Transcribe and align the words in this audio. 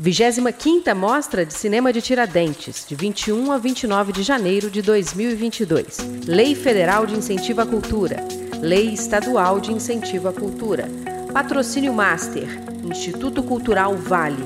25ª 0.00 0.94
Mostra 0.94 1.44
de 1.44 1.52
Cinema 1.52 1.92
de 1.92 2.00
Tiradentes, 2.00 2.86
de 2.88 2.94
21 2.94 3.52
a 3.52 3.58
29 3.58 4.12
de 4.12 4.22
janeiro 4.22 4.70
de 4.70 4.80
2022. 4.80 5.98
Lei 6.26 6.54
Federal 6.54 7.04
de 7.04 7.14
Incentivo 7.14 7.60
à 7.60 7.66
Cultura. 7.66 8.16
Lei 8.62 8.94
Estadual 8.94 9.60
de 9.60 9.74
Incentivo 9.74 10.28
à 10.28 10.32
Cultura. 10.32 10.88
Patrocínio 11.34 11.92
Master. 11.92 12.48
Instituto 12.82 13.42
Cultural 13.42 13.94
Vale. 13.94 14.42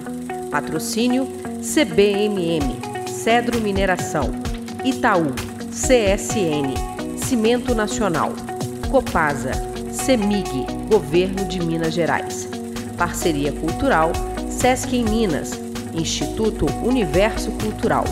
Patrocínio 0.51 1.29
CBMM. 1.63 3.07
Cedro 3.09 3.61
Mineração. 3.61 4.33
Itaú. 4.85 5.33
CSN. 5.71 6.75
Cimento 7.17 7.77
Nacional. 7.77 8.33
Copasa. 8.91 9.53
CEMIG. 9.93 10.67
Governo 10.91 11.45
de 11.45 11.61
Minas 11.61 11.95
Gerais. 11.95 12.49
Parceria 12.99 13.53
Cultural 13.53 14.11
Sesc 14.65 14.97
em 14.97 15.05
Minas, 15.05 15.61
Instituto 15.93 16.65
Universo 16.83 17.51
Cultural, 17.51 18.05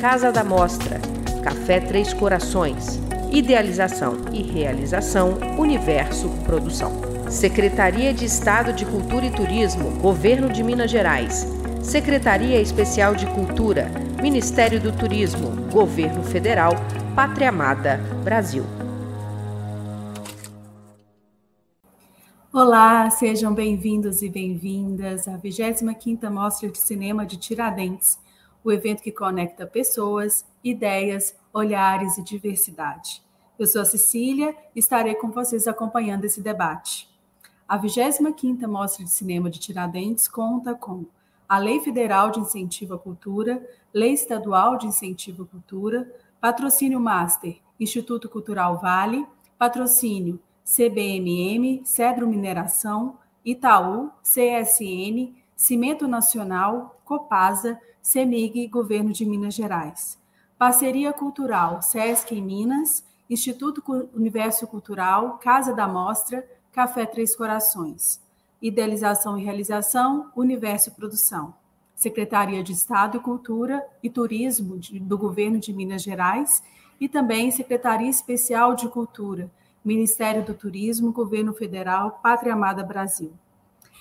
Casa 0.00 0.32
da 0.32 0.42
Mostra, 0.42 0.98
Café 1.42 1.78
Três 1.78 2.14
Corações, 2.14 2.98
Idealização 3.30 4.16
e 4.32 4.42
Realização 4.42 5.36
Universo 5.58 6.30
Produção. 6.46 6.90
Secretaria 7.28 8.14
de 8.14 8.24
Estado 8.24 8.72
de 8.72 8.86
Cultura 8.86 9.26
e 9.26 9.30
Turismo, 9.30 9.90
Governo 10.00 10.48
de 10.48 10.62
Minas 10.62 10.90
Gerais. 10.90 11.46
Secretaria 11.82 12.58
Especial 12.58 13.14
de 13.14 13.26
Cultura, 13.26 13.90
Ministério 14.22 14.80
do 14.80 14.92
Turismo, 14.92 15.50
Governo 15.70 16.22
Federal, 16.22 16.72
Pátria 17.14 17.50
Amada, 17.50 18.00
Brasil. 18.24 18.64
Olá, 22.52 23.08
sejam 23.10 23.54
bem-vindos 23.54 24.22
e 24.22 24.28
bem-vindas 24.28 25.28
à 25.28 25.38
25ª 25.38 26.28
Mostra 26.28 26.68
de 26.68 26.78
Cinema 26.78 27.24
de 27.24 27.36
Tiradentes, 27.36 28.18
o 28.64 28.72
evento 28.72 29.04
que 29.04 29.12
conecta 29.12 29.68
pessoas, 29.68 30.44
ideias, 30.64 31.32
olhares 31.54 32.18
e 32.18 32.24
diversidade. 32.24 33.22
Eu 33.56 33.68
sou 33.68 33.80
a 33.80 33.84
Cecília 33.84 34.52
e 34.74 34.80
estarei 34.80 35.14
com 35.14 35.30
vocês 35.30 35.68
acompanhando 35.68 36.24
esse 36.24 36.40
debate. 36.40 37.08
A 37.68 37.80
25ª 37.80 38.66
Mostra 38.66 39.04
de 39.04 39.12
Cinema 39.12 39.48
de 39.48 39.60
Tiradentes 39.60 40.26
conta 40.26 40.74
com 40.74 41.06
a 41.48 41.56
Lei 41.56 41.78
Federal 41.78 42.32
de 42.32 42.40
Incentivo 42.40 42.94
à 42.94 42.98
Cultura, 42.98 43.64
Lei 43.94 44.12
Estadual 44.12 44.76
de 44.76 44.88
Incentivo 44.88 45.44
à 45.44 45.46
Cultura, 45.46 46.12
Patrocínio 46.40 46.98
Master, 46.98 47.56
Instituto 47.78 48.28
Cultural 48.28 48.80
Vale, 48.80 49.24
Patrocínio 49.56 50.40
CBMM, 50.70 51.82
Cedro 51.84 52.28
Mineração, 52.28 53.18
Itaú, 53.44 54.12
CSN, 54.22 55.34
Cimento 55.56 56.06
Nacional, 56.06 57.00
Copasa, 57.04 57.76
CEMIG, 58.00 58.68
Governo 58.68 59.12
de 59.12 59.26
Minas 59.26 59.52
Gerais. 59.54 60.16
Parceria 60.56 61.12
Cultural, 61.12 61.82
SESC 61.82 62.36
em 62.36 62.42
Minas, 62.42 63.04
Instituto 63.28 63.82
Universo 64.14 64.64
Cultural, 64.68 65.38
Casa 65.38 65.74
da 65.74 65.88
Mostra, 65.88 66.48
Café 66.70 67.04
Três 67.04 67.34
Corações. 67.34 68.20
Idealização 68.62 69.36
e 69.36 69.42
Realização, 69.42 70.30
Universo 70.36 70.92
Produção. 70.92 71.52
Secretaria 71.96 72.62
de 72.62 72.72
Estado 72.72 73.16
e 73.16 73.20
Cultura 73.20 73.84
e 74.04 74.08
Turismo 74.08 74.78
do 75.00 75.18
Governo 75.18 75.58
de 75.58 75.72
Minas 75.72 76.02
Gerais 76.02 76.62
e 77.00 77.08
também 77.08 77.50
Secretaria 77.50 78.08
Especial 78.08 78.76
de 78.76 78.88
Cultura, 78.88 79.50
Ministério 79.84 80.44
do 80.44 80.52
Turismo, 80.52 81.12
Governo 81.12 81.54
Federal, 81.54 82.20
Pátria 82.22 82.52
Amada 82.52 82.84
Brasil. 82.84 83.32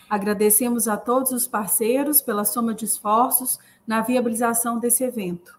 Agradecemos 0.10 0.88
a 0.88 0.98
todos 0.98 1.32
os 1.32 1.48
parceiros 1.48 2.22
pela 2.22 2.44
soma 2.44 2.74
de 2.74 2.84
esforços 2.84 3.58
na 3.88 4.02
viabilização 4.02 4.78
desse 4.78 5.04
evento. 5.04 5.58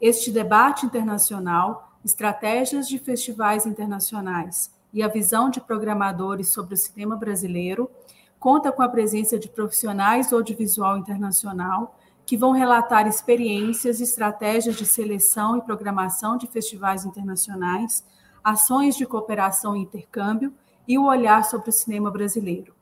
Este 0.00 0.30
debate 0.30 0.86
internacional, 0.86 1.92
estratégias 2.04 2.88
de 2.88 2.98
festivais 2.98 3.66
internacionais 3.66 4.72
e 4.92 5.02
a 5.02 5.08
visão 5.08 5.50
de 5.50 5.60
programadores 5.60 6.48
sobre 6.48 6.74
o 6.74 6.78
cinema 6.78 7.16
brasileiro, 7.16 7.90
conta 8.38 8.72
com 8.72 8.82
a 8.82 8.88
presença 8.88 9.38
de 9.38 9.48
profissionais 9.48 10.30
do 10.30 10.36
audiovisual 10.36 10.96
internacional 10.96 11.98
que 12.24 12.36
vão 12.36 12.52
relatar 12.52 13.06
experiências 13.06 14.00
e 14.00 14.04
estratégias 14.04 14.76
de 14.76 14.86
seleção 14.86 15.58
e 15.58 15.62
programação 15.62 16.38
de 16.38 16.46
festivais 16.46 17.04
internacionais 17.04 18.04
ações 18.42 18.96
de 18.96 19.06
cooperação 19.06 19.76
e 19.76 19.80
intercâmbio 19.80 20.52
e 20.86 20.98
o 20.98 21.04
olhar 21.04 21.44
sobre 21.44 21.70
o 21.70 21.72
cinema 21.72 22.10
brasileiro. 22.10 22.74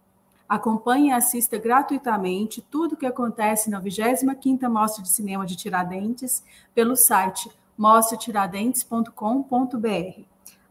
Acompanhe 0.48 1.10
e 1.10 1.12
assista 1.12 1.58
gratuitamente 1.58 2.60
tudo 2.60 2.94
o 2.94 2.96
que 2.96 3.06
acontece 3.06 3.70
na 3.70 3.80
25ª 3.80 4.68
Mostra 4.68 5.02
de 5.02 5.08
Cinema 5.08 5.46
de 5.46 5.54
Tiradentes 5.54 6.42
pelo 6.74 6.96
site 6.96 7.50
mostratiradentes.com.br. 7.78 10.22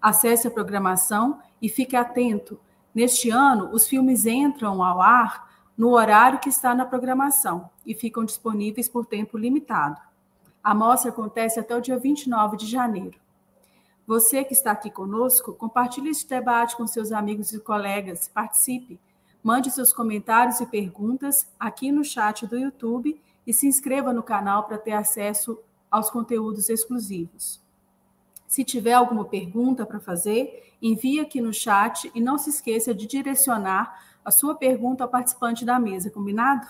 Acesse 0.01 0.47
a 0.47 0.51
programação 0.51 1.39
e 1.61 1.69
fique 1.69 1.95
atento. 1.95 2.59
Neste 2.93 3.29
ano, 3.29 3.69
os 3.71 3.87
filmes 3.87 4.25
entram 4.25 4.83
ao 4.83 5.01
ar 5.01 5.47
no 5.77 5.91
horário 5.91 6.39
que 6.39 6.49
está 6.49 6.75
na 6.75 6.85
programação 6.85 7.69
e 7.85 7.95
ficam 7.95 8.25
disponíveis 8.25 8.89
por 8.89 9.05
tempo 9.05 9.37
limitado. 9.37 9.97
A 10.61 10.75
mostra 10.75 11.09
acontece 11.09 11.57
até 11.57 11.73
o 11.75 11.81
dia 11.81 11.97
29 11.97 12.57
de 12.57 12.67
janeiro. 12.67 13.17
Você 14.09 14.43
que 14.43 14.53
está 14.53 14.71
aqui 14.71 14.89
conosco, 14.89 15.53
compartilhe 15.53 16.09
este 16.09 16.27
debate 16.27 16.75
com 16.75 16.87
seus 16.87 17.11
amigos 17.11 17.53
e 17.53 17.59
colegas, 17.59 18.27
participe, 18.27 18.99
mande 19.43 19.69
seus 19.69 19.93
comentários 19.93 20.59
e 20.59 20.65
perguntas 20.65 21.47
aqui 21.59 21.91
no 21.91 22.03
chat 22.03 22.47
do 22.47 22.57
YouTube 22.57 23.21
e 23.45 23.53
se 23.53 23.67
inscreva 23.67 24.11
no 24.11 24.23
canal 24.23 24.63
para 24.63 24.79
ter 24.79 24.93
acesso 24.93 25.59
aos 25.91 26.09
conteúdos 26.09 26.69
exclusivos. 26.69 27.61
Se 28.47 28.63
tiver 28.63 28.93
alguma 28.93 29.25
pergunta 29.25 29.85
para 29.85 29.99
fazer, 29.99 30.73
envie 30.81 31.19
aqui 31.19 31.39
no 31.39 31.53
chat 31.53 32.11
e 32.15 32.19
não 32.19 32.39
se 32.39 32.49
esqueça 32.49 32.95
de 32.95 33.05
direcionar 33.05 34.03
a 34.25 34.31
sua 34.31 34.55
pergunta 34.55 35.03
ao 35.03 35.09
participante 35.11 35.63
da 35.63 35.79
mesa, 35.79 36.09
combinado? 36.09 36.67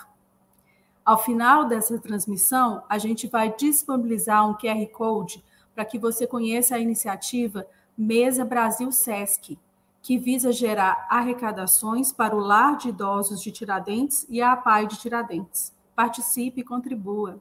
Ao 1.02 1.16
final 1.16 1.64
dessa 1.64 1.98
transmissão, 1.98 2.84
a 2.86 2.98
gente 2.98 3.26
vai 3.26 3.56
disponibilizar 3.56 4.46
um 4.46 4.52
QR 4.52 4.86
Code 4.92 5.42
para 5.74 5.84
que 5.84 5.98
você 5.98 6.26
conheça 6.26 6.74
a 6.74 6.78
iniciativa 6.78 7.66
Mesa 7.96 8.44
Brasil 8.44 8.90
Sesc, 8.90 9.58
que 10.02 10.18
visa 10.18 10.52
gerar 10.52 11.06
arrecadações 11.10 12.12
para 12.12 12.34
o 12.34 12.40
Lar 12.40 12.76
de 12.76 12.88
Idosos 12.88 13.42
de 13.42 13.52
Tiradentes 13.52 14.26
e 14.28 14.40
a 14.40 14.52
APAI 14.52 14.86
de 14.86 14.98
Tiradentes. 14.98 15.74
Participe 15.94 16.62
e 16.62 16.64
contribua. 16.64 17.40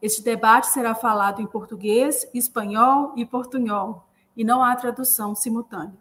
Este 0.00 0.22
debate 0.22 0.68
será 0.68 0.94
falado 0.94 1.42
em 1.42 1.46
português, 1.46 2.28
espanhol 2.32 3.12
e 3.16 3.24
portunhol, 3.24 4.04
e 4.36 4.44
não 4.44 4.62
há 4.62 4.76
tradução 4.76 5.34
simultânea. 5.34 5.96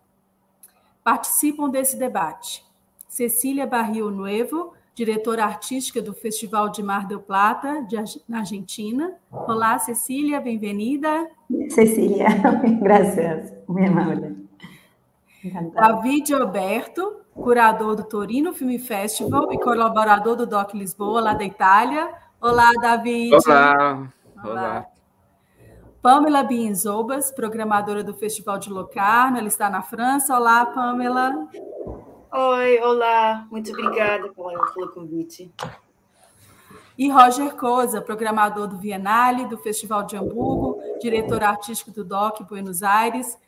Participam 1.04 1.70
desse 1.70 1.98
debate 1.98 2.66
Cecília 3.08 3.66
Barril 3.66 4.12
Nuevo, 4.12 4.74
diretora 4.96 5.44
artística 5.44 6.02
do 6.02 6.14
Festival 6.14 6.70
de 6.70 6.82
Mar 6.82 7.06
del 7.06 7.20
Plata, 7.20 7.82
de, 7.82 7.98
na 8.28 8.40
Argentina. 8.40 9.14
Olá, 9.30 9.78
Cecília, 9.78 10.40
bem-vinda. 10.40 11.30
Cecília, 11.70 12.28
graças, 12.82 13.54
minha 13.68 13.92
amada. 13.92 14.34
David 15.44 16.34
Alberto, 16.34 17.18
curador 17.34 17.98
do 17.98 18.06
Torino 18.06 18.54
Film 18.54 18.80
Festival 18.80 19.52
e 19.52 19.60
colaborador 19.60 20.38
do 20.38 20.48
DOC 20.48 20.76
Lisboa, 20.76 21.20
lá 21.20 21.34
da 21.34 21.44
Itália. 21.44 22.10
Olá, 22.40 22.72
David. 22.80 23.34
Olá. 23.46 24.12
Olá. 24.42 24.52
Olá. 24.52 24.86
Pamela 26.02 26.44
Bienzobas, 26.44 27.32
programadora 27.32 28.04
do 28.04 28.14
Festival 28.14 28.60
de 28.60 28.70
Locarno, 28.70 29.40
ela 29.40 29.48
está 29.48 29.70
na 29.70 29.82
França. 29.82 30.38
Olá, 30.38 30.66
Pamela. 30.68 31.50
Oi, 32.38 32.82
olá, 32.82 33.48
muito 33.50 33.72
obrigada 33.72 34.28
pelo, 34.28 34.74
pelo 34.74 34.92
convite. 34.92 35.50
E 36.98 37.10
Roger 37.10 37.56
Coza, 37.56 38.02
programador 38.02 38.68
do 38.68 38.76
Bienale, 38.76 39.48
do 39.48 39.58
Festival 39.58 40.04
de 40.04 40.18
Hamburgo, 40.18 40.82
diretor 41.00 41.42
artístico 41.42 41.92
do 41.92 42.04
DOC 42.04 42.44
Buenos 42.44 42.84
Aires. 42.84 43.40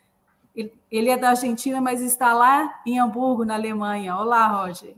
Ele 0.90 1.10
é 1.10 1.18
da 1.18 1.30
Argentina, 1.30 1.82
mas 1.82 2.00
está 2.00 2.32
lá 2.32 2.80
em 2.86 2.98
Hamburgo, 2.98 3.44
na 3.44 3.56
Alemanha. 3.56 4.16
Olá, 4.16 4.46
Roger. 4.46 4.96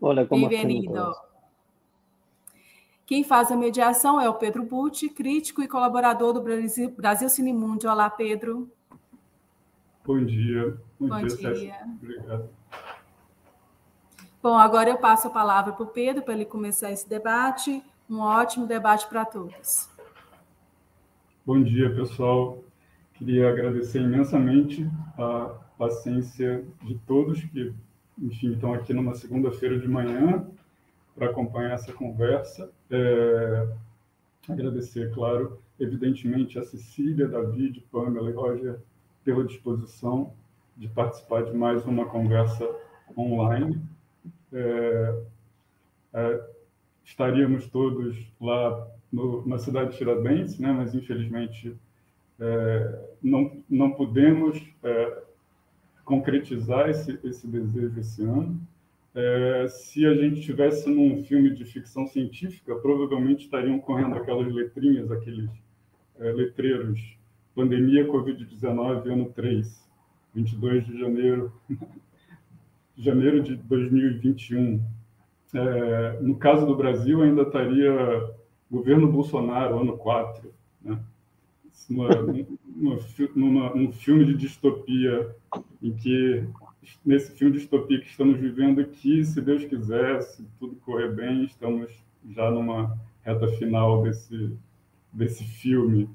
Olá, 0.00 0.24
como 0.24 0.48
Bem-vindo. 0.48 1.12
Quem 3.04 3.24
faz 3.24 3.50
a 3.50 3.56
mediação 3.56 4.20
é 4.20 4.28
o 4.28 4.34
Pedro 4.34 4.62
Butti, 4.62 5.08
crítico 5.08 5.60
e 5.60 5.66
colaborador 5.66 6.32
do 6.32 6.40
Brasil, 6.40 6.88
Brasil 6.90 7.28
Cinemundo. 7.28 7.88
Olá, 7.88 8.08
Pedro. 8.08 8.70
Bom 10.04 10.24
dia. 10.24 10.78
Bom, 11.00 11.08
Bom 11.08 11.26
dia. 11.26 11.52
dia. 11.52 11.76
Obrigado. 12.00 12.59
Bom, 14.42 14.56
agora 14.56 14.88
eu 14.88 14.96
passo 14.96 15.28
a 15.28 15.30
palavra 15.30 15.74
para 15.74 15.84
o 15.84 15.88
Pedro 15.88 16.22
para 16.22 16.32
ele 16.32 16.46
começar 16.46 16.90
esse 16.90 17.06
debate. 17.06 17.82
Um 18.08 18.20
ótimo 18.20 18.66
debate 18.66 19.06
para 19.06 19.22
todos. 19.22 19.90
Bom 21.44 21.62
dia, 21.62 21.94
pessoal. 21.94 22.64
Queria 23.12 23.50
agradecer 23.50 24.00
imensamente 24.00 24.90
a 25.18 25.58
paciência 25.76 26.64
de 26.82 26.94
todos 27.06 27.44
que, 27.44 27.74
enfim, 28.18 28.52
estão 28.54 28.72
aqui 28.72 28.94
numa 28.94 29.14
segunda-feira 29.14 29.78
de 29.78 29.86
manhã 29.86 30.46
para 31.14 31.26
acompanhar 31.26 31.72
essa 31.72 31.92
conversa. 31.92 32.72
É, 32.90 33.68
agradecer, 34.48 35.12
claro, 35.12 35.60
evidentemente, 35.78 36.58
a 36.58 36.64
Cecília, 36.64 37.28
David, 37.28 37.84
Pamela 37.92 38.30
e 38.30 38.32
Roger 38.32 38.80
pela 39.22 39.44
disposição 39.44 40.32
de 40.78 40.88
participar 40.88 41.42
de 41.42 41.52
mais 41.52 41.84
uma 41.84 42.06
conversa 42.06 42.66
online. 43.14 43.89
É, 44.52 45.22
é, 46.14 46.50
estaríamos 47.04 47.66
todos 47.68 48.16
lá 48.40 48.88
no, 49.12 49.46
na 49.46 49.58
cidade 49.58 49.92
de 49.92 49.98
Tiradentes, 49.98 50.58
né, 50.58 50.72
mas 50.72 50.94
infelizmente 50.94 51.76
é, 52.38 53.08
não, 53.22 53.62
não 53.68 53.90
pudemos 53.92 54.60
é, 54.82 55.22
concretizar 56.04 56.88
esse, 56.88 57.18
esse 57.22 57.46
desejo 57.46 57.98
esse 58.00 58.22
ano. 58.22 58.60
É, 59.14 59.66
se 59.68 60.06
a 60.06 60.14
gente 60.14 60.40
tivesse 60.40 60.88
num 60.88 61.22
filme 61.24 61.50
de 61.50 61.64
ficção 61.64 62.06
científica, 62.06 62.74
provavelmente 62.76 63.44
estariam 63.44 63.78
correndo 63.78 64.14
aquelas 64.14 64.52
letrinhas, 64.52 65.10
aqueles 65.10 65.50
é, 66.18 66.32
letreiros, 66.32 67.16
pandemia 67.54 68.06
Covid-19, 68.06 69.06
ano 69.06 69.32
3, 69.34 69.88
22 70.34 70.86
de 70.86 70.98
janeiro, 70.98 71.52
janeiro 73.02 73.42
de 73.42 73.56
2021. 73.56 74.80
É, 75.52 76.18
no 76.20 76.36
caso 76.36 76.66
do 76.66 76.76
Brasil, 76.76 77.22
ainda 77.22 77.42
estaria 77.42 78.30
governo 78.70 79.10
Bolsonaro, 79.10 79.80
ano 79.80 79.96
4, 79.96 80.52
né? 80.82 80.98
numa, 83.34 83.74
num 83.74 83.90
filme 83.90 84.24
de 84.24 84.34
distopia, 84.34 85.34
em 85.82 85.92
que, 85.92 86.44
nesse 87.04 87.32
filme 87.32 87.52
de 87.52 87.60
distopia 87.60 88.00
que 88.00 88.06
estamos 88.06 88.38
vivendo 88.38 88.80
aqui, 88.80 89.24
se 89.24 89.40
Deus 89.40 89.64
quiser, 89.64 90.22
se 90.22 90.46
tudo 90.58 90.76
correr 90.76 91.12
bem, 91.12 91.44
estamos 91.44 91.90
já 92.28 92.50
numa 92.50 92.96
reta 93.22 93.48
final 93.48 94.02
desse, 94.02 94.52
desse 95.12 95.44
filme. 95.44 96.08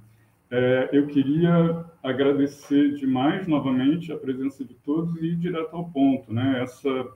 É, 0.49 0.89
eu 0.93 1.07
queria 1.07 1.85
agradecer 2.03 2.95
demais 2.95 3.47
novamente 3.47 4.11
a 4.11 4.17
presença 4.17 4.63
de 4.63 4.75
todos 4.75 5.15
e 5.17 5.27
ir 5.27 5.35
direto 5.35 5.75
ao 5.75 5.89
ponto. 5.89 6.31
Né? 6.31 6.61
Essa 6.61 7.07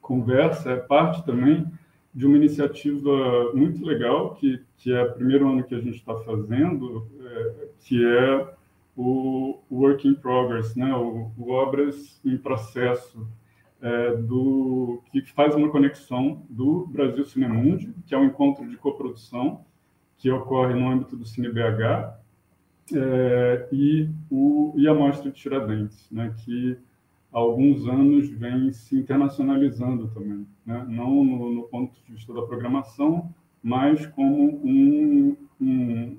conversa 0.00 0.72
é 0.72 0.76
parte 0.76 1.24
também 1.24 1.66
de 2.14 2.26
uma 2.26 2.36
iniciativa 2.36 3.52
muito 3.54 3.84
legal, 3.84 4.34
que, 4.34 4.62
que 4.76 4.92
é 4.92 5.02
o 5.02 5.12
primeiro 5.12 5.48
ano 5.48 5.64
que 5.64 5.74
a 5.74 5.80
gente 5.80 5.96
está 5.96 6.14
fazendo, 6.16 7.06
é, 7.20 7.68
que 7.80 8.04
é 8.04 8.54
o 8.96 9.60
Work 9.70 10.06
in 10.06 10.14
Progress, 10.14 10.74
né? 10.76 10.94
o, 10.94 11.30
o 11.38 11.50
Obras 11.50 12.20
em 12.24 12.36
Processo, 12.36 13.26
é, 13.80 14.16
do, 14.16 15.00
que 15.12 15.22
faz 15.32 15.54
uma 15.54 15.70
conexão 15.70 16.42
do 16.50 16.86
Brasil 16.86 17.24
Cinemundi, 17.24 17.94
que 18.06 18.14
é 18.14 18.18
um 18.18 18.24
encontro 18.24 18.68
de 18.68 18.76
coprodução 18.76 19.64
que 20.16 20.30
ocorre 20.30 20.74
no 20.74 20.88
âmbito 20.88 21.16
do 21.16 21.24
CineBH, 21.24 22.18
é, 22.94 23.68
e, 23.72 24.08
o, 24.30 24.74
e 24.76 24.88
a 24.88 24.94
Mostra 24.94 25.30
de 25.30 25.36
Tiradentes, 25.36 26.08
né, 26.10 26.34
que 26.44 26.76
há 27.32 27.38
alguns 27.38 27.86
anos 27.86 28.28
vem 28.30 28.72
se 28.72 28.96
internacionalizando 28.96 30.08
também, 30.08 30.46
né, 30.64 30.84
não 30.88 31.24
no, 31.24 31.54
no, 31.54 31.62
ponto 31.64 31.94
de 31.94 32.12
vista 32.12 32.32
da 32.32 32.42
programação, 32.42 33.32
mas 33.62 34.06
como 34.06 34.60
um, 34.64 35.36
um, 35.60 36.16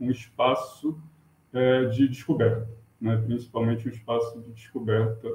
um 0.00 0.10
espaço 0.10 0.98
é, 1.52 1.84
de 1.86 2.08
descoberta, 2.08 2.68
né, 3.00 3.16
principalmente 3.26 3.88
um 3.88 3.90
espaço 3.90 4.40
de 4.40 4.50
descoberta 4.52 5.28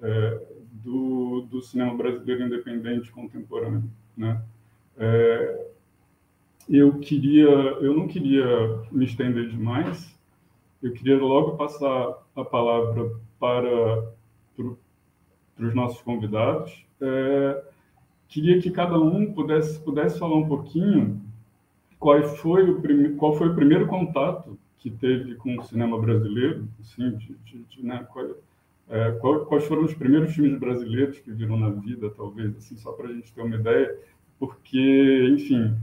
é, 0.00 0.40
do, 0.72 1.42
do 1.42 1.62
cinema 1.62 1.94
brasileiro 1.96 2.44
independente 2.44 3.10
contemporâneo. 3.10 3.90
Né. 4.16 4.42
É, 4.96 5.66
eu 6.68 6.98
queria, 6.98 7.48
eu 7.48 7.94
não 7.94 8.06
queria 8.06 8.46
me 8.90 9.04
estender 9.04 9.48
demais, 9.48 10.11
eu 10.82 10.92
queria 10.92 11.16
logo 11.18 11.56
passar 11.56 12.18
a 12.34 12.44
palavra 12.44 13.10
para, 13.38 14.12
para 14.56 15.66
os 15.66 15.74
nossos 15.74 16.02
convidados. 16.02 16.84
É, 17.00 17.64
queria 18.28 18.60
que 18.60 18.70
cada 18.70 18.98
um 18.98 19.32
pudesse, 19.32 19.78
pudesse 19.80 20.18
falar 20.18 20.36
um 20.36 20.48
pouquinho 20.48 21.22
qual 21.98 22.20
foi 22.22 22.68
o, 22.68 23.16
qual 23.16 23.34
foi 23.34 23.48
o 23.48 23.54
primeiro 23.54 23.86
contato 23.86 24.58
que 24.78 24.90
teve 24.90 25.36
com 25.36 25.56
o 25.56 25.62
cinema 25.62 25.96
brasileiro, 26.00 26.66
assim, 26.80 27.10
de, 27.16 27.36
de, 27.44 27.62
de 27.62 27.86
né, 27.86 28.04
qual, 28.12 28.26
é, 28.88 29.12
qual, 29.12 29.46
quais 29.46 29.64
foram 29.64 29.84
os 29.84 29.94
primeiros 29.94 30.34
filmes 30.34 30.58
brasileiros 30.58 31.20
que 31.20 31.30
viram 31.30 31.56
na 31.56 31.70
vida, 31.70 32.10
talvez, 32.10 32.56
assim, 32.56 32.76
só 32.76 32.90
para 32.90 33.08
a 33.08 33.12
gente 33.12 33.32
ter 33.32 33.42
uma 33.42 33.54
ideia, 33.54 33.96
porque, 34.40 35.28
enfim, 35.32 35.76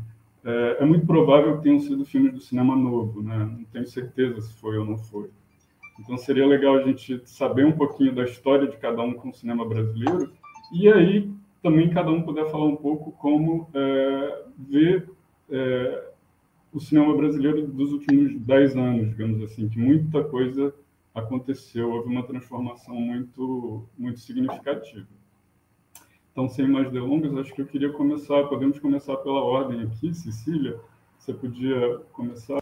é, 0.49 0.77
é, 0.79 0.85
muito 0.85 1.05
provável 1.05 1.57
que 1.57 1.63
tenham 1.63 1.79
sido 1.79 2.03
filmes 2.05 2.33
do 2.33 2.39
cinema 2.39 2.75
novo, 2.75 3.21
né? 3.21 3.37
Não 3.37 3.63
tenho 3.65 3.85
certeza 3.85 4.41
se 4.41 4.53
foi 4.59 4.77
ou 4.77 4.85
não 4.85 4.97
foi. 4.97 5.29
Então 5.99 6.17
seria 6.17 6.47
legal 6.47 6.77
a 6.77 6.83
gente 6.83 7.21
saber 7.25 7.65
um 7.65 7.73
pouquinho 7.73 8.15
da 8.15 8.23
história 8.23 8.67
de 8.67 8.77
cada 8.77 9.01
um 9.03 9.13
com 9.13 9.29
o 9.29 9.33
cinema 9.33 9.67
brasileiro 9.67 10.31
e 10.73 10.91
aí 10.91 11.31
também 11.61 11.89
cada 11.89 12.09
um 12.09 12.23
puder 12.23 12.49
falar 12.49 12.65
um 12.65 12.75
pouco 12.75 13.11
como 13.11 13.69
é, 13.73 14.43
é, 15.51 16.09
o 16.73 16.79
cinema 16.79 17.15
brasileiro 17.15 17.67
dos 17.67 17.91
últimos 17.91 18.39
dez 18.39 18.75
anos, 18.75 19.09
digamos 19.09 19.41
assim, 19.43 19.67
que 19.67 19.77
muita 19.77 20.23
coisa 20.23 20.73
aconteceu, 21.13 21.91
houve 21.91 22.07
uma 22.07 22.23
transformação 22.23 22.95
muito 22.95 23.85
muito 23.97 24.19
significativa. 24.19 25.18
Então, 26.31 26.47
sem 26.47 26.67
mais 26.67 26.89
delongas, 26.91 27.35
acho 27.37 27.53
que 27.53 27.61
eu 27.61 27.65
queria 27.65 27.91
começar, 27.91 28.43
podemos 28.43 28.79
começar 28.79 29.17
pela 29.17 29.41
ordem 29.41 29.81
aqui. 29.81 30.13
Cecília, 30.13 30.79
você 31.17 31.33
podia 31.33 31.97
começar? 32.13 32.61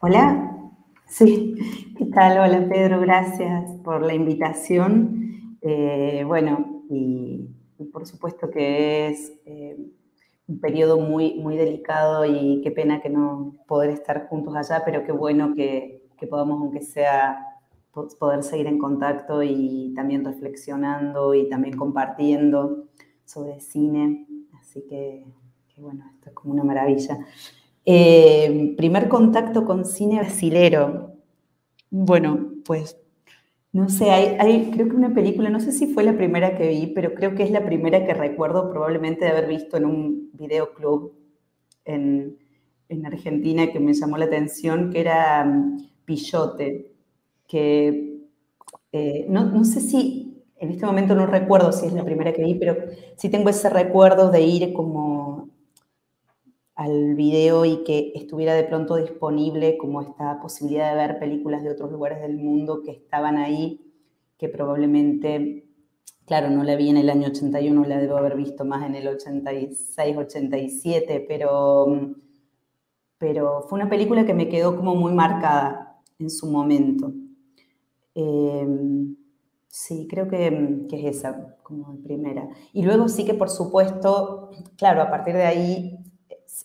Hola, 0.00 0.70
sí, 1.06 1.54
¿qué 1.96 2.04
tal? 2.06 2.32
Hola 2.32 2.68
Pedro, 2.68 3.00
gracias 3.00 3.72
por 3.82 4.02
la 4.02 4.14
invitación. 4.14 5.56
Eh, 5.62 6.22
bueno, 6.26 6.84
y, 6.90 7.48
por 7.90 8.06
supuesto 8.06 8.50
que 8.50 9.08
es 9.08 9.32
eh, 9.46 9.76
un 10.46 10.60
periodo 10.60 11.00
muy, 11.00 11.34
muy 11.40 11.56
delicado 11.56 12.26
y 12.26 12.60
qué 12.62 12.70
pena 12.70 13.00
que 13.00 13.08
no 13.08 13.56
poder 13.66 13.90
estar 13.90 14.28
juntos 14.28 14.54
allá, 14.54 14.82
pero 14.84 15.04
qué 15.04 15.12
bueno 15.12 15.54
que, 15.54 16.06
que 16.18 16.26
podamos, 16.26 16.60
aunque 16.60 16.82
sea 16.82 17.47
poder 18.18 18.42
seguir 18.42 18.66
en 18.66 18.78
contacto 18.78 19.42
y 19.42 19.92
también 19.94 20.24
reflexionando 20.24 21.34
y 21.34 21.48
también 21.48 21.76
compartiendo 21.76 22.88
sobre 23.24 23.60
cine. 23.60 24.26
Así 24.60 24.84
que, 24.88 25.24
bueno, 25.76 26.04
esto 26.14 26.30
es 26.30 26.34
como 26.34 26.54
una 26.54 26.64
maravilla. 26.64 27.18
Eh, 27.84 28.74
primer 28.76 29.08
contacto 29.08 29.64
con 29.64 29.84
cine 29.84 30.18
brasilero. 30.18 31.12
Bueno, 31.90 32.52
pues 32.64 32.98
no 33.72 33.88
sé, 33.88 34.10
hay, 34.10 34.70
creo 34.70 34.88
que 34.88 34.96
una 34.96 35.14
película, 35.14 35.50
no 35.50 35.60
sé 35.60 35.72
si 35.72 35.86
fue 35.86 36.02
la 36.02 36.16
primera 36.16 36.56
que 36.56 36.68
vi, 36.68 36.86
pero 36.88 37.14
creo 37.14 37.34
que 37.34 37.42
es 37.42 37.50
la 37.50 37.64
primera 37.64 38.04
que 38.06 38.14
recuerdo 38.14 38.70
probablemente 38.70 39.24
de 39.24 39.30
haber 39.30 39.46
visto 39.46 39.76
en 39.76 39.84
un 39.84 40.30
videoclub 40.32 41.12
en, 41.84 42.38
en 42.88 43.06
Argentina 43.06 43.70
que 43.70 43.80
me 43.80 43.92
llamó 43.92 44.16
la 44.16 44.24
atención, 44.24 44.90
que 44.90 45.00
era 45.00 45.44
um, 45.46 45.78
Pillote 46.04 46.97
que 47.48 48.20
eh, 48.92 49.26
no, 49.28 49.46
no, 49.46 49.64
sé 49.64 49.80
si, 49.80 50.44
en 50.56 50.70
este 50.70 50.86
momento 50.86 51.14
no 51.14 51.26
recuerdo 51.26 51.72
si 51.72 51.86
es 51.86 51.92
la 51.92 52.04
primera 52.04 52.32
que 52.32 52.44
vi, 52.44 52.54
pero 52.54 52.76
sí 53.16 53.28
tengo 53.28 53.48
ese 53.48 53.68
recuerdo 53.70 54.30
de 54.30 54.42
ir 54.42 54.72
como 54.72 55.48
al 56.74 57.16
video 57.16 57.64
y 57.64 57.82
que 57.82 58.12
estuviera 58.14 58.54
de 58.54 58.62
pronto 58.62 58.96
disponible 58.96 59.76
como 59.78 60.00
esta 60.00 60.40
posibilidad 60.40 60.90
de 60.90 60.96
ver 60.96 61.18
películas 61.18 61.64
de 61.64 61.70
otros 61.70 61.90
lugares 61.90 62.20
del 62.20 62.36
mundo 62.36 62.82
que 62.84 62.92
estaban 62.92 63.36
ahí, 63.36 63.80
que 64.38 64.48
probablemente, 64.48 65.66
claro, 66.24 66.50
no 66.50 66.62
la 66.62 66.76
vi 66.76 66.90
en 66.90 66.98
el 66.98 67.10
año 67.10 67.28
81, 67.28 67.84
la 67.84 67.98
debo 67.98 68.16
haber 68.16 68.36
visto 68.36 68.64
más 68.64 68.86
en 68.86 68.94
el 68.94 69.08
86, 69.08 70.16
87, 70.16 71.24
pero, 71.26 72.14
pero 73.18 73.62
fue 73.68 73.80
una 73.80 73.90
película 73.90 74.24
que 74.24 74.34
me 74.34 74.48
quedó 74.48 74.76
como 74.76 74.94
muy 74.94 75.12
marcada 75.12 76.00
en 76.18 76.30
su 76.30 76.46
momento. 76.46 77.12
Em, 78.14 79.16
sí, 79.68 80.06
creo 80.08 80.28
que, 80.28 80.86
que, 80.88 81.08
es 81.08 81.18
esa 81.18 81.56
como 81.62 81.96
primera. 82.02 82.48
Y 82.72 82.82
luego 82.82 83.08
sí 83.08 83.24
que, 83.24 83.34
por 83.34 83.50
supuesto, 83.50 84.50
claro, 84.76 85.02
a 85.02 85.10
partir 85.10 85.34
de 85.34 85.46
ahí 85.46 85.98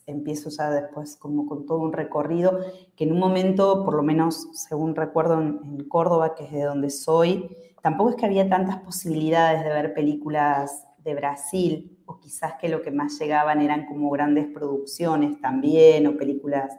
empiezo 0.07 0.49
ya 0.49 0.71
después 0.71 1.15
como 1.17 1.45
con 1.45 1.65
todo 1.65 1.79
un 1.79 1.93
recorrido 1.93 2.59
que 2.95 3.03
en 3.03 3.11
un 3.13 3.19
momento, 3.19 3.83
por 3.85 3.95
lo 3.95 4.03
menos 4.03 4.47
según 4.53 4.95
recuerdo 4.95 5.39
en, 5.39 5.59
en 5.63 5.87
Córdoba, 5.87 6.35
que 6.35 6.45
es 6.45 6.51
de 6.51 6.63
donde 6.63 6.89
soy, 6.89 7.55
tampoco 7.81 8.11
es 8.11 8.15
que 8.15 8.25
había 8.25 8.49
tantas 8.49 8.77
posibilidades 8.77 9.63
de 9.63 9.69
ver 9.69 9.93
películas 9.93 10.87
de 11.03 11.15
Brasil, 11.15 11.99
o 12.05 12.19
quizás 12.19 12.53
que 12.59 12.69
lo 12.69 12.81
que 12.81 12.91
más 12.91 13.19
llegaban 13.19 13.61
eran 13.61 13.85
como 13.85 14.09
grandes 14.09 14.47
producciones 14.47 15.39
también, 15.41 16.07
o 16.07 16.17
películas 16.17 16.71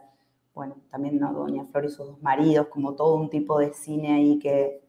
bueno, 0.55 0.77
también 0.89 1.19
¿no? 1.19 1.33
Doña 1.33 1.65
Flor 1.65 1.85
y 1.85 1.89
sus 1.89 2.07
dos 2.07 2.21
maridos, 2.23 2.67
como 2.67 2.95
todo 2.95 3.15
un 3.15 3.29
tipo 3.29 3.59
de 3.59 3.73
cine 3.73 4.13
ahí 4.13 4.39
que, 4.39 4.81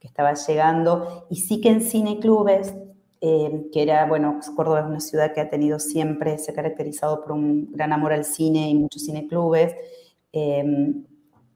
que 0.00 0.08
estaba 0.08 0.34
llegando. 0.34 1.26
Y 1.30 1.36
sí 1.36 1.60
que 1.60 1.68
en 1.68 1.82
cineclubes 1.82 2.74
eh, 3.22 3.68
que 3.70 3.82
era, 3.82 4.06
bueno, 4.06 4.40
Córdoba 4.56 4.80
es 4.80 4.86
una 4.86 5.00
ciudad 5.00 5.34
que 5.34 5.42
ha 5.42 5.50
tenido 5.50 5.78
siempre, 5.78 6.38
se 6.38 6.52
ha 6.52 6.54
caracterizado 6.54 7.20
por 7.20 7.32
un 7.32 7.70
gran 7.70 7.92
amor 7.92 8.14
al 8.14 8.24
cine 8.24 8.70
y 8.70 8.74
muchos 8.74 9.04
cineclubes, 9.04 9.74
eh, 10.32 10.94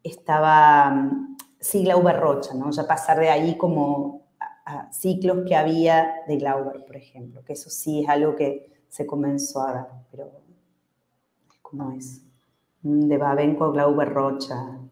estaba 0.02 1.10
sí 1.58 1.84
Glauber 1.84 2.20
Rocha, 2.20 2.52
¿no? 2.52 2.70
Ya 2.70 2.86
pasar 2.86 3.18
de 3.18 3.30
ahí 3.30 3.56
como 3.56 4.26
a, 4.66 4.92
ciclos 4.92 5.46
que 5.48 5.56
había 5.56 6.16
de 6.28 6.36
Glauber, 6.36 6.84
por 6.84 6.96
ejemplo, 6.96 7.42
que 7.42 7.54
eso 7.54 7.70
sí 7.70 8.02
es 8.02 8.08
algo 8.10 8.36
que 8.36 8.70
se 8.88 9.06
comenzó 9.06 9.62
a 9.62 9.72
dar, 9.72 9.88
pero 10.10 10.30
¿cómo 11.62 11.92
es? 11.92 12.20
De 12.84 13.16
Babenco 13.16 13.72
Glauber 13.72 14.12
Rocha 14.12 14.84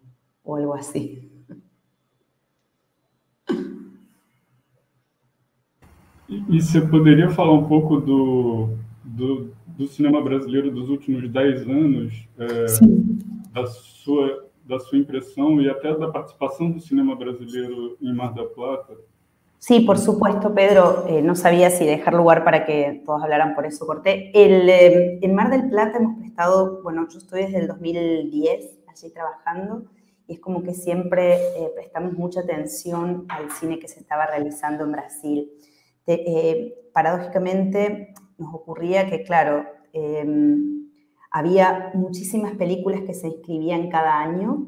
o 0.44 0.56
algo 0.56 0.72
así. 0.72 1.30
E, 6.28 6.60
você 6.60 6.80
poderia 6.80 7.28
falar 7.28 7.52
um 7.52 7.68
pouco 7.68 8.00
do, 8.00 8.70
do, 9.04 9.50
do 9.66 9.86
cinema 9.86 10.22
brasileiro 10.22 10.70
dos 10.70 10.88
últimos 10.88 11.28
10 11.28 11.68
anos, 11.68 12.26
é, 12.38 12.66
da, 13.52 13.66
sua, 13.66 14.48
da 14.64 14.78
sua 14.80 14.96
impressão 14.96 15.60
e 15.60 15.68
até 15.68 15.94
da 15.94 16.10
participação 16.10 16.70
do 16.70 16.80
cinema 16.80 17.14
brasileiro 17.14 17.98
em 18.00 18.14
Mar 18.14 18.32
del 18.32 18.48
Plata? 18.48 18.96
Sí, 19.64 19.78
por 19.78 19.96
supuesto, 19.96 20.52
Pedro. 20.56 21.06
Eh, 21.06 21.22
no 21.22 21.36
sabía 21.36 21.70
si 21.70 21.86
dejar 21.86 22.14
lugar 22.14 22.42
para 22.42 22.66
que 22.66 23.00
todos 23.06 23.22
hablaran, 23.22 23.54
por 23.54 23.64
eso 23.64 23.86
corté. 23.86 24.32
El, 24.34 24.68
eh, 24.68 25.20
en 25.22 25.34
Mar 25.36 25.50
del 25.52 25.70
Plata 25.70 25.98
hemos 25.98 26.18
prestado, 26.18 26.82
bueno, 26.82 27.06
yo 27.08 27.18
estoy 27.18 27.42
desde 27.42 27.58
el 27.58 27.68
2010 27.68 28.80
allí 28.88 29.10
trabajando 29.12 29.84
y 30.26 30.32
es 30.32 30.40
como 30.40 30.64
que 30.64 30.74
siempre 30.74 31.34
eh, 31.36 31.70
prestamos 31.76 32.14
mucha 32.14 32.40
atención 32.40 33.24
al 33.28 33.52
cine 33.52 33.78
que 33.78 33.86
se 33.86 34.00
estaba 34.00 34.26
realizando 34.26 34.82
en 34.82 34.90
Brasil. 34.90 35.52
Eh, 36.08 36.74
paradójicamente 36.92 38.14
nos 38.38 38.52
ocurría 38.52 39.08
que, 39.08 39.22
claro, 39.22 39.64
em, 39.92 40.90
había 41.30 41.92
muchísimas 41.94 42.56
películas 42.56 43.02
que 43.02 43.14
se 43.14 43.28
inscribían 43.28 43.90
cada 43.90 44.18
año 44.18 44.66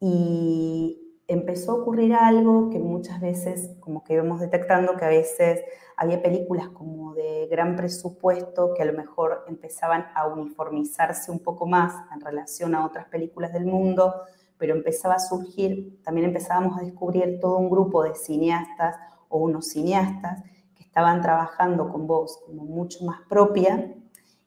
y 0.00 1.03
empezó 1.28 1.72
a 1.72 1.74
ocurrir 1.76 2.14
algo 2.14 2.70
que 2.70 2.78
muchas 2.78 3.20
veces 3.20 3.70
como 3.80 4.04
que 4.04 4.14
íbamos 4.14 4.40
detectando 4.40 4.96
que 4.96 5.04
a 5.04 5.08
veces 5.08 5.62
había 5.96 6.22
películas 6.22 6.68
como 6.68 7.14
de 7.14 7.46
gran 7.50 7.76
presupuesto 7.76 8.74
que 8.74 8.82
a 8.82 8.86
lo 8.86 8.92
mejor 8.92 9.44
empezaban 9.48 10.06
a 10.14 10.26
uniformizarse 10.26 11.30
un 11.30 11.38
poco 11.40 11.66
más 11.66 11.94
en 12.12 12.20
relación 12.20 12.74
a 12.74 12.84
otras 12.84 13.06
películas 13.06 13.52
del 13.52 13.66
mundo, 13.66 14.12
pero 14.58 14.74
empezaba 14.74 15.14
a 15.14 15.18
surgir, 15.18 16.00
también 16.02 16.28
empezábamos 16.28 16.78
a 16.78 16.82
descubrir 16.82 17.38
todo 17.40 17.58
un 17.58 17.70
grupo 17.70 18.02
de 18.02 18.14
cineastas 18.14 18.96
o 19.28 19.38
unos 19.38 19.68
cineastas 19.68 20.42
que 20.74 20.82
estaban 20.82 21.22
trabajando 21.22 21.88
con 21.90 22.06
voz 22.06 22.40
como 22.46 22.64
mucho 22.64 23.04
más 23.04 23.20
propia, 23.28 23.94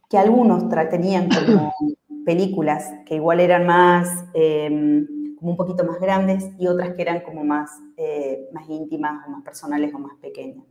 que 0.09 0.17
algunos 0.17 0.69
tenían 0.89 1.29
como 1.29 1.73
películas 2.25 2.91
que 3.05 3.15
igual 3.15 3.39
eran 3.39 3.65
más, 3.65 4.25
em, 4.33 5.07
como 5.47 5.53
un 5.53 5.65
poquito 5.65 5.85
más 5.85 6.01
grandes 6.01 6.49
y 6.59 6.67
otras 6.67 6.93
que 6.93 7.01
eran 7.01 7.21
como 7.21 7.45
más, 7.45 7.71
eh, 7.95 8.49
más 8.51 8.67
íntimas 8.67 9.25
o 9.25 9.31
más 9.31 9.43
personales 9.43 9.93
o 9.93 9.99
más 9.99 10.17
pequeñas. 10.17 10.65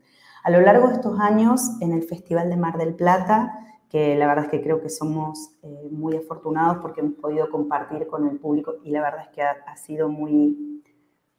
A 0.44 0.50
lo 0.50 0.60
largo 0.60 0.88
de 0.88 0.96
estos 0.96 1.18
años, 1.18 1.62
en 1.80 1.92
el 1.92 2.02
Festival 2.02 2.50
de 2.50 2.58
Mar 2.58 2.76
del 2.76 2.94
Plata, 2.94 3.58
que 3.88 4.14
la 4.16 4.26
verdad 4.26 4.44
es 4.44 4.50
que 4.50 4.62
creo 4.62 4.82
que 4.82 4.90
somos 4.90 5.52
eh, 5.62 5.88
muy 5.90 6.14
afortunados 6.14 6.76
porque 6.82 7.00
hemos 7.00 7.14
podido 7.14 7.48
compartir 7.48 8.06
con 8.06 8.28
el 8.28 8.38
público 8.38 8.74
y 8.84 8.90
la 8.90 9.00
verdad 9.00 9.22
es 9.22 9.28
que 9.28 9.40
ha, 9.40 9.56
ha 9.66 9.76
sido 9.78 10.10
muy, 10.10 10.82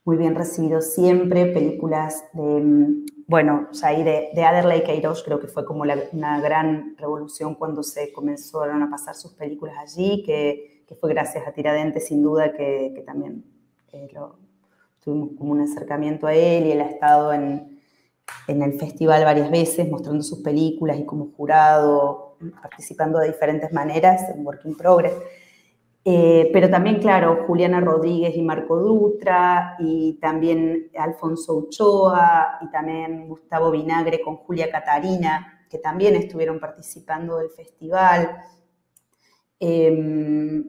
muy 0.03 0.17
bien 0.17 0.33
recibido 0.33 0.81
siempre, 0.81 1.45
películas 1.45 2.25
de, 2.33 2.41
mm, 2.41 3.05
bueno, 3.27 3.67
o 3.71 3.87
de, 3.87 4.29
de 4.33 4.43
Adderley 4.43 4.83
Queiroz, 4.83 5.21
creo 5.23 5.39
que 5.39 5.47
fue 5.47 5.63
como 5.63 5.83
una 5.83 6.41
gran 6.41 6.97
revolución 6.97 7.53
cuando 7.53 7.83
se 7.83 8.11
comenzaron 8.11 8.81
a 8.81 8.89
pasar 8.89 9.13
sus 9.13 9.33
películas 9.33 9.75
allí, 9.77 10.23
que, 10.23 10.76
que 10.87 10.95
fue 10.95 11.09
gracias 11.09 11.47
a 11.47 11.51
Tiradentes, 11.51 12.07
sin 12.07 12.23
duda, 12.23 12.53
que, 12.53 12.93
que 12.95 13.01
también 13.01 13.43
eh, 13.91 14.09
tuvimos 15.03 15.31
como 15.37 15.51
un 15.51 15.61
acercamiento 15.61 16.27
a 16.27 16.33
él 16.33 16.67
y 16.67 16.71
él 16.71 16.81
ha 16.81 16.89
estado 16.89 17.33
en, 17.33 17.79
en 18.47 18.61
el 18.61 18.79
festival 18.79 19.23
varias 19.23 19.51
veces 19.51 19.89
mostrando 19.89 20.23
sus 20.23 20.39
películas 20.39 20.97
y 20.97 21.05
como 21.05 21.31
jurado, 21.35 22.37
participando 22.61 23.19
de 23.19 23.27
diferentes 23.27 23.71
maneras 23.73 24.29
en 24.29 24.45
Work 24.45 24.61
in 24.65 24.75
Progress. 24.75 25.13
Eh, 26.09 26.49
pero 26.53 26.69
también, 26.69 26.99
claro, 26.99 27.43
Juliana 27.45 27.81
Rodríguez 27.81 28.33
y 28.37 28.41
Marco 28.41 28.77
Dutra, 28.77 29.75
y 29.77 30.13
también 30.21 30.89
Alfonso 30.97 31.55
Uchoa, 31.55 32.59
y 32.61 32.71
también 32.71 33.27
Gustavo 33.27 33.71
Vinagre 33.71 34.21
con 34.21 34.37
Julia 34.37 34.71
Catarina, 34.71 35.65
que 35.69 35.79
también 35.79 36.15
estuvieron 36.15 36.61
participando 36.61 37.39
del 37.39 37.49
festival. 37.49 38.41
Em, 39.59 40.63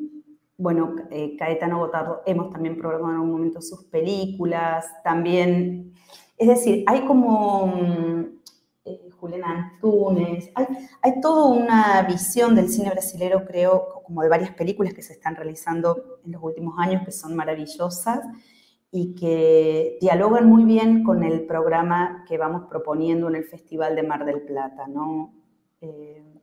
bueno, 0.57 0.97
eh, 1.11 1.37
Caetano 1.37 1.78
Gotardo, 1.78 2.23
hemos 2.26 2.50
también 2.50 2.76
programado 2.76 3.14
en 3.14 3.21
un 3.21 3.30
momento 3.30 3.61
sus 3.62 3.85
películas, 3.85 4.87
también, 5.04 5.95
es 6.37 6.49
decir, 6.49 6.85
hay 6.87 7.04
como 7.07 7.66
mm, 7.68 8.38
eh, 8.85 9.09
Juliana 9.21 9.73
Antunes. 9.75 10.50
Hay, 11.02 11.21
toda 11.21 11.47
una 11.50 12.02
visión 12.02 12.54
del 12.54 12.68
cine 12.68 12.90
brasilero, 12.90 13.45
creo, 13.45 14.02
como 14.04 14.23
de 14.23 14.28
varias 14.28 14.50
películas 14.52 14.95
que 14.95 15.02
se 15.02 15.12
están 15.12 15.37
realizando 15.37 16.21
en 16.25 16.33
los 16.33 16.42
últimos 16.42 16.75
años, 16.78 17.02
que 17.04 17.12
son 17.12 17.37
maravillosas 17.37 18.21
y 18.90 19.14
que 19.14 19.99
dialogan 20.00 20.49
muy 20.49 20.64
bien 20.64 21.04
con 21.04 21.23
el 21.23 21.47
programa 21.47 22.25
que 22.26 22.38
vamos 22.38 22.64
proponiendo 22.68 23.28
en 23.28 23.37
el 23.37 23.45
Festival 23.45 23.95
de 23.95 24.02
Mar 24.02 24.25
del 24.25 24.42
Plata, 24.42 24.87
¿no? 24.88 25.35
Eh, 25.80 26.38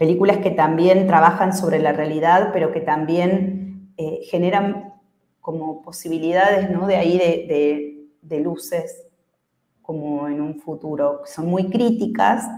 películas 0.00 0.38
que 0.38 0.50
también 0.50 1.06
trabajan 1.06 1.54
sobre 1.54 1.78
la 1.78 1.92
realidad, 1.92 2.52
pero 2.54 2.72
que 2.72 2.80
también 2.80 3.92
eh, 3.98 4.20
generan 4.30 4.94
como 5.42 5.82
posibilidades, 5.82 6.70
¿no? 6.70 6.86
De 6.86 6.96
ahí 6.96 7.18
de, 7.18 8.08
de 8.22 8.40
luces 8.40 9.06
como 9.82 10.26
en 10.26 10.40
un 10.40 10.58
futuro, 10.58 11.20
son 11.26 11.48
muy 11.48 11.68
críticas, 11.68 12.48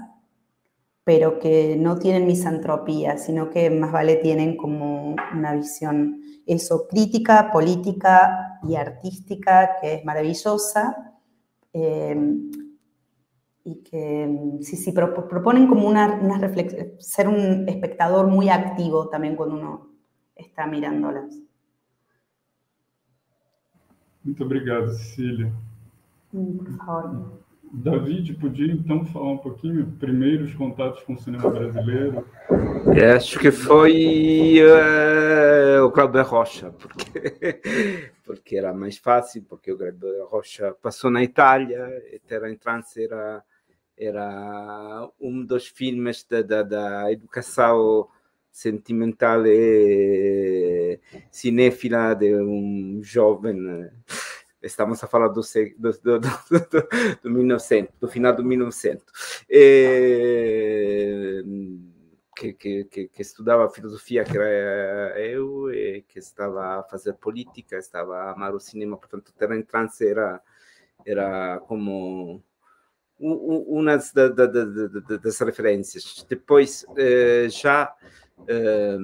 pero 1.02 1.40
que 1.40 1.74
no 1.76 1.98
tienen 1.98 2.28
misantropía, 2.28 3.18
sino 3.18 3.50
que 3.50 3.70
más 3.70 3.90
vale 3.90 4.16
tienen 4.16 4.56
como 4.56 5.16
una 5.34 5.52
visión, 5.52 6.20
eso, 6.46 6.86
crítica, 6.86 7.50
política 7.50 8.60
y 8.62 8.76
artística, 8.76 9.78
que 9.80 9.94
es 9.94 10.04
maravillosa, 10.04 11.18
eh, 11.72 12.16
y 13.64 13.82
que 13.82 14.58
sí, 14.60 14.76
sí, 14.76 14.92
proponen 14.92 15.68
como 15.68 15.86
una, 15.86 16.14
una 16.20 16.38
reflexión, 16.38 16.92
ser 16.98 17.28
un 17.28 17.68
espectador 17.68 18.26
muy 18.26 18.48
activo 18.48 19.08
también 19.08 19.36
cuando 19.36 19.56
uno 19.56 19.88
está 20.34 20.66
mirándolas. 20.66 21.40
Muito 24.24 24.44
obrigado, 24.44 24.88
Cecília. 24.90 25.52
por 26.30 26.76
favor. 26.76 27.42
David, 27.74 28.34
podia 28.38 28.70
então 28.70 29.02
falar 29.06 29.32
um 29.32 29.38
pouquinho 29.38 29.86
primeiros 29.98 30.54
contatos 30.54 31.02
com 31.04 31.14
o 31.14 31.18
cinema 31.18 31.48
brasileiro? 31.48 32.26
É, 32.94 33.12
acho 33.12 33.38
que 33.38 33.50
foi 33.50 34.58
uh, 34.60 35.82
o 35.82 35.90
Glauber 35.90 36.22
Rocha, 36.22 36.70
porque, 36.70 37.62
porque 38.26 38.56
era 38.56 38.74
mais 38.74 38.98
fácil, 38.98 39.46
porque 39.48 39.72
o 39.72 39.78
Glauber 39.78 40.22
Rocha 40.26 40.76
passou 40.82 41.10
na 41.10 41.22
Itália, 41.22 41.88
e 42.12 42.18
Terra 42.18 42.50
em 42.50 42.56
Trance 42.56 43.02
era, 43.02 43.42
era 43.96 45.08
um 45.20 45.44
dos 45.44 45.68
filmes 45.68 46.24
da, 46.24 46.42
da, 46.42 46.62
da 46.62 47.12
educação 47.12 48.08
sentimental 48.50 49.46
e 49.46 51.00
cinéfila 51.30 52.14
de 52.14 52.34
um 52.36 53.00
jovem 53.02 53.90
estamos 54.62 55.02
a 55.02 55.06
falar 55.06 55.28
do, 55.28 55.40
do, 55.78 55.92
do, 55.92 56.20
do, 56.20 56.28
do 57.22 57.30
1900, 57.30 57.94
do 57.98 58.08
final 58.08 58.34
do 58.34 58.44
1900, 58.44 59.04
e, 59.50 61.44
que, 62.36 62.52
que, 62.52 62.84
que, 62.84 63.08
que, 63.08 63.22
estudava 63.22 63.70
filosofia, 63.70 64.24
que 64.24 64.36
era 64.36 65.20
eu, 65.20 65.72
e 65.72 66.02
que 66.02 66.18
estava 66.18 66.80
a 66.80 66.82
fazer 66.84 67.14
política, 67.14 67.76
estava 67.76 68.16
a 68.16 68.32
amar 68.32 68.54
o 68.54 68.60
cinema, 68.60 68.96
portanto, 68.96 69.32
Terra 69.36 69.56
em 69.56 69.62
Trance 69.62 70.06
era, 70.06 70.40
era 71.04 71.60
como 71.60 72.42
uma 73.22 73.96
das, 73.96 74.12
das 75.22 75.40
referências. 75.40 76.26
Depois, 76.28 76.84
eh, 76.96 77.46
já... 77.48 77.94
Eh, 78.48 78.98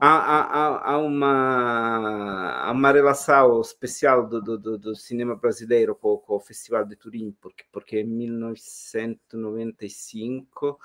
há, 0.00 0.08
há, 0.08 0.92
há, 0.92 0.98
uma, 0.98 2.64
há 2.64 2.72
uma 2.72 2.90
relação 2.90 3.60
especial 3.60 4.26
do, 4.26 4.40
do, 4.40 4.78
do 4.78 4.96
cinema 4.96 5.36
brasileiro 5.36 5.94
com, 5.94 6.16
com, 6.18 6.34
o 6.36 6.40
Festival 6.40 6.86
de 6.86 6.96
Turim, 6.96 7.36
porque, 7.40 7.64
porque 7.70 8.00
em 8.00 8.06
1995 8.06 10.80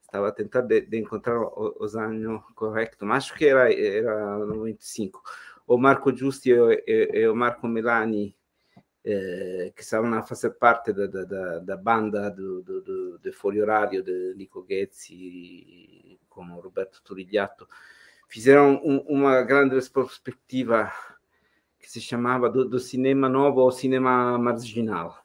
estava 0.00 0.28
a 0.28 0.32
tentar 0.32 0.62
de, 0.62 0.80
de 0.80 0.98
encontrar 0.98 1.38
os 1.40 1.94
anos 1.94 2.42
corretos, 2.54 2.96
mas 3.02 3.24
acho 3.24 3.34
que 3.34 3.44
era, 3.46 3.70
era 3.72 4.38
95. 4.38 5.22
O 5.66 5.76
Marco 5.76 6.16
Giusti 6.16 6.50
e, 6.50 6.54
e, 6.86 7.20
e 7.20 7.28
o 7.28 7.36
Marco 7.36 7.68
Melani 7.68 8.34
eh, 9.04 9.72
que 9.76 9.82
estavam 9.82 10.14
a 10.14 10.22
fazer 10.22 10.50
parte 10.50 10.92
da, 10.92 11.06
da, 11.06 11.58
da 11.58 11.76
banda 11.76 12.30
do 12.30 13.32
Folio 13.32 13.62
Horário 13.62 14.02
de 14.02 14.34
Nico 14.36 14.62
Ghezzi 14.62 16.18
com 16.28 16.44
Roberto 16.60 17.02
Turigliatto, 17.02 17.68
fizeram 18.28 18.80
um, 18.84 18.98
uma 19.06 19.42
grande 19.42 19.76
perspectiva 19.90 20.92
que 21.78 21.90
se 21.90 22.00
chamava 22.00 22.50
do, 22.50 22.64
do 22.68 22.80
cinema 22.80 23.28
novo 23.28 23.60
ao 23.60 23.70
cinema 23.70 24.38
marginal. 24.38 25.24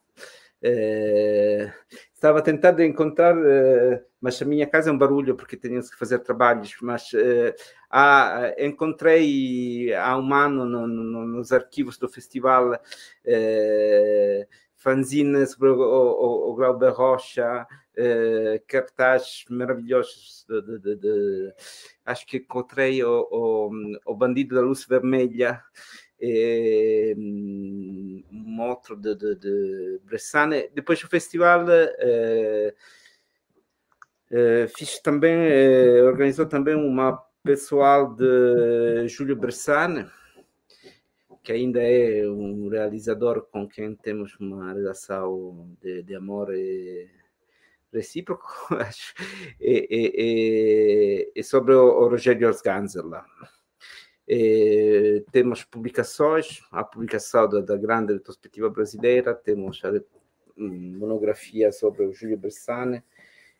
Eh, 0.62 1.74
estava 2.19 2.41
tentando 2.41 2.83
encontrar, 2.83 3.33
eh, 3.38 4.03
mas 4.19 4.41
a 4.41 4.45
minha 4.45 4.67
casa 4.67 4.89
é 4.89 4.93
um 4.93 4.97
barulho 4.97 5.35
porque 5.35 5.55
tínhamos 5.55 5.89
que 5.89 5.97
fazer 5.97 6.19
trabalhos, 6.19 6.75
mas 6.81 7.13
eh, 7.13 7.55
há, 7.89 8.53
encontrei 8.57 9.93
há 9.93 10.17
um 10.17 10.33
ano 10.33 10.65
no, 10.65 10.85
no, 10.85 11.25
nos 11.25 11.53
arquivos 11.53 11.97
do 11.97 12.09
festival 12.09 12.77
eh, 13.23 14.45
fanzines 14.75 15.51
sobre 15.51 15.69
o, 15.69 15.79
o, 15.79 16.51
o 16.51 16.55
Glauber 16.55 16.91
Rocha, 16.91 17.65
eh, 17.95 18.61
cartazes 18.67 19.45
maravilhosos 19.49 20.45
de, 20.47 20.79
de, 20.79 20.95
de, 20.97 21.53
acho 22.05 22.25
que 22.25 22.38
encontrei 22.38 23.01
o, 23.03 23.71
o, 24.05 24.15
Bandido 24.15 24.55
da 24.55 24.61
Luz 24.61 24.85
Vermelha 24.85 25.61
e, 26.19 27.15
um 28.31 28.61
outro 28.61 28.95
de, 28.95 29.15
de, 29.15 29.35
de 29.35 29.99
Bressane. 30.03 30.69
Depois 30.73 31.03
o 31.03 31.07
festival 31.07 31.65
eh, 31.69 32.73
eh, 34.31 34.67
fiz 34.75 34.99
também, 34.99 35.33
eh, 35.33 36.01
organizou 36.03 36.45
também 36.45 36.75
uma 36.75 37.17
pessoal 37.43 38.13
de 38.15 39.07
Júlio 39.07 39.35
Bressane, 39.35 40.07
que 41.43 41.51
ainda 41.51 41.81
é 41.81 42.27
um 42.29 42.69
realizador 42.69 43.43
com 43.51 43.67
quem 43.67 43.95
temos 43.95 44.35
uma 44.39 44.73
relação 44.73 45.75
de, 45.81 46.03
de 46.03 46.15
amor 46.15 46.49
recíproco, 47.91 48.47
acho, 48.75 49.13
e, 49.59 49.88
e, 49.89 51.31
e, 51.35 51.43
sobre 51.43 51.73
o, 51.73 51.85
o 51.85 52.07
Rogério 52.09 52.49
Sganzela. 52.51 53.25
E, 54.31 55.25
temos 55.31 55.63
publicações, 55.63 56.62
a 56.71 56.83
publicação 56.83 57.50
da, 57.50 57.62
da, 57.62 57.75
grande 57.75 58.13
retrospectiva 58.13 58.69
brasileira, 58.69 59.33
temos 59.33 59.81
a 59.83 59.91
monografia 60.55 61.71
sobre 61.71 62.05
o 62.05 62.13
Júlio 62.13 62.38
Bersane 62.38 63.03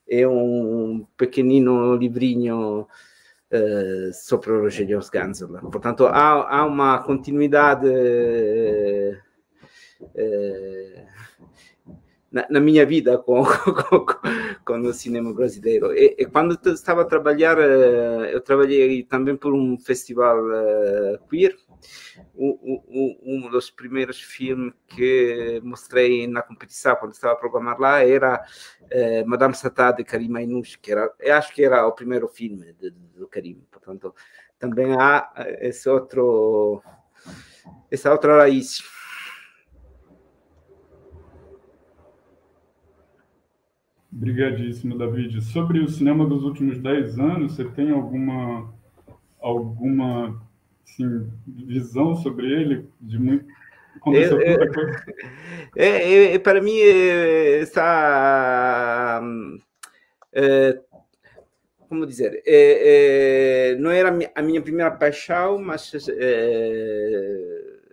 e 0.07 0.23
um 0.27 1.07
pequenino 1.17 1.95
livrinho 1.95 2.81
uh, 2.81 4.13
sobre 4.13 4.51
o 4.51 4.61
Rogério 4.61 4.99
Sganzela. 4.99 5.59
Portanto, 5.59 6.05
há, 6.05 6.57
há 6.57 6.65
uma 6.65 7.01
continuidade 7.01 7.88
na, 12.31 12.45
na, 12.50 12.59
minha 12.59 12.86
vida 12.86 13.17
com, 13.17 13.43
com, 13.89 14.05
com, 14.65 14.81
o 14.81 14.93
cinema 14.93 15.33
brasileiro. 15.33 15.93
E, 15.93 16.15
e, 16.17 16.25
quando 16.25 16.57
estava 16.71 17.01
a 17.01 17.05
trabalhar, 17.05 17.57
eh, 17.57 18.33
eu 18.33 18.41
trabalhei 18.41 19.03
também 19.03 19.36
por 19.36 19.53
um 19.53 19.77
festival 19.77 20.38
uh, 20.45 21.27
queer. 21.29 21.55
Um, 22.36 22.59
um, 22.89 23.19
um, 23.24 23.50
dos 23.50 23.71
primeiros 23.71 24.21
filmes 24.21 24.74
que 24.88 25.62
mostrei 25.63 26.27
na 26.27 26.41
competição, 26.41 26.95
quando 26.98 27.13
estava 27.13 27.33
a 27.33 27.38
programar 27.38 27.79
lá, 27.79 28.03
era 28.03 28.43
uh, 28.83 29.27
Madame 29.27 29.55
Satá 29.55 29.91
de 29.91 30.03
Karim 30.03 30.36
Ainouche, 30.36 30.77
que 30.77 30.91
era, 30.91 31.13
acho 31.31 31.53
que 31.53 31.63
era 31.63 31.88
o 31.88 31.93
primeiro 31.93 32.27
filme 32.27 32.74
de, 32.74 32.91
de, 32.91 32.98
do 33.17 33.27
Karim. 33.27 33.63
Portanto, 33.71 34.13
também 34.59 34.93
há 35.00 35.31
esse 35.62 35.89
outro, 35.89 36.83
essa 37.89 38.12
outra 38.12 38.39
raiz. 38.39 38.98
Obrigadíssimo, 44.19 44.97
David. 44.97 45.41
Sobre 45.41 45.79
o 45.79 45.88
cinema 45.88 46.25
dos 46.25 46.43
últimos 46.43 46.77
10 46.77 47.19
anos, 47.19 47.55
você 47.55 47.63
tem 47.63 47.89
alguma, 47.89 48.69
alguma 49.39 50.38
assim, 50.84 51.25
visão 51.47 52.17
sobre 52.17 52.51
ele? 52.51 52.86
De 52.99 53.17
muito. 53.17 53.45
Eu, 54.08 54.41
eu, 54.41 54.60
é, 55.77 56.34
é, 56.34 56.39
para 56.39 56.62
mim, 56.62 56.77
é, 56.77 57.62
está. 57.62 59.21
É, 60.34 60.77
como 61.88 62.05
dizer? 62.05 62.43
É, 62.45 63.71
é, 63.71 63.75
não 63.75 63.89
era 63.89 64.13
a 64.36 64.41
minha 64.41 64.62
primeira 64.62 64.91
paixão, 64.91 65.58
mas 65.60 65.93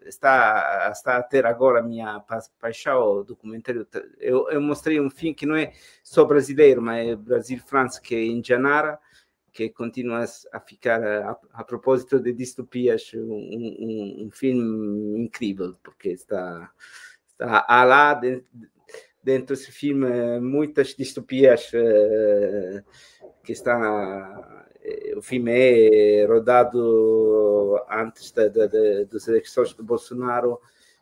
está, 0.06 0.90
está 0.92 1.16
a 1.16 1.22
ter 1.22 1.46
agora 1.46 1.80
a 1.80 1.82
minha 1.82 2.22
paixão, 2.60 3.00
o 3.00 3.24
documentário. 3.24 3.86
Eu, 4.18 4.48
eu, 4.50 4.60
mostrei 4.60 5.00
um 5.00 5.10
filme 5.10 5.34
que 5.34 5.46
não 5.46 5.56
é 5.56 5.72
só 6.02 6.24
brasileiro, 6.24 6.80
mas 6.82 7.08
é 7.08 7.16
Brasil-França, 7.16 8.00
que 8.00 8.14
é 8.14 8.24
em 8.24 8.42
Janara, 8.42 8.98
que 9.52 9.70
continua 9.70 10.24
a 10.52 10.60
ficar, 10.60 11.02
a, 11.02 11.36
a 11.52 11.64
propósito 11.64 12.20
de 12.20 12.32
distopias, 12.32 13.10
um, 13.14 13.20
um, 13.20 14.26
um, 14.26 14.30
filme 14.30 15.18
incrível, 15.18 15.74
porque 15.82 16.10
está, 16.10 16.70
está 17.30 17.84
lá 17.84 18.14
dentro, 18.14 18.46
dentro 19.26 19.56
desse 19.56 19.72
filme 19.72 20.38
muitas 20.38 20.94
distopias 20.94 21.72
uh, 21.72 22.84
que 23.42 23.52
estão 23.52 23.82
o 25.16 25.20
filme 25.20 25.50
é 25.50 26.24
rodado 26.26 27.76
antes 27.90 28.30
da, 28.30 28.46
da, 28.46 28.68
da, 28.68 29.04
das 29.10 29.26
eleições 29.26 29.74
de 29.74 29.82
Bolsonaro, 29.82 30.60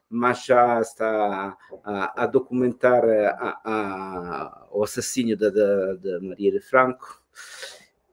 mas 0.08 0.46
já 0.46 0.80
está 0.80 1.54
a, 1.84 2.22
a 2.22 2.26
documentar 2.26 3.04
a, 3.04 3.60
a, 3.62 4.66
o 4.72 4.82
assassínio 4.82 5.37
da, 5.37 5.50
da, 5.50 6.20
Maria 6.22 6.50
de 6.50 6.60
Franco. 6.60 7.20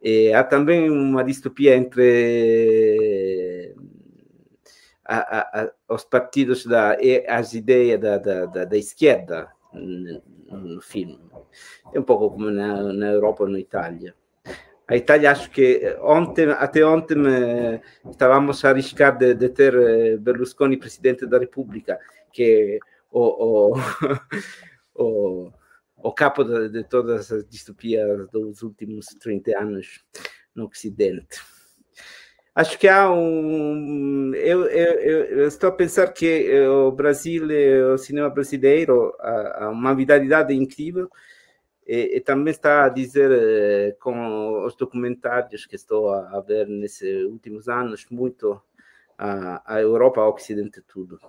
E 0.02 0.34
há 0.34 0.43
também 0.43 0.89
uma 0.89 1.24
distopia 1.24 1.74
entre 1.78 3.74
os 5.88 6.04
partidos 6.04 6.65
da, 6.65 6.97
e 7.02 7.26
as 7.30 7.54
ideias 7.54 7.97
da, 8.02 8.17
da 8.17 8.78
esquerda 8.78 9.50
no 9.73 10.81
filme. 10.81 11.19
É 11.93 11.99
um 11.99 12.03
pouco 12.03 12.31
como 12.31 12.49
na, 12.49 13.12
Europa 13.12 13.43
ou 13.43 13.49
na 13.49 13.60
Itália 13.60 14.15
a 14.91 14.97
Itália 14.97 15.31
acho 15.31 15.49
que 15.49 15.95
ontem, 16.01 16.49
até 16.49 16.86
ontem 16.86 17.15
estávamos 18.10 18.65
a 18.65 18.71
arriscar 18.71 19.17
de, 19.17 19.34
de, 19.34 19.47
ter 19.47 19.73
eh, 19.73 20.17
Berlusconi 20.17 20.75
presidente 20.75 21.25
da 21.25 21.39
República, 21.39 21.97
que 22.34 22.43
é 22.43 22.79
o, 23.10 23.71
o, 23.71 23.75
o, 24.93 25.51
o 25.95 26.12
capo 26.12 26.43
de, 26.43 26.67
de, 26.67 26.84
todas 26.84 27.31
as 27.31 27.47
distopias 27.47 28.29
dos 28.31 28.63
últimos 28.63 29.05
30 29.05 29.57
anos 29.57 30.03
no 30.53 30.65
Ocidente. 30.65 31.39
Acho 32.54 32.78
que 32.78 32.88
há 32.88 33.10
um. 33.10 34.34
Eu, 34.36 34.66
eu, 34.66 35.24
eu 35.40 35.48
estou 35.48 35.70
a 35.70 35.72
pensar 35.72 36.08
que 36.12 36.60
o 36.68 36.92
Brasil, 36.92 37.48
o 37.94 37.98
cinema 37.98 38.30
brasileiro, 38.30 39.14
há 39.20 39.70
uma 39.70 39.96
vitalidade 39.96 40.54
incrível 40.54 41.10
e, 41.88 42.18
e, 42.18 42.22
também 42.22 42.52
está 42.52 42.86
a 42.86 42.90
dizer 42.90 43.32
eh, 43.32 43.98
com 44.00 44.66
os 44.66 44.76
documentários 44.76 45.66
que 45.66 45.76
estou 45.76 46.14
a, 46.14 46.40
ver 46.42 46.68
nesses 46.68 47.26
últimos 47.26 47.68
anos 47.68 48.06
muito 48.12 48.62
a, 49.18 49.76
a 49.76 49.82
Europa, 49.82 50.22
ao 50.22 50.34
Ocidente, 50.34 50.82
tudo. 50.82 51.20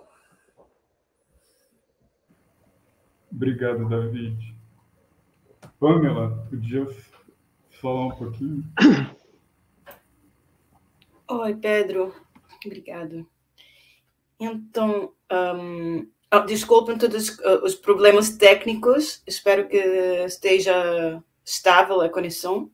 Obrigado, 3.31 3.89
David. 3.89 4.55
Pamela, 5.79 6.45
podia 6.49 6.85
falar 7.81 8.05
um 8.07 8.11
pouquinho? 8.11 8.63
Oi, 11.41 11.55
Pedro. 11.55 12.13
Obrigado. 12.65 13.27
Então, 14.39 15.13
um, 15.31 16.07
Oh, 16.35 16.39
desculpem 16.39 16.97
todos 16.97 17.29
uh, 17.29 17.63
os 17.63 17.75
problemas 17.75 18.31
técnicos. 18.31 19.21
Espero 19.27 19.67
que 19.67 19.77
esteja 20.25 21.21
estável 21.45 22.01
a 22.01 22.09
conexão, 22.09 22.71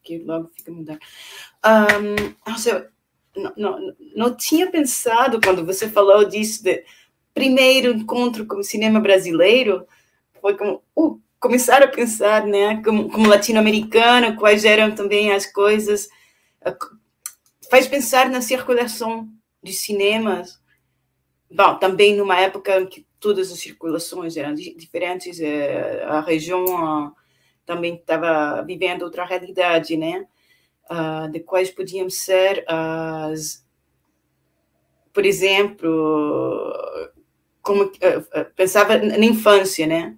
que 0.00 0.18
logo 0.18 0.48
fica 0.56 0.70
mudando. 0.70 1.00
Um, 1.66 3.42
não, 3.42 3.52
não, 3.56 3.96
não 4.14 4.36
tinha 4.36 4.70
pensado 4.70 5.40
quando 5.40 5.66
você 5.66 5.88
falou 5.88 6.24
disso 6.24 6.62
de 6.62 6.84
primeiro 7.34 7.90
encontro 7.90 8.46
com 8.46 8.58
o 8.58 8.64
cinema 8.64 9.00
brasileiro. 9.00 9.84
Foi 10.40 10.56
como 10.56 10.80
uh, 10.94 11.20
começar 11.40 11.82
a 11.82 11.88
pensar, 11.88 12.46
né, 12.46 12.80
como, 12.84 13.10
como 13.10 13.28
latino-americana, 13.28 14.36
quais 14.36 14.64
eram 14.64 14.94
também 14.94 15.32
as 15.32 15.46
coisas. 15.46 16.08
Faz 17.70 17.86
pensar 17.86 18.28
na 18.28 18.42
circulação 18.42 19.28
de 19.62 19.72
cinemas 19.72 20.60
Bom, 21.52 21.74
também 21.78 22.14
numa 22.14 22.38
época 22.38 22.80
em 22.80 22.86
que 22.86 23.04
todas 23.18 23.50
as 23.50 23.58
circulações 23.58 24.36
eram 24.36 24.54
diferentes, 24.54 25.40
eh, 25.40 26.00
a 26.06 26.20
região 26.20 26.64
ah, 26.76 27.12
também 27.66 27.96
estava 27.96 28.62
vivendo 28.62 29.02
outra 29.02 29.24
realidade, 29.24 29.96
né? 29.96 30.26
Uh, 30.88 31.30
de 31.30 31.38
quais 31.40 31.70
podiam 31.70 32.10
ser 32.10 32.64
as, 32.66 33.64
por 35.12 35.24
exemplo, 35.24 36.72
como 37.62 37.84
uh, 37.84 38.44
pensava 38.56 38.98
na 38.98 39.24
infância, 39.24 39.86
né? 39.86 40.16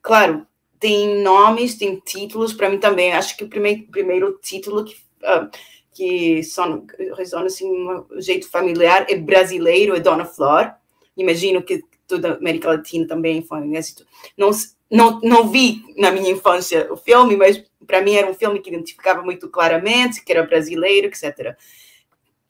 Claro, 0.00 0.46
tem 0.78 1.20
nomes, 1.22 1.76
tem 1.76 1.98
títulos 1.98 2.52
para 2.52 2.70
mim 2.70 2.78
também. 2.78 3.12
Acho 3.12 3.36
que 3.36 3.44
o 3.44 3.48
primeiro, 3.48 3.86
primeiro 3.88 4.38
título 4.40 4.84
que 4.84 4.94
uh, 4.94 5.50
que 5.94 6.42
son, 6.42 6.86
resona 7.16 7.46
assim 7.46 7.70
um 7.70 8.20
jeito 8.20 8.50
familiar 8.50 9.06
é 9.08 9.16
brasileiro, 9.16 9.94
é 9.94 10.00
Dona 10.00 10.24
Flor. 10.24 10.74
Imagino 11.16 11.62
que 11.62 11.82
toda 12.06 12.34
América 12.34 12.68
Latina 12.68 13.06
também 13.06 13.42
foi 13.42 13.60
um 13.60 13.74
êxito. 13.74 14.04
Não, 14.36 14.50
não, 14.90 15.20
não 15.20 15.48
vi 15.48 15.82
na 15.96 16.10
minha 16.10 16.30
infância 16.30 16.92
o 16.92 16.96
filme, 16.96 17.36
mas 17.36 17.62
para 17.86 18.02
mim 18.02 18.14
era 18.14 18.28
um 18.28 18.34
filme 18.34 18.60
que 18.60 18.70
identificava 18.70 19.22
muito 19.22 19.48
claramente 19.48 20.22
que 20.22 20.32
era 20.32 20.44
brasileiro, 20.44 21.06
etc. 21.06 21.56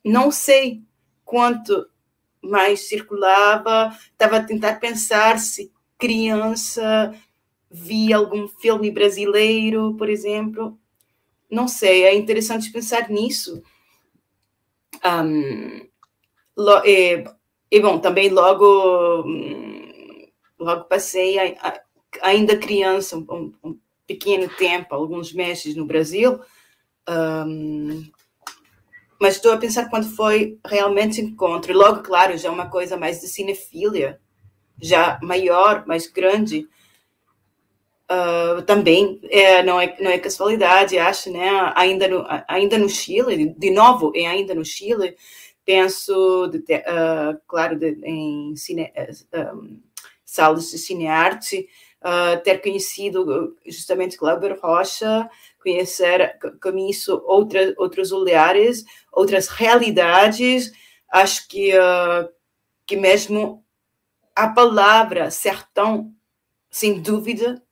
Não 0.02 0.30
sei 0.30 0.82
quanto 1.24 1.86
mais 2.42 2.88
circulava, 2.88 3.96
estava 4.12 4.38
a 4.38 4.42
tentar 4.42 4.80
pensar 4.80 5.38
se 5.38 5.70
criança 5.98 7.14
via 7.70 8.16
algum 8.16 8.46
filme 8.48 8.90
brasileiro, 8.90 9.94
por 9.96 10.08
exemplo. 10.08 10.78
Não 11.50 11.68
sei, 11.68 12.04
é 12.04 12.14
interessante 12.14 12.72
pensar 12.72 13.08
nisso. 13.08 13.62
Um, 15.04 15.86
lo, 16.56 16.82
e, 16.84 17.24
e, 17.70 17.80
bom, 17.80 17.98
também 17.98 18.30
logo, 18.30 19.24
logo 20.58 20.84
passei, 20.84 21.38
a, 21.38 21.68
a, 21.68 21.80
ainda 22.22 22.56
criança, 22.56 23.16
um, 23.16 23.52
um, 23.62 23.78
pequeno 24.06 24.48
tempo, 24.56 24.94
alguns 24.94 25.32
meses 25.32 25.74
no 25.74 25.86
Brasil, 25.86 26.40
um, 27.08 28.04
mas 29.20 29.36
estou 29.36 29.52
a 29.52 29.56
pensar 29.56 29.88
quando 29.88 30.14
foi 30.14 30.58
realmente 30.66 31.20
encontro. 31.20 31.72
E 31.72 31.74
logo, 31.74 32.02
claro, 32.02 32.36
já 32.36 32.48
é 32.48 32.52
uma 32.52 32.68
coisa 32.68 32.96
mais 32.96 33.20
de 33.20 33.28
cinefilia, 33.28 34.20
já 34.80 35.18
maior, 35.22 35.86
mais 35.86 36.06
grande. 36.06 36.68
Uh, 38.10 38.60
também 38.62 39.18
é, 39.30 39.62
não, 39.62 39.80
é, 39.80 39.96
não 39.98 40.10
é 40.10 40.18
casualidade, 40.18 40.98
acho, 40.98 41.32
né? 41.32 41.72
Ainda 41.74 42.06
no, 42.06 42.26
ainda 42.46 42.76
no 42.76 42.88
Chile, 42.88 43.54
de 43.56 43.70
novo, 43.70 44.12
e 44.14 44.26
ainda 44.26 44.54
no 44.54 44.64
Chile, 44.64 45.16
penso, 45.64 46.48
de, 46.48 46.58
uh, 46.58 47.40
claro, 47.46 47.78
de, 47.78 47.98
em 48.04 48.54
cine, 48.56 48.92
um, 49.54 49.80
salas 50.22 50.70
de 50.70 50.76
cinearte, 50.76 51.66
uh, 52.02 52.42
ter 52.42 52.60
conhecido 52.60 53.56
justamente 53.66 54.18
Glauber 54.18 54.58
Rocha, 54.60 55.28
conhecer 55.62 56.38
com 56.62 56.78
isso 56.78 57.22
outra, 57.24 57.74
outros 57.78 58.12
olhares, 58.12 58.84
outras 59.10 59.48
realidades. 59.48 60.70
Acho 61.10 61.48
que, 61.48 61.70
que 62.86 62.96
mesmo 62.96 63.64
a 64.34 64.48
palavra 64.48 65.30
sertão, 65.30 66.12
sem 66.68 67.00
dúvida, 67.00 67.63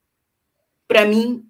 para 0.93 1.07
mim 1.07 1.43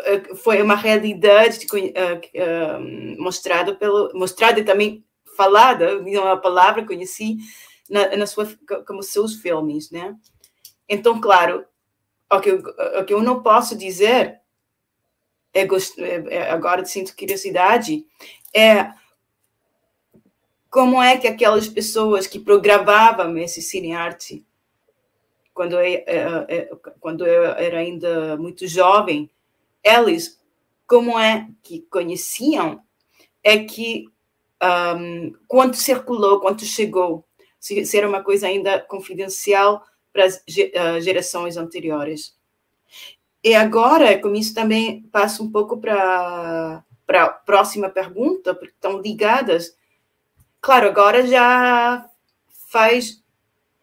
uh, 0.00 0.36
foi 0.36 0.60
uma 0.60 0.74
realidade 0.74 1.66
uh, 1.66 3.22
mostrada 3.22 3.74
pelo 3.74 4.10
mostrada 4.12 4.60
e 4.60 4.64
também 4.64 5.06
falada, 5.34 5.98
uma 5.98 6.36
palavra 6.36 6.84
conheci 6.84 7.38
na, 7.88 8.14
na 8.14 8.26
sua 8.26 8.46
como 8.86 9.02
seus 9.02 9.36
filmes, 9.36 9.90
né? 9.90 10.14
Então, 10.86 11.18
claro, 11.18 11.64
o 12.30 12.40
que, 12.40 12.52
o 12.52 13.04
que 13.06 13.14
eu 13.14 13.22
não 13.22 13.42
posso 13.42 13.74
dizer 13.74 14.38
é, 15.54 15.62
é, 15.62 16.34
é, 16.34 16.50
agora 16.50 16.84
sinto 16.84 17.16
curiosidade, 17.16 18.04
é 18.54 18.92
como 20.68 21.02
é 21.02 21.16
que 21.16 21.26
aquelas 21.26 21.68
pessoas 21.68 22.26
que 22.26 22.38
programavam 22.38 23.38
esse 23.38 23.62
cinearte, 23.62 24.44
quando 25.58 25.72
eu, 25.72 25.80
é, 25.80 26.04
é, 26.06 26.70
quando 27.00 27.26
eu 27.26 27.46
era 27.46 27.80
ainda 27.80 28.36
muito 28.36 28.64
jovem, 28.68 29.28
eles, 29.82 30.40
como 30.86 31.18
é 31.18 31.48
que 31.64 31.80
conheciam, 31.90 32.80
é 33.42 33.58
que 33.64 34.04
um, 34.62 35.32
quanto 35.48 35.76
circulou, 35.76 36.38
quanto 36.38 36.64
chegou, 36.64 37.24
se, 37.58 37.84
se, 37.84 37.98
era 37.98 38.08
uma 38.08 38.22
coisa 38.22 38.46
ainda 38.46 38.78
confidencial 38.78 39.82
para 40.12 40.26
as 40.26 41.04
gerações 41.04 41.56
anteriores. 41.56 42.36
E 43.42 43.52
agora, 43.52 44.16
com 44.20 44.32
isso 44.36 44.54
também 44.54 45.02
passo 45.10 45.42
um 45.42 45.50
pouco 45.50 45.76
para 45.76 46.84
a 47.08 47.28
próxima 47.30 47.88
pergunta, 47.88 48.54
porque 48.54 48.74
estão 48.74 49.00
ligadas. 49.00 49.76
Claro, 50.60 50.86
agora 50.86 51.26
já 51.26 52.08
faz 52.70 53.20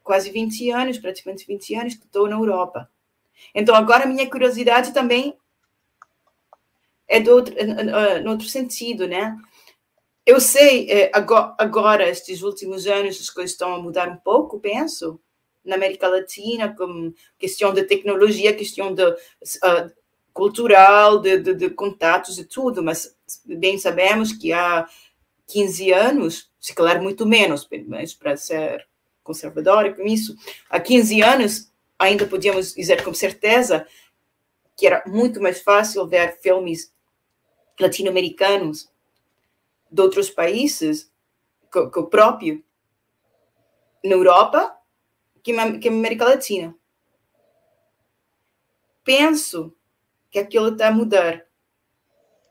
quase 0.06 0.30
20 0.30 0.70
anos, 0.70 1.00
praticamente 1.00 1.46
20 1.46 1.76
anos 1.76 1.96
que 1.96 2.06
estou 2.06 2.30
na 2.30 2.36
Europa. 2.36 2.89
Então, 3.54 3.76
agora 3.76 4.04
a 4.04 4.08
minha 4.08 4.30
curiosidade 4.30 4.94
também 4.94 5.36
é 7.08 7.20
do 7.20 7.32
outro, 7.32 7.54
no 8.24 8.32
outro 8.32 8.48
sentido, 8.48 9.08
né? 9.08 9.36
Eu 10.26 10.39
sei, 10.39 10.89
é, 10.89 11.12
agora, 11.13 12.08
estes 12.08 12.41
últimos 12.41 12.88
anos, 12.88 13.20
as 13.20 13.30
coisas 13.30 13.52
estão 13.52 13.74
a 13.74 13.82
mudar 13.82 14.08
um 14.08 14.18
pouco, 14.18 14.60
penso, 14.60 15.20
na 15.63 15.76
América 15.76 16.08
Latina, 16.08 16.74
como 16.76 17.13
questão 17.38 17.74
de 17.74 17.84
tecnologia, 17.84 18.56
questão 18.56 18.94
de, 18.94 19.04
uh, 19.04 19.91
cultural, 20.34 21.20
de, 21.20 21.39
de, 21.39 21.54
de, 21.56 21.70
contatos 21.72 22.38
e 22.38 22.46
tudo, 22.46 22.84
mas 22.84 23.15
bem 23.46 23.78
sabemos 23.78 24.32
que 24.34 24.54
há 24.54 24.88
15 25.48 25.91
anos, 25.91 26.52
se 26.60 26.74
calhar 26.74 27.02
muito 27.02 27.26
menos, 27.26 27.68
mas 27.88 28.13
para 28.13 28.38
ser 28.38 28.86
conservadora 29.26 29.94
com 29.94 30.04
isso, 30.04 30.38
há 30.70 30.80
15 30.80 31.22
anos 31.22 31.74
ainda 32.00 32.26
podíamos 32.26 32.74
dizer 32.74 33.04
com 33.04 33.14
certeza 33.14 33.86
que 34.78 34.86
era 34.86 35.04
muito 35.08 35.42
mais 35.42 35.62
fácil 35.62 36.08
ver 36.08 36.40
filmes 36.40 36.94
latino-americanos 37.80 38.90
de 39.92 40.02
outros 40.02 40.30
países 40.30 41.12
que, 41.72 41.90
que 41.90 42.00
o 42.00 42.08
próprio 42.08 42.64
na 44.04 44.12
Europa 44.12 44.78
que, 45.42 45.54
que 45.80 45.88
América 45.88 46.26
Latina. 46.26 46.76
Penso 49.04 49.76
que 50.30 50.40
aquilo 50.40 50.70
está 50.70 50.90
a 50.90 50.92
mudar. 50.92 51.46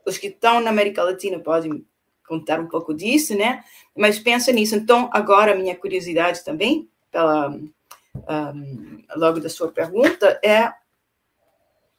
Os 0.05 0.17
que 0.17 0.27
estão 0.27 0.59
na 0.59 0.69
América 0.69 1.03
Latina 1.03 1.39
podem 1.39 1.85
contar 2.27 2.59
um 2.59 2.67
pouco 2.67 2.93
disso, 2.93 3.35
né? 3.35 3.63
Mas 3.95 4.19
pensa 4.19 4.51
nisso. 4.51 4.75
Então, 4.75 5.09
agora, 5.13 5.55
minha 5.55 5.75
curiosidade 5.75 6.43
também, 6.43 6.89
pela, 7.11 7.49
um, 7.49 9.03
logo 9.15 9.39
da 9.39 9.49
sua 9.49 9.71
pergunta, 9.71 10.39
é 10.43 10.71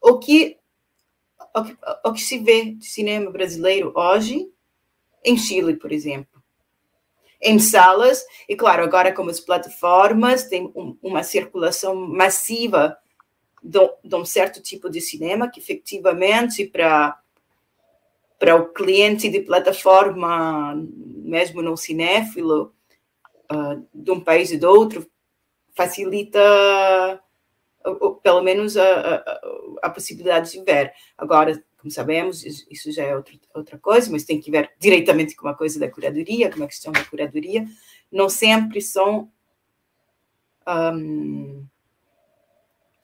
o 0.00 0.18
que, 0.18 0.58
o 1.54 1.64
que, 1.64 1.76
o 2.04 2.12
que 2.12 2.20
se 2.20 2.38
vê 2.38 2.72
de 2.72 2.86
cinema 2.86 3.30
brasileiro 3.30 3.92
hoje 3.94 4.50
em 5.24 5.36
Chile, 5.36 5.76
por 5.76 5.92
exemplo 5.92 6.36
em 7.40 7.58
salas, 7.58 8.24
e 8.48 8.56
claro, 8.56 8.82
agora 8.82 9.12
como 9.12 9.30
as 9.30 9.40
plataformas 9.40 10.44
têm 10.44 10.72
um, 10.74 10.96
uma 11.02 11.22
circulação 11.22 11.94
massiva 11.94 12.96
de, 13.62 13.78
de, 14.02 14.14
um 14.14 14.24
certo 14.24 14.62
tipo 14.62 14.88
de 14.88 15.00
cinema, 15.00 15.50
que 15.50 15.60
efetivamente 15.60 16.66
para 16.66 17.18
para 18.38 18.56
o 18.56 18.68
cliente 18.68 19.28
de 19.28 19.40
plataforma, 19.40 20.74
mesmo 20.96 21.62
no 21.62 21.76
cinéfilo, 21.76 22.74
uh, 23.50 23.86
de 23.94 24.10
um 24.10 24.20
país 24.20 24.50
e 24.50 24.58
do 24.58 24.68
outro, 24.68 25.06
facilita 25.74 26.40
pelo 28.22 28.42
menos 28.42 28.76
a, 28.76 29.16
a, 29.16 29.40
a 29.84 29.90
possibilidade 29.90 30.52
de 30.52 30.64
ver. 30.64 30.92
Agora, 31.16 31.62
como 31.78 31.90
sabemos, 31.90 32.44
isso 32.44 32.90
já 32.90 33.04
é 33.04 33.14
outra, 33.14 33.34
outra 33.54 33.78
coisa, 33.78 34.10
mas 34.10 34.24
tem 34.24 34.40
que 34.40 34.50
ver 34.50 34.72
diretamente 34.78 35.36
com 35.36 35.46
a 35.46 35.54
coisa 35.54 35.78
da 35.78 35.90
curadoria, 35.90 36.50
com 36.50 36.64
a 36.64 36.66
questão 36.66 36.92
da 36.92 37.04
curadoria. 37.04 37.64
Não 38.10 38.28
sempre 38.28 38.80
são 38.80 39.30
um, 40.66 41.64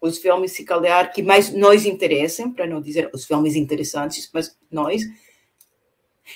os 0.03 0.19
filmes, 0.19 0.53
se 0.53 0.65
calhar, 0.65 1.13
que 1.13 1.23
mais 1.23 1.51
nos 1.51 1.87
interessam, 1.87 2.53
para 2.53 2.67
não 2.67 2.81
dizer 2.81 3.09
os 3.15 3.25
filmes 3.25 3.55
interessantes, 3.55 4.29
mas 4.35 4.59
nós. 4.69 5.03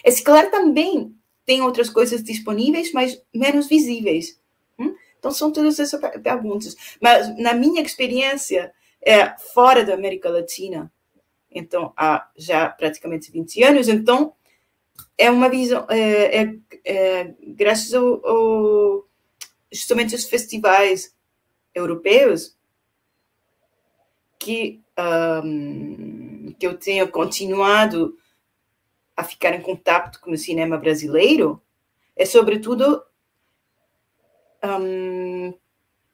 E 0.05 0.12
se 0.12 0.22
calhar 0.22 0.48
também 0.52 1.12
tem 1.44 1.61
outras 1.61 1.90
coisas 1.90 2.22
disponíveis, 2.22 2.92
mas 2.92 3.20
menos 3.35 3.66
visíveis. 3.66 4.40
Hum? 4.79 4.94
Então, 5.18 5.33
são 5.33 5.50
todas 5.50 5.81
essas 5.81 6.00
perguntas. 6.22 6.76
Mas, 7.00 7.37
na 7.38 7.55
minha 7.55 7.83
experiência, 7.83 8.72
é, 9.02 9.37
fora 9.37 9.85
da 9.85 9.94
América 9.94 10.31
Latina, 10.31 10.92
então 11.50 11.92
há 11.96 12.31
já 12.37 12.68
praticamente 12.68 13.33
20 13.33 13.62
anos, 13.64 13.88
então 13.88 14.33
é 15.18 15.29
uma 15.29 15.48
visão, 15.48 15.87
é, 15.88 16.42
é, 16.42 16.57
é 16.85 17.35
graças 17.48 17.92
ao, 17.94 18.26
ao, 18.26 19.09
justamente 19.72 20.14
aos 20.14 20.24
festivais 20.24 21.14
europeus 21.74 22.56
que, 24.46 24.80
um, 25.44 26.54
que 26.56 26.64
eu 26.64 26.78
tenho 26.78 27.09
continuado 27.09 28.16
a 29.16 29.24
ficar 29.24 29.52
em 29.52 29.61
contato 29.61 30.20
com 30.20 30.30
o 30.30 30.38
cinema 30.38 30.78
brasileiro, 30.78 31.61
é 32.14 32.24
sobretudo 32.24 33.02
um, 34.64 35.52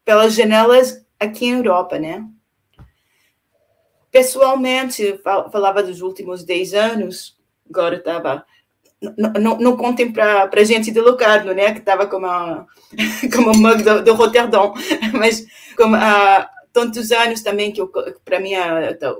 pelas 0.03 0.35
janelas 0.35 1.05
aqui 1.21 1.45
em 1.45 1.57
Europa, 1.57 1.99
né? 1.99 2.27
Pessoalmente, 4.11 5.21
falava 5.23 5.83
dos 5.83 6.01
últimos 6.01 6.43
10 6.43 6.73
anos, 6.73 7.39
agora 7.69 7.97
estava 7.97 8.47
não, 9.19 9.77
contem 9.77 10.11
para 10.11 10.49
a 10.51 10.65
gente 10.65 10.91
de 10.91 11.01
Locarno, 11.01 11.53
né, 11.53 11.73
que 11.73 11.81
estava 11.81 12.07
como 12.07 12.27
a, 12.27 12.67
como 13.35 13.51
a 13.51 13.55
mug 13.55 13.83
do, 13.83 14.03
do 14.05 14.15
Roterdão, 14.15 14.73
mas 15.13 15.45
como 15.77 15.97
há 15.97 16.49
tantos 16.73 17.13
anos 17.13 17.43
também 17.43 17.71
que 17.71 17.81
eu, 17.81 17.93
para 18.25 18.41
mim, 18.41 18.53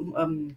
um, 0.01 0.49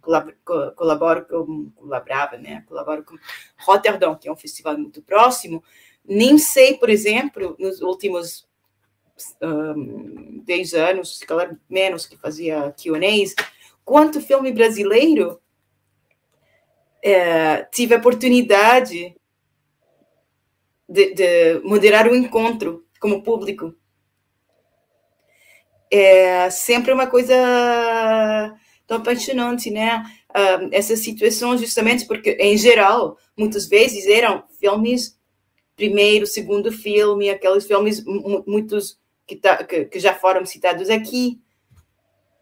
colaboro, 0.76 1.26
com, 1.26 1.70
colaborava, 1.76 2.36
né, 2.38 2.64
colaboro 2.66 3.04
com 3.04 3.16
Roterdão, 3.58 4.14
que 4.14 4.28
é 4.28 4.32
um 4.32 4.36
festival 4.36 4.78
muito 4.78 5.02
próximo, 5.02 5.62
nem 6.04 6.38
sei, 6.38 6.74
por 6.74 6.88
exemplo, 6.88 7.56
nos 7.58 7.80
últimos 7.80 8.46
um, 9.42 10.42
10 10.44 10.74
anos, 10.74 11.18
calhar 11.20 11.56
menos 11.68 12.06
que 12.06 12.16
fazia 12.16 12.72
Q&As, 12.72 13.34
quanto 13.84 14.20
filme 14.20 14.52
brasileiro 14.52 15.40
é, 17.02 17.62
tive 17.64 17.94
a 17.94 17.98
oportunidade 17.98 19.14
de, 20.88 21.14
de, 21.14 21.60
moderar 21.60 22.08
o 22.08 22.14
encontro 22.14 22.84
como 23.00 23.22
público. 23.22 23.74
É 25.90 26.50
sempre 26.50 26.92
uma 26.92 27.06
coisa 27.06 27.34
tão 28.86 28.98
apaixonante, 28.98 29.70
né? 29.70 30.04
Uh, 30.30 30.68
essa 30.72 30.96
situação, 30.96 31.56
justamente 31.56 32.06
porque, 32.06 32.32
em 32.40 32.56
geral, 32.56 33.16
muitas 33.36 33.66
vezes 33.66 34.06
eram 34.06 34.44
filmes 34.60 35.16
primeiro, 35.76 36.26
segundo 36.26 36.72
filme, 36.72 37.28
aqueles 37.28 37.66
filmes 37.66 38.02
muitos 38.46 38.98
que, 39.26 39.36
tá, 39.36 39.62
que, 39.62 39.84
que 39.84 40.00
já 40.00 40.14
foram 40.14 40.46
citados 40.46 40.88
aqui, 40.88 41.38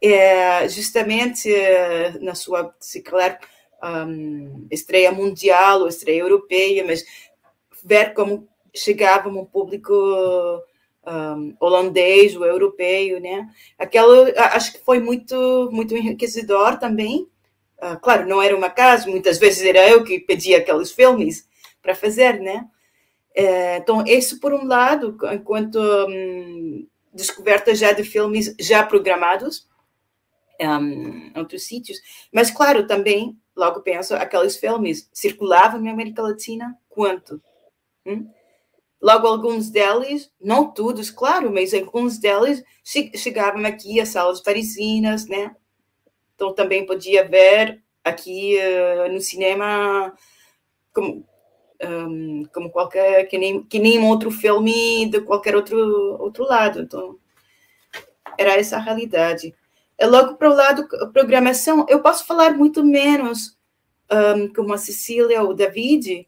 é, 0.00 0.68
justamente 0.68 1.50
na 2.20 2.34
sua, 2.34 2.74
se 2.78 3.02
calhar, 3.02 3.40
um, 3.82 4.66
estreia 4.70 5.10
mundial 5.10 5.80
ou 5.80 5.88
estreia 5.88 6.20
europeia, 6.20 6.84
mas 6.84 7.04
ver 7.82 8.14
como 8.14 8.48
chegava 8.74 9.28
um 9.28 9.44
público 9.44 9.92
um, 11.06 11.56
holandês 11.60 12.36
ou 12.36 12.44
europeu, 12.44 13.20
né? 13.20 13.48
Aquilo 13.78 14.26
acho 14.36 14.72
que 14.72 14.84
foi 14.84 15.00
muito 15.00 15.68
muito 15.72 15.96
enriquecedor 15.96 16.78
também. 16.78 17.28
Uh, 17.82 17.98
claro, 18.00 18.26
não 18.26 18.40
era 18.40 18.56
uma 18.56 18.70
casa, 18.70 19.10
muitas 19.10 19.38
vezes 19.38 19.62
era 19.62 19.88
eu 19.88 20.04
que 20.04 20.20
pedia 20.20 20.58
aqueles 20.58 20.92
filmes 20.92 21.46
para 21.82 21.94
fazer, 21.94 22.40
né? 22.40 22.66
Uh, 23.36 23.76
então, 23.78 24.04
isso 24.06 24.40
por 24.40 24.54
um 24.54 24.64
lado, 24.66 25.16
enquanto 25.32 25.78
um, 25.78 26.86
descoberta 27.12 27.74
já 27.74 27.92
de 27.92 28.04
filmes 28.04 28.54
já 28.60 28.82
programados 28.84 29.68
um, 30.60 31.30
em 31.32 31.32
outros 31.36 31.64
sítios, 31.64 31.98
mas 32.32 32.50
claro, 32.50 32.86
também 32.86 33.36
logo 33.56 33.80
penso, 33.80 34.14
aqueles 34.14 34.56
filmes 34.56 35.08
circulavam 35.12 35.80
na 35.80 35.90
América 35.90 36.22
Latina 36.22 36.76
quanto? 36.88 37.40
Hum? 38.06 38.28
Logo, 39.04 39.26
alguns 39.26 39.68
deles, 39.68 40.32
não 40.40 40.72
todos, 40.72 41.10
claro, 41.10 41.52
mas 41.52 41.74
alguns 41.74 42.16
deles 42.16 42.64
chegavam 42.82 43.66
aqui 43.66 44.00
às 44.00 44.08
salas 44.08 44.40
parisinas, 44.40 45.26
né? 45.26 45.54
Então, 46.34 46.54
também 46.54 46.86
podia 46.86 47.22
ver 47.28 47.84
aqui 48.02 48.56
uh, 48.56 49.12
no 49.12 49.20
cinema 49.20 50.10
como, 50.90 51.22
um, 51.84 52.44
como 52.46 52.70
qualquer, 52.70 53.26
que 53.26 53.36
nem, 53.36 53.62
que 53.62 53.78
nem 53.78 54.02
outro 54.02 54.30
filme 54.30 55.04
de 55.10 55.20
qualquer 55.20 55.54
outro, 55.54 55.76
outro 56.18 56.44
lado. 56.44 56.80
Então, 56.80 57.18
era 58.38 58.54
essa 58.54 58.76
a 58.76 58.80
realidade. 58.80 59.54
É 59.98 60.06
logo 60.06 60.36
para 60.36 60.48
o 60.48 60.54
lado 60.54 60.88
programação, 61.12 61.84
eu 61.90 62.00
posso 62.00 62.24
falar 62.24 62.56
muito 62.56 62.82
menos 62.82 63.54
um, 64.10 64.50
como 64.50 64.72
a 64.72 64.78
Cecília 64.78 65.42
ou 65.42 65.50
o 65.50 65.54
David, 65.54 66.26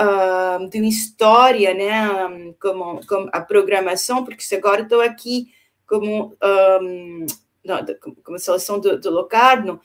um, 0.00 0.68
de 0.68 0.78
uma 0.78 0.88
história, 0.88 1.74
né, 1.74 2.54
como, 2.60 3.04
como 3.06 3.28
a 3.32 3.40
programação, 3.40 4.24
porque 4.24 4.42
se 4.42 4.54
agora 4.54 4.82
estou 4.82 5.00
aqui 5.00 5.52
como, 5.86 6.36
um, 6.82 7.26
não, 7.64 7.78
como 8.24 8.38
seleção 8.38 8.78
do, 8.80 8.98
do 8.98 9.10
Locarno, 9.10 9.80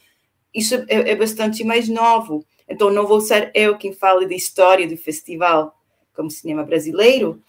isso 0.53 0.75
é, 0.87 1.11
é, 1.11 1.15
bastante 1.15 1.63
mais 1.63 1.89
novo. 1.89 2.45
Então, 2.67 2.89
não 2.89 3.05
vou 3.05 3.19
ser 3.19 3.51
eu 3.53 3.77
quem 3.77 3.91
fale 3.91 4.27
da 4.27 4.35
história 4.35 4.87
do 4.87 4.95
festival 4.95 5.75
como 6.13 6.31
cinema 6.31 6.63
brasileiro, 6.63 7.41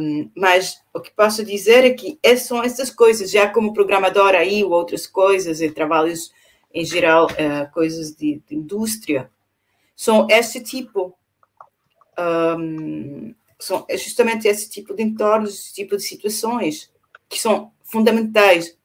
um, 0.00 0.30
mas 0.34 0.80
o 0.92 1.00
que 1.00 1.10
posso 1.10 1.44
dizer 1.44 1.84
é 1.84 1.90
que 1.90 2.18
são 2.36 2.62
essas 2.62 2.90
coisas, 2.90 3.30
já 3.30 3.48
como 3.48 3.72
programadora 3.72 4.38
aí, 4.38 4.64
ou 4.64 4.72
outras 4.72 5.06
coisas, 5.06 5.60
e 5.60 5.70
trabalhos 5.70 6.32
em 6.72 6.84
geral, 6.84 7.26
uh, 7.26 7.72
coisas 7.72 8.14
de, 8.14 8.42
de, 8.46 8.54
indústria, 8.54 9.30
são 9.96 10.26
esse 10.30 10.62
tipo, 10.62 11.17
um, 12.18 13.34
são 13.58 13.86
justamente 13.96 14.46
esse 14.48 14.68
tipo 14.68 14.94
de 14.94 15.02
entornos, 15.02 15.54
esse 15.54 15.74
tipo 15.74 15.96
de 15.96 16.02
situações 16.02 16.90
que 17.28 17.38
são 17.38 17.72
fundamentais 17.82 18.76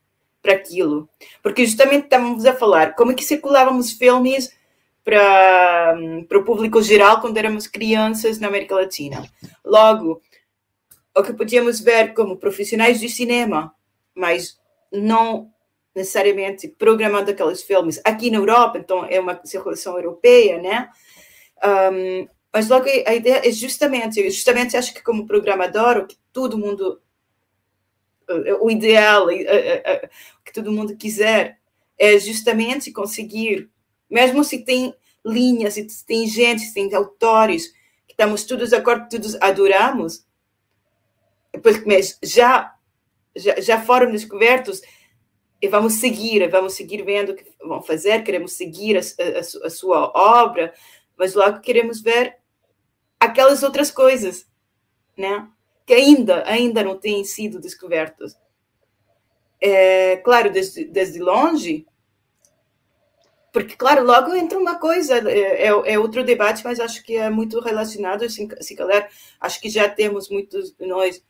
para 0.41 0.53
aquilo. 0.53 1.09
Porque 1.41 1.65
justamente 1.65 2.05
estávamos 2.05 2.45
a 2.45 2.53
falar 2.53 2.95
como 2.95 3.11
é 3.11 3.15
que 3.15 3.23
circulávamos 3.23 3.91
filmes 3.91 4.51
para, 5.03 5.95
para 6.27 6.37
o 6.37 6.43
público 6.43 6.81
geral 6.81 7.21
quando 7.21 7.37
éramos 7.37 7.67
crianças 7.67 8.39
na 8.39 8.47
América 8.47 8.75
Latina. 8.75 9.23
Logo, 9.63 10.21
o 11.15 11.23
que 11.23 11.33
podíamos 11.33 11.79
ver 11.79 12.13
como 12.13 12.37
profissionais 12.37 12.99
de 12.99 13.09
cinema, 13.09 13.73
mas 14.15 14.59
não 14.91 15.51
necessariamente 15.95 16.67
programando 16.67 17.29
aqueles 17.29 17.61
filmes 17.61 18.01
aqui 18.03 18.31
na 18.31 18.37
Europa, 18.37 18.79
então 18.79 19.05
é 19.05 19.19
uma 19.19 19.39
circulação 19.45 19.95
europeia, 19.95 20.59
né? 20.59 20.89
Um, 21.63 22.27
mas 22.53 22.69
logo 22.69 22.85
a 22.85 23.15
ideia 23.15 23.41
é 23.43 23.51
justamente, 23.51 24.29
justamente 24.29 24.77
acho 24.77 24.93
que 24.93 25.01
como 25.01 25.25
programador, 25.25 25.97
o 25.97 26.05
que 26.05 26.15
todo 26.31 26.55
mundo, 26.55 27.01
o 28.61 28.69
ideal, 28.69 29.25
o 29.25 30.43
que 30.45 30.53
todo 30.53 30.71
mundo 30.71 30.95
quiser, 30.95 31.59
é 31.97 32.19
justamente 32.19 32.91
conseguir, 32.91 33.71
mesmo 34.07 34.43
se 34.43 34.63
tem 34.63 34.93
linhas, 35.25 35.73
se 35.73 36.05
tem 36.05 36.27
gente, 36.27 36.61
se 36.61 36.75
tem 36.75 36.93
autores, 36.93 37.73
que 38.05 38.13
estamos 38.13 38.43
todos 38.43 38.69
de 38.69 38.75
acordo, 38.75 39.09
todos 39.09 39.35
adoramos, 39.41 40.23
mas 41.87 42.19
já, 42.21 42.75
já, 43.35 43.59
já 43.59 43.81
foram 43.81 44.11
descobertos 44.11 44.79
e 45.59 45.67
vamos 45.67 45.93
seguir, 45.93 46.47
vamos 46.51 46.73
seguir 46.73 47.03
vendo 47.03 47.31
o 47.31 47.35
que 47.35 47.45
vão 47.63 47.81
fazer, 47.81 48.23
queremos 48.23 48.53
seguir 48.53 48.97
a, 48.97 49.01
a, 49.01 49.39
a, 49.65 49.69
sua 49.71 50.11
obra, 50.13 50.71
mas 51.17 51.33
logo 51.33 51.61
queremos 51.61 52.01
ver 52.01 52.42
aquelas 53.23 53.63
outras 53.63 53.91
coisas, 53.91 54.47
né? 55.17 55.47
Que 55.85 55.93
ainda, 55.93 56.43
ainda 56.47 56.83
não 56.83 56.97
têm 56.97 57.23
sido 57.23 57.59
descobertas. 57.59 58.37
É, 59.59 60.17
claro, 60.17 60.51
desde, 60.51 60.85
desde 60.85 61.19
longe, 61.19 61.85
porque, 63.53 63.75
claro, 63.75 64.03
logo 64.03 64.33
entra 64.33 64.57
uma 64.57 64.79
coisa, 64.79 65.17
é, 65.29 65.67
é, 65.67 65.67
é, 65.67 65.99
outro 65.99 66.23
debate, 66.23 66.63
mas 66.63 66.79
acho 66.79 67.03
que 67.03 67.15
é 67.15 67.29
muito 67.29 67.59
relacionado, 67.59 68.23
assim, 68.23 68.49
se 68.59 68.75
calhar, 68.75 69.07
acho 69.39 69.61
que 69.61 69.69
já 69.69 69.87
temos 69.87 70.27
muitos 70.27 70.75
nós 70.79 71.23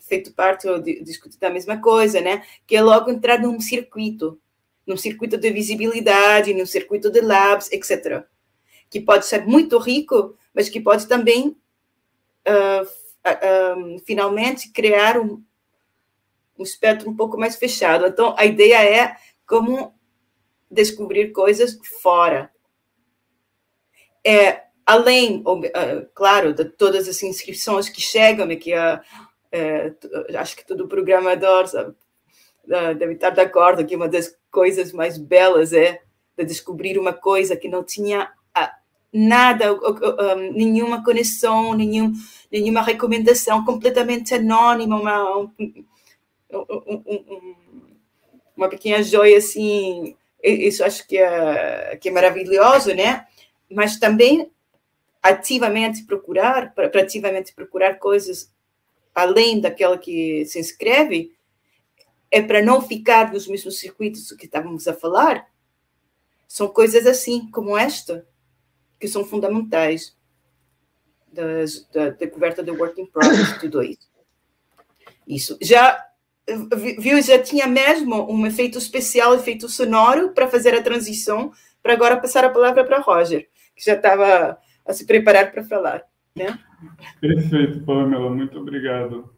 feito 0.00 0.34
parte 0.34 0.66
ou 0.66 0.80
discutido 0.80 1.46
a 1.46 1.50
mesma 1.50 1.80
coisa, 1.80 2.20
né? 2.20 2.42
Que 2.66 2.74
é 2.74 2.82
logo 2.82 3.10
entrar 3.10 3.38
num 3.38 3.60
circuito, 3.60 4.40
num 4.84 4.96
circuito 4.96 5.38
de 5.38 5.50
visibilidade, 5.52 6.52
num 6.52 6.66
circuito 6.66 7.10
de 7.10 7.20
labs, 7.20 7.70
etc. 7.70 8.24
Que 8.90 9.00
pode 9.00 9.24
ser 9.24 9.46
muito 9.46 9.78
rico, 9.78 10.36
mas 10.54 10.68
que 10.68 10.80
pode 10.80 11.06
também, 11.06 11.56
uh, 12.46 12.84
uh, 12.84 13.98
finalmente, 14.06 14.70
criar 14.70 15.18
um, 15.18 15.42
um 16.58 16.62
espectro 16.62 17.10
um 17.10 17.16
pouco 17.16 17.38
mais 17.38 17.56
fechado. 17.56 18.06
Então, 18.06 18.34
a 18.38 18.44
ideia 18.44 18.84
é 18.84 19.16
como 19.46 19.94
descobrir 20.70 21.32
coisas 21.32 21.78
fora. 22.00 22.50
É, 24.24 24.62
além, 24.86 25.42
claro, 26.14 26.54
de 26.54 26.64
todas 26.64 27.08
as 27.08 27.22
inscrições 27.22 27.88
que 27.88 28.00
chegam 28.00 28.50
e 28.50 28.56
que 28.56 28.72
a, 28.72 29.02
é, 29.50 29.92
acho 30.38 30.56
que 30.56 30.66
todo 30.66 30.88
programador 30.88 31.66
sabe, 31.66 31.94
deve 32.64 33.14
estar 33.14 33.30
de 33.30 33.40
acordo 33.40 33.84
que 33.84 33.96
uma 33.96 34.08
das 34.08 34.36
coisas 34.50 34.92
mais 34.92 35.18
belas 35.18 35.72
é 35.72 36.00
de 36.36 36.44
descobrir 36.44 36.98
uma 36.98 37.12
coisa 37.12 37.56
que 37.56 37.68
não 37.68 37.84
tinha 37.84 38.32
nada, 39.12 39.66
nenhuma 40.54 41.04
conexão, 41.04 41.74
nenhum, 41.74 42.12
nenhuma 42.50 42.82
recomendação, 42.82 43.64
completamente 43.64 44.34
anônima, 44.34 44.98
uma, 44.98 45.38
um, 45.38 45.50
um, 46.50 47.54
uma 48.56 48.68
pequena 48.68 49.02
joia 49.02 49.36
assim. 49.36 50.16
Isso 50.42 50.82
acho 50.82 51.06
que 51.06 51.18
é, 51.18 51.96
que 52.00 52.08
é 52.08 52.12
maravilhoso, 52.12 52.94
né? 52.94 53.26
Mas 53.70 53.98
também 53.98 54.50
ativamente 55.22 56.04
procurar, 56.04 56.74
para 56.74 56.88
ativamente 57.00 57.54
procurar 57.54 57.98
coisas 57.98 58.50
além 59.14 59.60
daquela 59.60 59.98
que 59.98 60.44
se 60.46 60.58
inscreve, 60.58 61.32
é 62.30 62.40
para 62.40 62.62
não 62.62 62.80
ficar 62.80 63.30
nos 63.30 63.46
mesmos 63.46 63.78
circuitos 63.78 64.32
que 64.32 64.46
estávamos 64.46 64.88
a 64.88 64.94
falar. 64.94 65.46
São 66.48 66.66
coisas 66.66 67.06
assim, 67.06 67.50
como 67.50 67.76
esta, 67.76 68.26
que 69.02 69.08
são 69.08 69.24
fundamentais 69.24 70.16
das, 71.32 71.88
da, 71.92 72.10
da 72.10 72.28
coberta 72.28 72.62
do 72.62 72.72
Work 72.74 73.00
in 73.00 73.06
Progress, 73.06 73.58
tudo 73.58 73.82
isso. 73.82 74.08
Isso. 75.26 75.58
Já 75.60 75.98
viu, 77.00 77.20
já 77.20 77.42
tinha 77.42 77.66
mesmo 77.66 78.30
um 78.32 78.46
efeito 78.46 78.78
especial, 78.78 79.34
efeito 79.34 79.68
sonoro, 79.68 80.30
para 80.30 80.46
fazer 80.46 80.72
a 80.72 80.82
transição, 80.82 81.50
para 81.82 81.94
agora 81.94 82.16
passar 82.16 82.44
a 82.44 82.50
palavra 82.50 82.84
para 82.84 83.00
Roger, 83.00 83.48
que 83.74 83.84
já 83.84 83.94
estava 83.94 84.56
a 84.86 84.92
se 84.92 85.04
preparar 85.04 85.50
para 85.50 85.64
falar. 85.64 86.04
Né? 86.36 86.56
Perfeito, 87.20 87.80
Pamela, 87.80 88.30
muito 88.30 88.56
obrigado. 88.56 89.34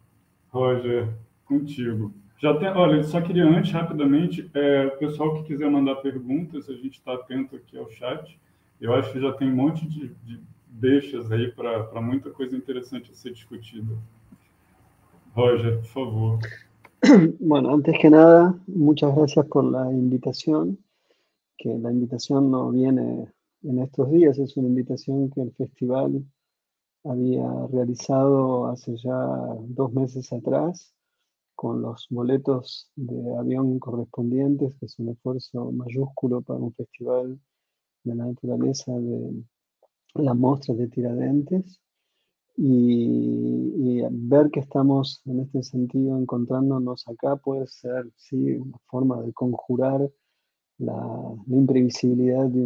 Roger, 0.51 1.09
contigo. 1.47 2.13
Já 2.37 2.53
tem, 2.59 2.69
olha, 2.69 3.03
só 3.03 3.19
queria 3.23 3.47
antes, 3.47 3.73
rapidamente, 3.73 4.51
é, 4.53 4.89
o 4.89 4.99
pessoal 4.99 5.37
que 5.37 5.45
quiser 5.45 5.71
mandar 5.71 5.95
perguntas, 5.97 6.69
a 6.69 6.75
gente 6.75 6.99
está 6.99 7.15
atento 7.15 7.57
aqui 7.57 7.79
ao 7.79 7.89
chat. 7.89 8.39
Eu 8.81 8.93
acho 8.95 9.13
que 9.13 9.21
já 9.21 9.33
tem 9.33 9.51
um 9.51 9.57
monte 9.57 9.87
de, 9.87 10.09
de 10.09 10.41
deixas 10.67 11.27
para 11.55 12.01
muita 12.01 12.31
coisa 12.31 12.57
interessante 12.57 13.11
a 13.11 13.15
ser 13.15 13.33
discutida. 13.33 13.97
Roger, 15.35 15.79
por 15.79 15.87
favor. 15.87 16.39
Bueno, 17.39 17.75
antes 17.75 17.99
que 17.99 18.09
nada, 18.09 18.59
muchas 18.67 19.15
gracias 19.15 19.47
por 19.47 19.65
la 19.65 19.93
invitación, 19.93 20.79
que 21.59 21.69
la 21.79 21.93
invitación 21.93 22.51
no 22.51 22.71
viene 22.71 23.31
en 23.63 23.79
estos 23.79 24.11
días, 24.11 24.39
es 24.39 24.57
una 24.57 24.69
invitación 24.69 25.31
que 25.31 25.43
el 25.43 25.53
festival 25.53 26.25
había 27.05 27.47
realizado 27.71 28.67
hace 28.69 28.97
ya 28.97 29.15
dos 29.69 29.93
meses 29.93 30.33
atrás 30.33 30.95
con 31.55 31.83
los 31.83 32.07
boletos 32.11 32.91
de 32.97 33.37
avión 33.37 33.79
correspondientes, 33.79 34.75
que 34.77 34.87
es 34.87 34.99
un 34.99 35.11
esfuerzo 35.11 35.71
mayúsculo 35.73 36.41
para 36.41 36.59
un 36.59 36.73
festival 36.73 37.39
de 38.05 38.15
la 38.15 38.27
naturaleza 38.27 38.93
de 38.93 39.43
las 40.15 40.37
muestras 40.37 40.79
de 40.79 40.89
Tiradentes 40.89 41.81
y, 42.57 44.03
ver 44.11 44.51
que 44.51 44.61
estamos 44.61 45.23
en 45.27 45.41
este 45.41 45.63
sentido 45.63 46.17
encontrándonos 46.19 47.07
acá 47.09 47.37
puede 47.37 47.67
ser 47.67 48.11
sí 48.17 48.57
una 48.57 48.79
forma 48.87 49.21
de 49.23 49.33
conjurar 49.33 50.11
la, 50.79 51.35
imprevisibilidad 51.49 52.47
de, 52.47 52.65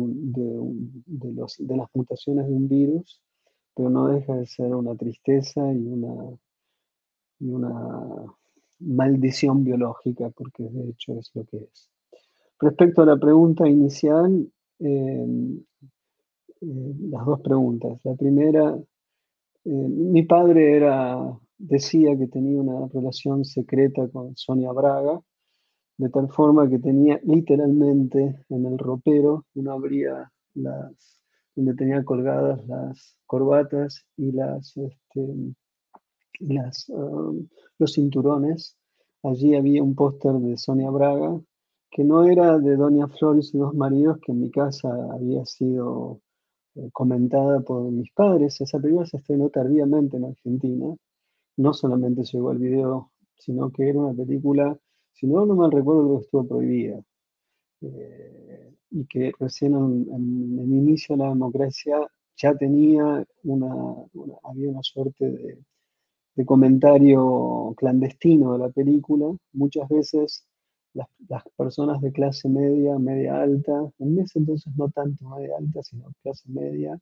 de, 1.07 1.33
los, 1.33 1.57
de, 1.59 1.77
las 1.77 1.89
mutaciones 1.95 2.47
de 2.47 2.55
un 2.55 2.69
virus, 2.69 3.23
pero 3.75 3.91
no 3.91 4.09
deja 4.09 4.35
de 4.35 4.47
ser 4.47 4.75
una 4.75 4.95
tristeza 4.95 5.73
y 5.73 5.87
una, 5.87 6.39
y 7.39 7.49
una 7.51 8.35
maldición 8.81 9.65
biológica, 9.65 10.31
porque 10.31 10.65
de 10.65 10.91
hecho 10.91 11.19
es 11.19 11.31
lo 11.35 11.45
que 11.45 11.59
es. 11.59 11.91
Respecto 12.61 13.03
a 13.03 13.07
la 13.07 13.17
pregunta 13.17 13.69
inicial, 13.69 14.51
eh, 14.81 15.27
eh, 16.61 16.95
las 17.11 17.25
dos 17.25 17.41
preguntas. 17.41 18.01
La 18.05 18.15
primera, 18.15 18.77
eh, 19.65 19.71
mi 19.71 20.23
padre 20.25 20.77
era, 20.77 21.39
decía 21.57 22.17
que 22.17 22.27
tenía 22.27 22.61
una 22.61 22.89
relación 22.89 23.45
secreta 23.45 24.09
con 24.09 24.37
Sonia 24.37 24.73
Braga, 24.73 25.21
de 25.99 26.09
tal 26.11 26.29
forma 26.31 26.69
que 26.69 26.79
tenía 26.79 27.21
literalmente 27.25 28.45
en 28.49 28.67
el 28.67 28.79
ropero, 28.79 29.47
uno 29.55 29.73
abría 29.73 30.31
las, 30.55 31.21
donde 31.55 31.75
tenía 31.75 32.05
colgadas 32.05 32.65
las 32.69 33.17
corbatas 33.27 34.05
y 34.17 34.31
las, 34.33 34.77
este, 34.77 35.55
las, 36.41 36.89
um, 36.89 37.49
los 37.79 37.93
cinturones. 37.93 38.77
Allí 39.25 39.57
había 39.57 39.83
un 39.83 39.97
póster 39.97 40.35
de 40.35 40.57
Sonia 40.57 40.91
Braga, 40.91 41.41
que 41.91 42.05
no 42.05 42.25
era 42.25 42.59
de 42.59 42.77
Doña 42.77 43.09
Flores 43.09 43.55
y 43.55 43.59
dos 43.59 43.75
maridos, 43.75 44.19
que 44.21 44.33
en 44.33 44.41
mi 44.41 44.51
casa 44.51 44.89
había 45.13 45.45
sido 45.47 46.21
eh, 46.75 46.91
comentada 46.93 47.61
por 47.61 47.91
mis 47.91 48.11
padres. 48.13 48.61
Esa 48.61 48.79
película 48.79 49.07
se 49.07 49.19
estrenó 49.19 49.51
tardíamente 49.51 50.17
en 50.17 50.27
Argentina. 50.27 50.95
No 51.57 51.75
solamente 51.75 52.23
llegó 52.25 52.51
al 52.51 52.59
video, 52.59 53.13
sino 53.39 53.71
que 53.73 53.89
era 53.89 54.01
una 54.01 54.15
película, 54.15 54.79
si 55.13 55.27
no, 55.27 55.47
no 55.47 55.55
mal 55.57 55.73
recuerdo, 55.73 56.19
que 56.19 56.25
estuvo 56.25 56.47
prohibida. 56.47 57.03
Eh, 57.83 58.75
y 58.91 59.07
que 59.07 59.33
recién 59.39 59.75
en, 59.75 60.59
el 60.59 60.73
inicio 60.73 61.17
de 61.17 61.25
la 61.25 61.29
democracia 61.31 61.99
ya 62.37 62.55
tenía 62.57 63.27
una, 63.45 63.75
había 64.45 64.71
una 64.71 64.83
suerte 64.83 65.59
de 66.35 66.47
comentario 66.47 67.75
clandestino 67.77 68.53
de 68.53 68.59
la 68.61 68.71
película. 68.71 69.27
Muchas 69.53 69.89
veces 69.89 70.47
las, 71.29 71.43
personas 71.57 72.01
de 72.01 72.13
clase 72.13 72.49
media, 72.49 72.99
media 72.99 73.41
alta, 73.43 73.91
en 73.99 74.19
ese 74.19 74.39
entonces 74.39 74.73
no 74.77 74.89
tanto 74.91 75.29
media 75.29 75.57
alta, 75.59 75.83
sino 75.83 76.13
clase 76.23 76.49
media, 76.49 76.99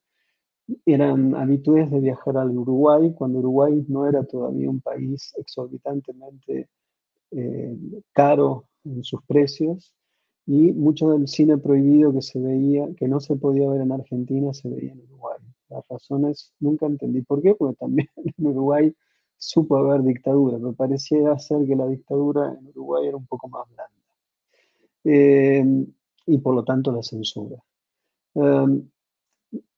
eran 0.84 1.34
habituales 1.34 1.90
de 1.90 2.00
viajar 2.00 2.36
al 2.36 2.56
Uruguay, 2.56 3.12
cuando 3.16 3.38
Uruguay 3.38 3.84
no 3.88 4.06
era 4.06 4.24
todavía 4.24 4.68
un 4.68 4.80
país 4.80 5.32
exorbitantemente 5.36 6.68
eh, 7.30 7.76
caro 8.12 8.68
en 8.84 9.04
sus 9.04 9.22
precios, 9.24 9.94
y 10.46 10.72
mucho 10.72 11.10
del 11.10 11.26
cine 11.26 11.58
prohibido 11.58 12.12
que 12.12 12.22
se 12.22 12.38
veía, 12.38 12.88
que 12.96 13.08
no 13.08 13.20
se 13.20 13.36
podía 13.36 13.68
ver 13.68 13.80
en 13.80 13.92
Argentina, 13.92 14.54
se 14.54 14.68
veía 14.68 14.92
en 14.92 15.00
Uruguay. 15.00 15.38
Las 15.68 15.86
razones 15.88 16.52
nunca 16.60 16.86
entendí 16.86 17.22
por 17.22 17.42
qué, 17.42 17.54
porque 17.54 17.76
también 17.76 18.08
en 18.38 18.46
Uruguay 18.46 18.94
supo 19.38 19.76
haber 19.76 20.02
dictadura, 20.02 20.58
pero 20.58 20.72
parecía 20.74 21.38
ser 21.38 21.66
que 21.66 21.76
la 21.76 21.86
dictadura 21.86 22.56
en 22.58 22.68
Uruguay 22.68 23.08
era 23.08 23.16
un 23.16 23.26
poco 23.26 23.48
más 23.48 23.66
blanda. 23.68 23.92
Em, 25.04 25.86
y 26.26 26.38
por 26.38 26.54
lo 26.54 26.64
tanto 26.64 26.92
la 26.92 27.02
censura. 27.02 27.56
Em, 28.34 28.88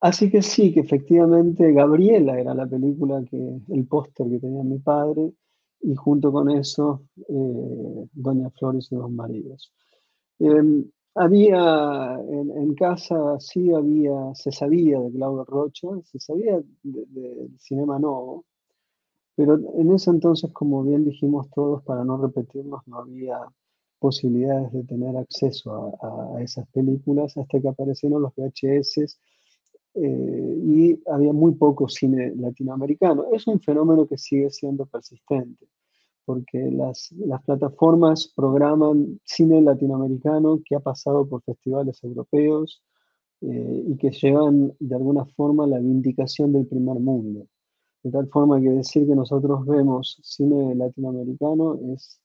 así 0.01 0.31
que 0.31 0.43
sí, 0.43 0.73
que 0.73 0.81
efectivamente 0.81 1.73
Gabriela 1.73 2.39
era 2.41 2.55
la 2.55 2.67
película 2.67 3.23
que, 3.31 3.61
el 3.69 3.87
póster 3.87 4.29
que 4.29 4.39
tenía 4.41 4.63
mi 4.63 4.79
padre, 4.79 5.33
y 5.81 5.95
junto 5.95 6.33
con 6.33 6.51
eso, 6.51 7.05
eh, 7.29 8.09
Doña 8.13 8.51
Flores 8.51 8.89
y 8.91 8.97
dos 8.97 9.11
maridos. 9.11 9.73
Em, 10.39 10.85
había 11.15 12.21
en, 12.29 12.75
casa, 12.75 13.39
sí 13.41 13.73
había, 13.73 14.35
se 14.35 14.53
sabía 14.53 15.01
de 15.01 15.11
Claudio 15.13 15.45
Rocha, 15.45 15.89
se 16.05 16.21
sabía 16.21 16.63
del 16.83 17.59
Cinema 17.59 17.99
Novo, 17.99 18.45
pero 19.39 19.57
en 19.77 19.93
ese 19.93 20.11
entonces, 20.11 20.51
como 20.53 20.83
bien 20.83 21.05
dijimos 21.05 21.49
todos, 21.55 21.85
para 21.85 22.03
no 22.05 22.17
repetirnos, 22.17 22.83
no 22.89 22.99
había 22.99 23.39
posibilidades 24.01 24.73
de 24.73 24.83
tener 24.83 25.17
acceso 25.17 25.97
a, 26.03 26.43
esas 26.43 26.67
películas 26.71 27.37
hasta 27.37 27.61
que 27.61 27.69
aparecieron 27.69 28.21
los 28.21 28.33
VHS 28.35 29.17
eh, 29.95 30.59
y 30.67 31.01
había 31.09 31.33
muy 31.33 31.55
poco 31.55 31.89
cine 31.89 32.35
latinoamericano. 32.35 33.27
Es 33.33 33.47
un 33.47 33.61
fenómeno 33.61 34.09
que 34.09 34.19
sigue 34.19 34.51
siendo 34.51 34.87
persistente, 34.87 35.69
porque 36.25 36.59
las, 36.73 37.13
las 37.13 37.41
plataformas 37.45 38.33
programan 38.35 39.21
cine 39.23 39.63
latinoamericano 39.63 40.61
que 40.65 40.75
ha 40.75 40.81
pasado 40.81 41.29
por 41.29 41.43
festivales 41.45 42.03
europeos 42.03 42.83
eh, 43.41 43.85
y 43.87 43.97
que 43.99 44.11
llevan 44.11 44.75
de 44.81 44.97
alguna 44.97 45.27
forma 45.27 45.65
la 45.65 45.79
vindicación 45.79 46.53
del 46.53 46.67
primer 46.67 46.99
mundo. 46.99 47.47
De 48.09 48.13
tal 48.13 48.29
forma 48.29 48.59
que 48.59 48.71
decir 48.71 49.07
que 49.07 49.15
nosotros 49.15 49.67
vemos 49.67 50.19
cine 50.23 50.75
latinoamericano 50.75 51.79
es 51.93 52.19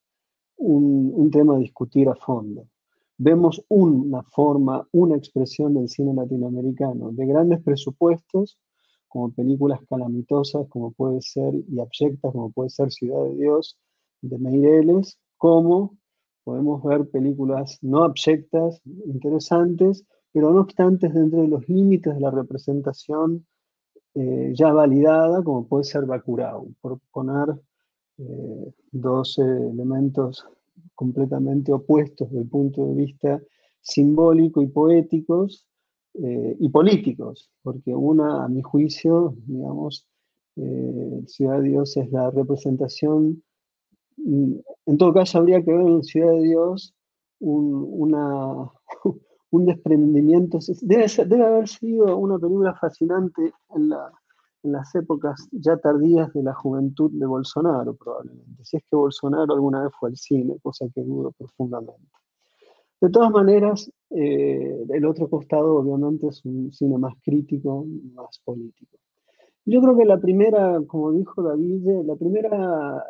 un, 0.55 1.29
tema 1.29 1.55
a 1.55 1.59
discutir 1.59 2.07
a 2.07 2.15
fondo. 2.15 2.69
Vemos 3.17 3.61
una 3.67 4.23
forma, 4.23 4.87
una 4.93 5.17
expresión 5.17 5.73
del 5.73 5.89
cine 5.89 6.13
latinoamericano 6.13 7.11
de 7.11 7.25
grandes 7.25 7.61
presupuestos, 7.61 8.57
como 9.09 9.33
películas 9.33 9.81
calamitosas, 9.89 10.69
como 10.69 10.93
puede 10.93 11.19
ser, 11.19 11.53
y 11.53 11.81
abyectas, 11.81 12.31
como 12.31 12.49
puede 12.53 12.69
ser 12.69 12.89
Ciudad 12.89 13.21
de 13.25 13.35
Dios, 13.35 13.77
de 14.21 14.37
Meireles, 14.37 15.19
como 15.35 15.97
podemos 16.45 16.81
ver 16.81 17.09
películas 17.09 17.77
no 17.81 18.05
abyectas, 18.05 18.79
interesantes, 19.05 20.05
pero 20.31 20.53
no 20.53 20.61
obstante 20.61 21.09
dentro 21.09 21.41
de 21.41 21.49
los 21.49 21.67
límites 21.67 22.15
de 22.15 22.21
la 22.21 22.31
representación 22.31 23.45
eh, 24.15 24.51
ya 24.53 24.71
validada, 24.71 25.43
como 25.43 25.67
puede 25.67 25.85
ser 25.85 26.05
Bacurau, 26.05 26.71
por 26.81 26.99
poner 27.11 27.59
eh, 28.19 28.73
dos 28.91 29.39
elementos 29.39 30.45
completamente 30.93 31.73
opuestos 31.73 32.29
desde 32.29 32.43
el 32.43 32.49
punto 32.49 32.85
de 32.85 32.93
vista 32.93 33.41
simbólico 33.81 34.61
y 34.61 34.67
poéticos 34.67 35.67
eh, 36.13 36.55
y 36.59 36.69
políticos, 36.69 37.49
porque 37.63 37.95
una, 37.95 38.45
a 38.45 38.47
mi 38.47 38.61
juicio, 38.61 39.35
digamos, 39.47 40.07
Ciudad 41.25 41.61
de 41.61 41.69
Dios 41.69 41.97
es 41.97 42.11
la 42.11 42.29
representación, 42.29 43.43
mm, 44.17 44.53
en 44.85 44.97
todo 44.99 45.11
caso 45.11 45.39
habría 45.39 45.63
que 45.63 45.73
ver 45.73 45.87
en 45.87 46.03
Ciudad 46.03 46.31
de 46.33 46.43
Dios 46.43 46.93
un, 47.39 47.87
una, 47.89 48.69
un 49.53 49.65
desprendimiento. 49.67 50.57
Debe, 50.81 51.05
debe, 51.27 51.45
haber 51.45 51.67
sido 51.67 52.17
una 52.17 52.39
película 52.39 52.73
fascinante 52.73 53.53
en 53.75 53.89
la, 53.89 54.11
en 54.63 54.71
las 54.71 54.95
épocas 54.95 55.47
ya 55.51 55.77
tardías 55.77 56.33
de 56.33 56.41
la 56.41 56.55
juventud 56.55 57.11
de 57.13 57.25
Bolsonaro, 57.27 57.93
probablemente, 57.93 58.63
si 58.65 58.77
es 58.77 58.83
que 58.89 58.95
Bolsonaro 58.95 59.53
alguna 59.53 59.83
vez 59.83 59.91
fue 59.99 60.09
al 60.09 60.17
cine, 60.17 60.57
cosa 60.63 60.87
que 60.93 61.03
dudo 61.03 61.31
profundamente. 61.37 62.09
De 62.99 63.09
todas 63.09 63.29
maneras, 63.29 63.91
eh, 64.09 64.85
el 64.89 65.05
otro 65.05 65.29
costado 65.29 65.75
obviamente 65.75 66.27
es 66.27 66.43
un 66.45 66.71
cine 66.71 66.97
más 66.97 67.13
crítico, 67.23 67.85
más 68.15 68.39
político. 68.43 68.97
Yo 69.65 69.81
creo 69.81 69.95
que 69.95 70.05
la 70.05 70.19
primera, 70.19 70.81
como 70.87 71.11
dijo 71.11 71.43
David, 71.43 72.05
la 72.05 72.15
primera 72.15 73.03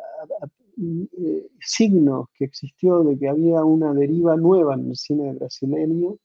eh, 0.76 1.48
signo 1.60 2.28
que 2.34 2.44
existió 2.44 3.02
de 3.02 3.18
que 3.18 3.28
había 3.28 3.64
una 3.64 3.94
deriva 3.94 4.36
nueva 4.36 4.74
en 4.74 4.90
el 4.90 4.96
cine 4.96 5.32
brasileño, 5.32 6.18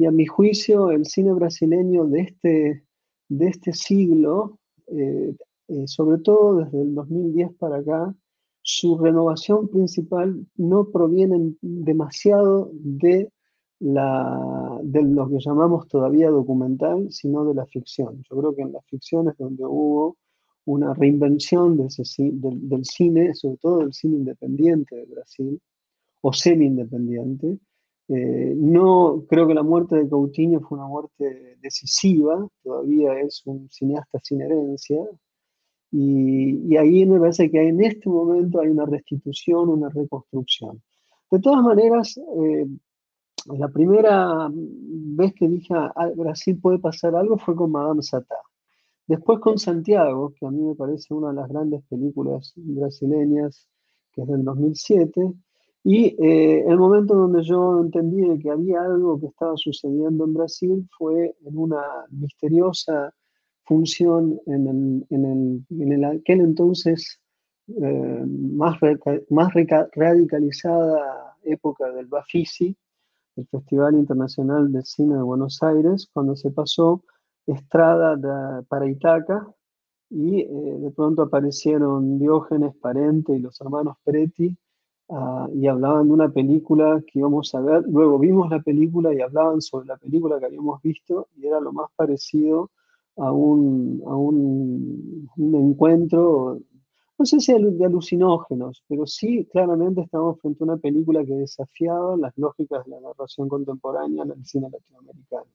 y 0.00 0.06
a 0.06 0.10
mi 0.10 0.24
juicio 0.24 0.90
el 0.92 1.04
cine 1.04 1.30
brasileño 1.34 2.06
de 2.06 2.20
este, 2.20 2.84
de 3.28 3.48
este 3.48 3.74
siglo, 3.74 4.58
eh, 4.86 5.36
sobre 5.84 6.22
todo 6.22 6.64
desde 6.64 6.80
el 6.80 6.94
2010 6.94 7.52
para 7.58 7.76
acá, 7.76 8.14
su 8.62 8.96
renovación 8.96 9.68
principal 9.68 10.46
no 10.56 10.88
proviene 10.88 11.54
demasiado 11.60 12.70
de 12.72 13.30
lo 13.78 15.28
que 15.28 15.38
llamamos 15.38 15.86
todavía 15.86 16.30
documental, 16.30 17.12
sino 17.12 17.44
de 17.44 17.52
la 17.52 17.66
ficción. 17.66 18.22
Yo 18.22 18.38
creo 18.38 18.56
que 18.56 18.62
en 18.62 18.72
la 18.72 18.80
ficción 18.80 19.28
es 19.28 19.36
donde 19.36 19.66
hubo 19.66 20.16
una 20.64 20.94
reinvención 20.94 21.76
del, 21.76 21.88
del, 22.70 22.84
cine, 22.86 23.34
sobre 23.34 23.58
todo 23.58 23.80
del 23.80 23.92
cine 23.92 24.16
independiente 24.16 24.96
de 24.96 25.04
Brasil, 25.04 25.60
o 26.22 26.32
semi-independiente. 26.32 27.58
Eh, 28.12 28.54
no 28.56 29.24
creo 29.28 29.46
que 29.46 29.54
la 29.54 29.62
muerte 29.62 29.94
de 29.94 30.08
Coutinho 30.08 30.60
fue 30.60 30.78
una 30.78 30.88
muerte 30.88 31.56
decisiva, 31.62 32.44
todavía 32.64 33.20
es 33.20 33.42
un 33.46 33.70
cineasta 33.70 34.18
sin 34.20 34.42
herencia, 34.42 34.98
y, 35.92 36.76
ahí 36.76 37.06
me 37.06 37.20
parece 37.20 37.50
que 37.50 37.68
en 37.68 37.82
este 37.84 38.08
momento 38.08 38.60
hay 38.60 38.68
una 38.68 38.86
restitución, 38.86 39.68
una 39.68 39.88
reconstrucción. 39.90 40.82
De 41.30 41.38
todas 41.38 41.62
maneras, 41.62 42.18
eh, 42.18 42.66
la 43.46 43.68
primera 43.68 44.48
vez 44.52 45.32
que 45.34 45.48
dije 45.48 45.74
a 45.74 45.92
ah, 45.94 46.10
Brasil 46.16 46.58
puede 46.60 46.80
pasar 46.80 47.14
algo 47.14 47.38
fue 47.38 47.54
con 47.54 47.70
Madame 47.70 48.02
Satá. 48.02 48.36
Después 49.06 49.38
con 49.40 49.58
Santiago, 49.58 50.32
que 50.38 50.46
a 50.46 50.50
mí 50.50 50.62
me 50.62 50.74
parece 50.74 51.14
una 51.14 51.28
de 51.28 51.34
las 51.34 51.48
grandes 51.48 51.82
películas 51.88 52.52
brasileñas, 52.56 53.68
que 54.12 54.22
es 54.22 54.28
del 54.28 54.44
2007, 54.44 55.32
y 55.82 56.16
eh, 56.22 56.64
el 56.66 56.76
momento 56.78 57.14
donde 57.14 57.42
yo 57.42 57.80
entendí 57.80 58.38
que 58.38 58.50
había 58.50 58.82
algo 58.82 59.18
que 59.18 59.26
estaba 59.26 59.56
sucediendo 59.56 60.24
en 60.24 60.34
Brasil 60.34 60.88
fue 60.96 61.34
en 61.44 61.56
una 61.56 61.82
misteriosa 62.10 63.14
función 63.64 64.40
en, 64.46 65.06
en, 65.08 65.66
en 65.70 65.92
el 65.92 66.04
aquel 66.04 66.40
entonces 66.40 67.20
eh, 67.68 68.24
más, 68.26 68.78
más 69.30 69.52
radicalizada 69.94 71.36
época 71.44 71.90
del 71.92 72.06
Bafisi, 72.06 72.76
el 73.36 73.46
Festival 73.46 73.94
Internacional 73.94 74.72
de 74.72 74.82
Cine 74.82 75.16
de 75.16 75.22
Buenos 75.22 75.62
Aires, 75.62 76.08
cuando 76.12 76.36
se 76.36 76.50
pasó 76.50 77.04
Estrada 77.46 78.62
para 78.68 78.88
Itaca 78.88 79.48
y 80.10 80.40
eh, 80.40 80.48
de 80.50 80.90
pronto 80.90 81.22
aparecieron 81.22 82.18
Diógenes 82.18 82.74
Parente 82.76 83.34
y 83.34 83.38
los 83.38 83.60
hermanos 83.60 83.96
Preti 84.04 84.56
ah, 85.10 85.48
y 85.54 85.66
hablaban 85.66 86.08
de 86.08 86.14
una 86.14 86.28
película 86.30 87.02
que 87.06 87.18
íbamos 87.18 87.54
a 87.54 87.60
ver. 87.60 87.84
Luego 87.88 88.18
vimos 88.18 88.50
la 88.50 88.60
película 88.60 89.14
y 89.14 89.20
hablaban 89.20 89.60
sobre 89.60 89.86
la 89.86 89.96
película 89.96 90.38
que 90.38 90.46
habíamos 90.46 90.80
visto 90.82 91.28
y 91.36 91.46
era 91.46 91.60
lo 91.60 91.72
más 91.72 91.90
parecido 91.96 92.70
a 93.16 93.32
un, 93.32 94.02
a 94.06 94.16
un, 94.16 95.28
encuentro, 95.36 96.58
no 97.18 97.26
sé 97.26 97.40
si 97.40 97.52
de 97.52 97.84
alucinógenos, 97.84 98.82
pero 98.88 99.06
sí 99.06 99.46
claramente 99.52 100.00
estamos 100.02 100.40
frente 100.40 100.64
a 100.64 100.66
una 100.66 100.76
película 100.78 101.24
que 101.24 101.34
desafiaba 101.34 102.16
las 102.16 102.36
lógicas 102.38 102.84
de 102.86 102.92
la 102.92 103.00
narración 103.00 103.48
contemporánea 103.48 104.24
en 104.24 104.30
el 104.30 104.44
cine 104.46 104.68
latinoamericano. 104.70 105.46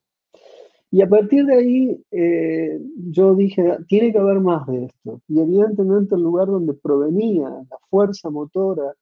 Y 0.92 1.02
a 1.02 1.10
partir 1.10 1.46
de 1.46 1.56
ahí 1.56 2.06
eh, 2.12 2.80
yo 3.10 3.36
dije, 3.36 3.78
tiene 3.88 4.12
que 4.12 4.20
haber 4.20 4.40
más 4.40 4.66
de 4.68 4.86
esto. 4.86 5.20
Y 5.28 5.40
evidentemente 5.40 6.16
el 6.16 6.22
lugar 6.22 6.48
donde 6.48 6.74
provenía 6.74 7.50
la 7.50 7.78
fuerza 7.90 8.30
motora 8.30 8.94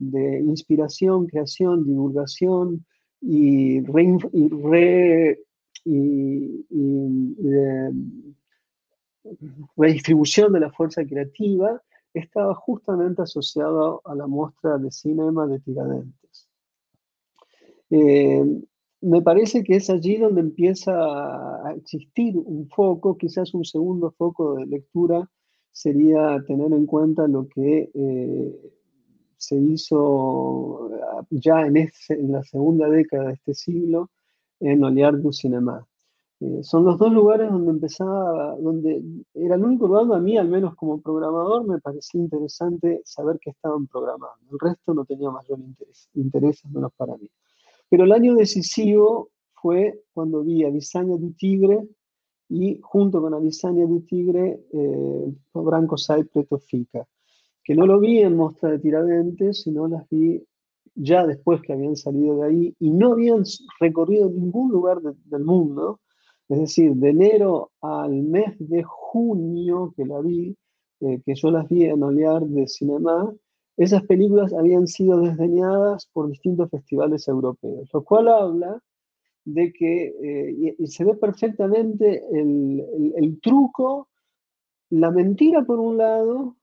de 0.00 0.40
inspiración, 0.40 1.26
creación, 1.26 1.84
divulgación 1.84 2.84
y, 3.20 3.80
de 3.80 5.38
redistribución 9.76 10.52
de 10.52 10.60
la 10.60 10.72
fuerza 10.72 11.04
creativa 11.04 11.80
estaba 12.14 12.54
justamente 12.54 13.22
asociado 13.22 14.00
a 14.04 14.14
la 14.14 14.26
muestra 14.26 14.78
de 14.78 14.90
cinema 14.90 15.46
de 15.46 15.60
Tiradentes. 15.60 16.48
Eh, 17.90 18.44
me 19.02 19.22
parece 19.22 19.62
que 19.62 19.76
es 19.76 19.90
allí 19.90 20.16
donde 20.16 20.40
empieza 20.40 20.92
a 20.92 21.74
existir 21.74 22.36
un 22.36 22.68
foco, 22.68 23.16
quizás 23.16 23.54
un 23.54 23.64
segundo 23.64 24.10
foco 24.10 24.56
de 24.56 24.66
lectura 24.66 25.30
sería 25.72 26.42
tener 26.46 26.72
en 26.72 26.86
cuenta 26.86 27.28
lo 27.28 27.48
que 27.48 27.90
eh, 27.94 28.72
se 29.40 29.56
hizo 29.56 30.90
ya 31.30 31.66
en, 31.66 31.90
la 32.30 32.42
segunda 32.42 32.90
década 32.90 33.28
de 33.28 33.32
este 33.34 33.54
siglo, 33.54 34.10
en 34.60 34.84
Olear 34.84 35.18
du 35.18 35.32
Cinema. 35.32 35.86
Eh, 36.40 36.62
son 36.62 36.84
los 36.84 36.98
dos 36.98 37.10
lugares 37.10 37.50
donde 37.50 37.70
empezaba, 37.70 38.54
donde 38.58 39.02
era 39.32 39.54
el 39.54 39.64
único 39.64 39.86
lugar 39.86 40.12
a 40.14 40.20
mí, 40.20 40.36
al 40.36 40.48
menos 40.48 40.74
como 40.74 41.00
programador, 41.00 41.66
me 41.66 41.80
parecía 41.80 42.20
interesante 42.20 43.00
saber 43.04 43.38
que 43.40 43.50
estaban 43.50 43.86
programando. 43.86 44.44
El 44.52 44.58
resto 44.58 44.92
no 44.92 45.06
tenía 45.06 45.30
mayor 45.30 45.58
interés, 45.58 46.10
interés 46.14 46.62
menos 46.66 46.92
para 46.94 47.16
mí. 47.16 47.30
Pero 47.88 48.04
el 48.04 48.12
año 48.12 48.34
decisivo 48.34 49.30
fue 49.54 50.02
cuando 50.12 50.42
vi 50.42 50.64
a 50.64 50.70
Bisaña 50.70 51.16
du 51.16 51.32
Tigre 51.32 51.88
y 52.50 52.78
junto 52.82 53.22
con 53.22 53.32
Avisaña 53.32 53.86
du 53.86 54.02
Tigre, 54.02 54.66
eh, 54.70 55.32
Branco 55.54 55.96
Sai 55.96 56.28
Fica, 56.60 57.06
que 57.70 57.76
no 57.76 57.86
lo 57.86 58.00
vi 58.00 58.18
en 58.18 58.36
Mostra 58.36 58.70
de 58.70 58.80
Tiradentes, 58.80 59.62
sino 59.62 59.86
las 59.86 60.04
vi 60.08 60.44
ya 60.96 61.24
después 61.24 61.62
que 61.62 61.72
habían 61.72 61.94
salido 61.94 62.38
de 62.38 62.48
ahí 62.48 62.74
y 62.80 62.90
no 62.90 63.12
habían 63.12 63.44
recorrido 63.78 64.28
ningún 64.28 64.72
lugar 64.72 65.00
del 65.00 65.44
mundo, 65.44 66.00
es 66.48 66.58
decir, 66.58 66.94
de 66.94 67.10
enero 67.10 67.70
al 67.80 68.24
mes 68.24 68.56
de 68.58 68.82
junio 68.82 69.94
que 69.96 70.04
la 70.04 70.20
vi, 70.20 70.56
eh, 70.98 71.20
que 71.24 71.36
yo 71.36 71.52
las 71.52 71.68
vi 71.68 71.84
en 71.84 72.02
Olear 72.02 72.44
de 72.44 72.66
Cinema, 72.66 73.32
esas 73.76 74.02
películas 74.02 74.52
habían 74.52 74.88
sido 74.88 75.20
desdeñadas 75.20 76.08
por 76.12 76.28
distintos 76.28 76.68
festivales 76.70 77.28
europeos, 77.28 77.88
lo 77.92 78.02
cual 78.02 78.26
habla 78.26 78.82
de 79.44 79.72
que 79.72 80.06
eh, 80.20 80.74
y, 80.76 80.86
se 80.88 81.04
ve 81.04 81.14
perfectamente 81.14 82.20
el, 82.32 82.84
el 83.14 83.40
truco, 83.40 84.08
la 84.88 85.12
mentira 85.12 85.62
por 85.62 85.78
un 85.78 85.98
lado, 85.98 86.56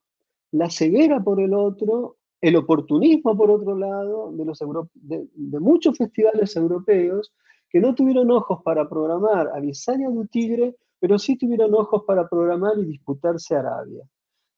la 0.52 0.70
ceguera 0.70 1.24
por 1.24 1.40
el 1.40 1.54
otro 1.54 2.18
el 2.42 2.56
oportunismo, 2.56 3.36
por 3.36 3.50
otro 3.50 3.76
lado, 3.76 4.32
de, 4.32 5.28
de, 5.34 5.60
muchos 5.60 5.98
festivales 5.98 6.56
europeos 6.56 7.34
que 7.70 7.80
no 7.80 7.96
tuvieron 7.96 8.32
ojos 8.32 8.62
para 8.64 8.88
programar 8.88 9.50
a 9.54 9.60
Bisaña 9.60 10.10
du 10.10 10.26
Tigre, 10.28 10.76
pero 11.00 11.18
sí 11.18 11.38
tuvieron 11.38 11.74
ojos 11.74 12.04
para 12.06 12.28
programar 12.28 12.78
y 12.78 12.86
disputarse 12.86 13.56
Arabia. 13.56 14.04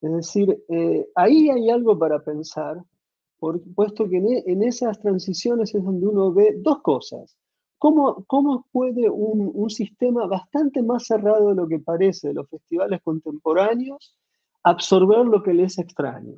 Es 0.02 0.12
decir, 0.12 0.64
eh, 0.70 1.08
ahí 1.16 1.50
hay 1.50 1.70
algo 1.70 1.98
para 1.98 2.22
pensar, 2.24 2.78
puesto 3.40 4.10
que 4.10 4.18
en, 4.18 4.64
esas 4.64 5.00
transiciones 5.00 5.74
es 5.74 5.84
donde 5.84 6.06
uno 6.06 6.34
ve 6.34 6.58
dos 6.60 6.82
cosas. 6.82 7.38
¿Cómo, 7.78 8.26
cómo 8.28 8.66
puede 8.74 9.10
un, 9.10 9.52
un 9.54 9.70
sistema 9.70 10.28
bastante 10.28 10.84
más 10.84 11.06
cerrado 11.06 11.50
de 11.50 11.56
lo 11.56 11.68
que 11.68 11.80
parece 11.80 12.30
de 12.30 12.34
los 12.34 12.50
festivales 12.50 13.02
contemporáneos 13.02 14.18
absorber 14.64 15.26
lo 15.26 15.42
que 15.44 15.54
le 15.54 15.64
es 15.64 15.78
extraño? 15.78 16.36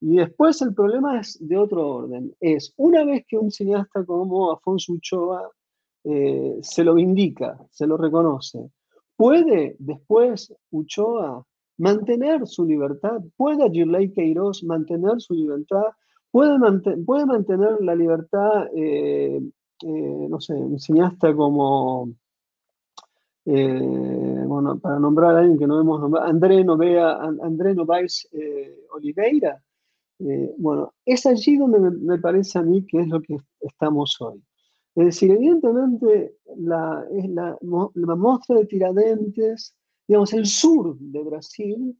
Y 0.00 0.16
después 0.16 0.62
el 0.62 0.74
problema 0.74 1.20
es 1.20 1.36
de 1.46 1.58
otro 1.58 1.86
orden. 1.86 2.34
Es 2.40 2.72
una 2.76 3.04
vez 3.04 3.24
que 3.28 3.36
un 3.36 3.50
cineasta 3.50 4.04
como 4.04 4.50
Afonso 4.50 4.94
Uchoa 4.94 5.50
eh, 6.04 6.58
se 6.62 6.82
lo 6.82 6.96
indica, 6.98 7.58
se 7.70 7.86
lo 7.86 7.98
reconoce, 7.98 8.70
¿puede 9.16 9.76
después 9.78 10.54
Uchoa 10.70 11.44
mantener 11.76 12.46
su 12.46 12.64
libertad? 12.64 13.20
¿Puede 13.36 13.70
Girley 13.70 14.10
Queiroz 14.12 14.64
mantener 14.64 15.20
su 15.20 15.34
libertad? 15.34 15.84
¿Puede, 16.30 16.58
mantener 16.58 17.82
la 17.82 17.94
libertad, 17.94 18.68
eh, 18.74 19.42
eh, 19.82 20.26
no 20.30 20.40
sé, 20.40 20.54
un 20.54 20.78
cineasta 20.78 21.34
como, 21.34 22.08
bueno, 23.44 24.78
para 24.80 24.98
nombrar 24.98 25.36
a 25.36 25.38
alguien 25.40 25.58
que 25.58 25.66
no 25.66 25.80
hemos 25.80 26.00
nombrado, 26.00 26.26
André, 26.26 26.62
Novea, 26.64 27.18
André 27.42 27.74
Novaes 27.74 28.28
Oliveira? 28.92 29.62
Eh, 30.20 30.54
bueno, 30.58 30.92
es 31.06 31.24
allí 31.24 31.56
donde 31.56 31.80
me, 31.80 32.18
parece 32.18 32.58
a 32.58 32.62
mí 32.62 32.84
que 32.86 33.00
es 33.00 33.08
lo 33.08 33.22
que 33.22 33.38
estamos 33.60 34.16
hoy. 34.20 34.42
Es 34.94 35.06
decir, 35.06 35.30
evidentemente 35.30 36.36
la, 36.56 37.06
la, 37.30 38.16
muestra 38.16 38.56
de 38.58 38.66
Tiradentes 38.66 39.74
digamos, 40.06 40.32
el 40.32 40.46
sur 40.46 40.98
de 40.98 41.22
Brasil 41.22 41.96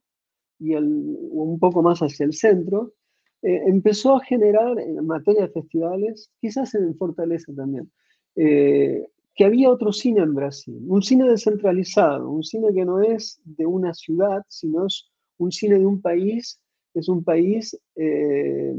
y 0.58 0.74
el, 0.74 0.84
un 1.30 1.58
poco 1.60 1.80
más 1.80 2.00
hacia 2.00 2.26
el 2.26 2.34
centro, 2.34 2.92
eh, 3.40 3.62
empezó 3.66 4.16
a 4.16 4.24
generar 4.24 4.78
en 4.80 5.06
materia 5.06 5.42
de 5.42 5.52
festivales, 5.52 6.28
quizás 6.40 6.74
en 6.74 6.96
Fortaleza 6.96 7.52
también, 7.54 7.90
eh, 8.34 9.06
que 9.34 9.44
había 9.44 9.70
otro 9.70 9.92
cine 9.92 10.20
en 10.20 10.34
Brasil, 10.34 10.82
un 10.86 11.02
cine 11.02 11.28
descentralizado, 11.28 12.30
un 12.30 12.42
cine 12.42 12.72
que 12.74 12.84
no 12.84 13.00
es 13.00 13.40
de 13.44 13.66
una 13.66 13.94
ciudad, 13.94 14.42
sino 14.48 14.86
es 14.86 15.10
un 15.38 15.52
cine 15.52 15.78
de 15.78 15.86
un 15.86 16.00
país, 16.00 16.60
es 16.94 17.08
un 17.08 17.22
país 17.24 17.78
eh, 17.96 18.74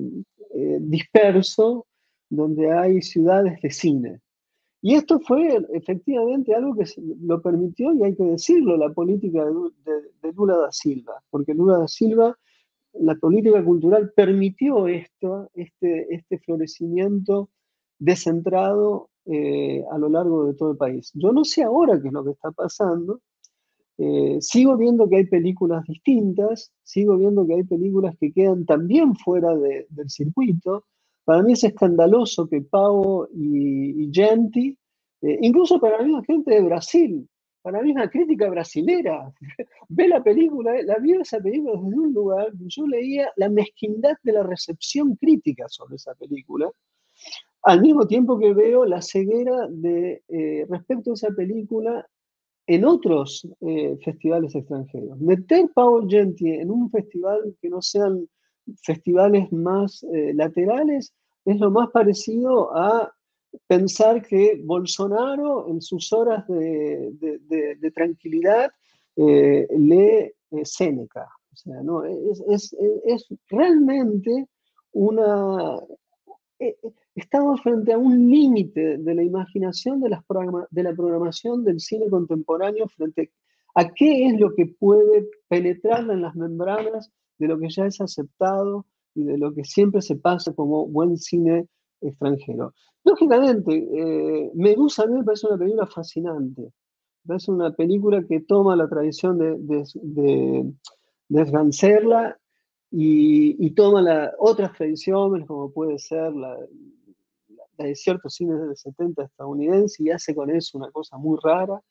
disperso, 0.82 1.88
donde 2.30 2.72
hay 2.72 3.02
ciudades 3.02 3.62
de 3.62 3.70
cine. 3.70 4.22
Y 4.82 4.96
esto 4.96 5.20
fue 5.20 5.60
efectivamente 5.74 6.56
algo 6.56 6.74
que 6.76 6.86
lo 7.22 7.42
permitió, 7.42 7.94
y 7.94 8.04
hay 8.04 8.16
que 8.16 8.24
decirlo, 8.24 8.78
la 8.78 8.92
política 8.92 9.46
de, 9.46 10.34
Lula 10.34 10.58
da 10.58 10.72
Silva, 10.72 11.22
porque 11.30 11.54
Lula 11.54 11.78
da 11.78 11.88
Silva, 11.88 12.36
la 12.94 13.16
política 13.16 13.64
cultural 13.64 14.12
permitió 14.16 14.88
esto, 14.88 15.52
este, 15.54 16.14
este 16.16 16.40
florecimiento 16.40 17.50
descentrado 18.00 19.11
eh, 19.26 19.84
a 19.92 19.98
lo 19.98 20.10
largo 20.10 20.46
de 20.46 20.54
todo 20.56 20.72
el 20.72 20.78
país. 20.78 21.12
Yo 21.14 21.32
no 21.32 21.44
sé 21.44 21.64
ahora 21.64 22.00
qué 22.02 22.08
es 22.08 22.14
lo 22.14 22.24
que 22.24 22.32
está 22.32 22.52
pasando, 22.52 23.22
eh, 23.98 24.38
sigo 24.42 24.78
viendo 24.78 25.08
que 25.08 25.18
hay 25.18 25.26
películas 25.26 25.84
distintas, 25.86 26.72
sigo 26.82 27.18
viendo 27.18 27.46
que 27.46 27.54
hay 27.56 27.64
películas 27.64 28.16
que 28.20 28.32
quedan 28.32 28.66
también 28.66 29.16
fuera 29.16 29.56
del 29.56 30.10
circuito, 30.10 30.86
para 31.24 31.44
mí 31.44 31.54
es 31.54 31.64
escandaloso 31.64 32.48
que 32.50 32.62
Pau 32.62 33.28
y, 33.34 34.10
Genti, 34.12 34.76
eh, 35.22 35.38
incluso 35.42 35.80
para 35.80 36.02
la 36.06 36.24
gente 36.24 36.56
de 36.56 36.62
Brasil, 36.62 37.30
para 37.62 37.80
es 37.82 37.92
una 37.92 38.10
crítica 38.10 38.50
brasilera, 38.50 39.32
ve 39.90 40.08
la 40.08 40.24
película, 40.24 40.82
la 40.82 40.98
vio 40.98 41.22
esa 41.22 41.40
película 41.40 41.74
desde 41.74 42.00
un 42.00 42.12
lugar, 42.14 42.48
yo 42.54 42.88
leía 42.88 43.30
la 43.36 43.50
mezquindad 43.50 44.16
de 44.24 44.34
la 44.34 44.44
recepción 44.44 45.16
crítica 45.16 45.66
sobre 45.68 45.98
esa 45.98 46.16
película, 46.16 46.72
al 47.64 47.82
mismo 47.82 48.08
tiempo 48.08 48.40
que 48.40 48.54
veo 48.54 48.86
la 48.86 49.02
ceguera 49.02 49.68
de, 49.70 50.24
eh, 50.28 50.66
respecto 50.70 51.12
a 51.12 51.14
esa 51.14 51.30
película 51.30 52.08
en 52.68 52.86
otros 52.86 53.48
eh, 53.62 53.98
festivales 54.04 54.56
extranjeros. 54.56 55.20
Meter 55.20 55.70
Pau 55.74 56.08
Genti 56.08 56.52
en 56.52 56.72
un 56.72 56.90
festival 56.90 57.56
que 57.62 57.70
no 57.70 57.82
sean 57.82 58.28
festivales 58.84 59.52
más 59.52 60.04
eh, 60.04 60.34
laterales 60.34 61.14
es 61.46 61.60
lo 61.60 61.72
más 61.72 61.90
parecido 61.90 62.76
a 62.76 63.14
pensar 63.68 64.26
que 64.26 64.62
Bolsonaro 64.64 65.68
en 65.68 65.82
sus 65.82 66.14
horas 66.14 66.48
de, 66.48 67.92
tranquilidad 67.94 68.72
eh, 69.18 69.68
lee 69.78 70.32
Séneca. 70.64 71.28
O 71.52 71.56
sea, 71.56 71.82
¿no? 71.84 72.04
es, 72.06 72.74
realmente 73.50 74.48
una... 74.94 75.78
estamos 77.16 77.62
frente 77.62 77.94
a 77.94 77.98
un 77.98 78.30
límite 78.30 78.98
de 78.98 79.16
la 79.16 79.24
imaginación 79.24 80.00
de, 80.00 80.10
de 80.70 80.84
la 80.84 80.94
programación 80.94 81.64
del 81.64 81.80
cine 81.80 82.10
contemporáneo 82.10 82.88
frente 82.88 83.32
a 83.76 83.90
qué 83.94 84.28
es 84.28 84.40
lo 84.40 84.54
que 84.54 84.66
puede 84.66 85.30
penetrar 85.48 86.10
en 86.10 86.22
las 86.22 86.36
membranas 86.36 87.12
de 87.38 87.48
lo 87.48 87.58
que 87.60 87.70
ya 87.70 87.86
es 87.86 88.02
aceptado 88.02 88.86
y 89.16 89.24
de 89.24 89.38
lo 89.38 89.54
que 89.54 89.64
siempre 89.64 90.02
se 90.02 90.16
pasa 90.16 90.54
como 90.54 90.88
buen 90.88 91.18
cine 91.18 91.68
extranjero. 92.02 92.74
Lógicamente, 93.04 93.76
eh, 93.76 94.52
Medusa 94.54 95.04
a 95.04 95.08
mí 95.08 95.16
me 95.16 95.24
parece 95.24 95.48
una 95.48 95.58
película 95.58 95.88
fascinante. 95.88 96.62
Me 96.62 97.28
parece 97.28 97.52
una 97.52 97.74
película 97.74 98.24
que 98.28 98.42
toma 98.42 98.76
la 98.76 98.88
tradición 98.88 99.38
de, 99.38 99.56
de, 99.60 99.84
de, 99.94 100.74
y, 102.94 103.72
toma 103.72 104.02
la, 104.02 104.34
otras 104.38 104.74
tradiciones, 104.74 105.48
como 105.48 105.72
puede 105.72 105.98
ser 105.98 106.34
la, 106.34 106.58
de 107.84 107.96
ciertos 107.96 108.36
cines 108.36 108.60
de 108.68 108.76
70 108.76 109.24
estadounidense, 109.24 110.04
y 110.04 110.10
hace 110.10 110.36
con 110.36 110.50
eso 110.50 110.78
una 110.78 110.92
cosa 110.92 111.18
muy 111.18 111.38
rara 111.44 111.82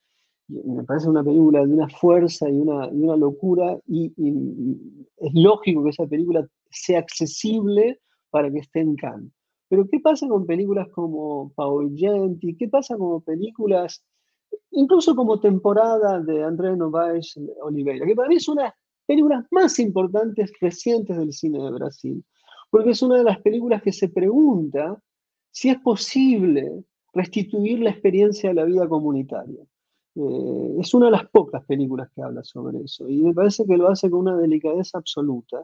me 0.51 0.85
parece 0.85 1.09
una 1.09 1.23
película 1.23 1.65
de 1.65 1.73
una 1.73 1.89
fuerza 1.89 2.49
y 2.49 2.53
una, 2.53 2.89
una 2.89 3.17
locura, 3.17 3.79
y, 3.87 4.13
es 5.17 5.35
lógico 5.35 5.85
que 5.85 5.91
esa 5.91 6.07
película 6.07 6.47
sea 6.71 6.99
accesible 6.99 8.01
para 8.31 8.51
que 8.51 8.59
esté 8.59 8.81
en 8.81 8.97
Cannes. 8.97 9.33
Pero 9.69 9.87
¿qué 9.89 10.01
pasa 10.01 10.27
con 10.27 10.47
películas 10.47 10.89
como 10.91 11.53
Paolo 11.55 11.91
Genti? 11.95 12.57
¿Qué 12.57 12.69
pasa 12.69 12.97
con 12.97 13.23
películas, 13.23 14.03
incluso 14.73 15.15
como 15.15 15.39
temporada 15.39 16.21
de 16.21 16.43
André 16.43 16.77
Novaes 16.77 17.39
Oliveira? 17.63 18.07
Que 18.07 18.17
para 18.17 18.29
mí 18.29 18.37
es 18.37 18.49
una 18.49 18.63
de 18.63 18.69
las 18.69 18.77
películas 19.07 19.45
más 19.51 19.79
importantes 19.79 20.53
recientes 20.61 21.17
del 21.17 21.33
cine 21.33 21.63
de 21.63 21.71
Brasil, 21.71 22.25
porque 22.71 22.91
es 22.91 23.03
una 23.03 23.19
de 23.19 23.25
las 23.25 23.41
películas 23.41 23.83
que 23.83 23.93
se 23.93 24.09
pregunta 24.09 25.01
si 25.51 25.69
es 25.69 25.79
posible 25.79 26.85
restituir 27.13 27.81
la 27.81 27.91
experiencia 27.91 28.51
de 28.51 28.55
la 28.55 28.65
vida 28.65 28.89
comunitaria. 28.89 29.63
Eh, 30.15 30.77
es 30.81 30.93
una 30.95 31.07
de 31.07 31.13
las 31.13 31.29
pocas 31.29 31.65
películas 31.65 32.11
que 32.15 32.23
habla 32.23 32.43
sobre 32.43 32.81
eso 32.81 33.09
y 33.09 33.23
me 33.23 33.33
parece 33.33 33.65
que 33.65 33.77
lo 33.77 33.89
hace 33.89 34.11
con 34.11 34.21
una 34.21 34.37
delicadeza 34.37 34.99
absoluta 34.99 35.63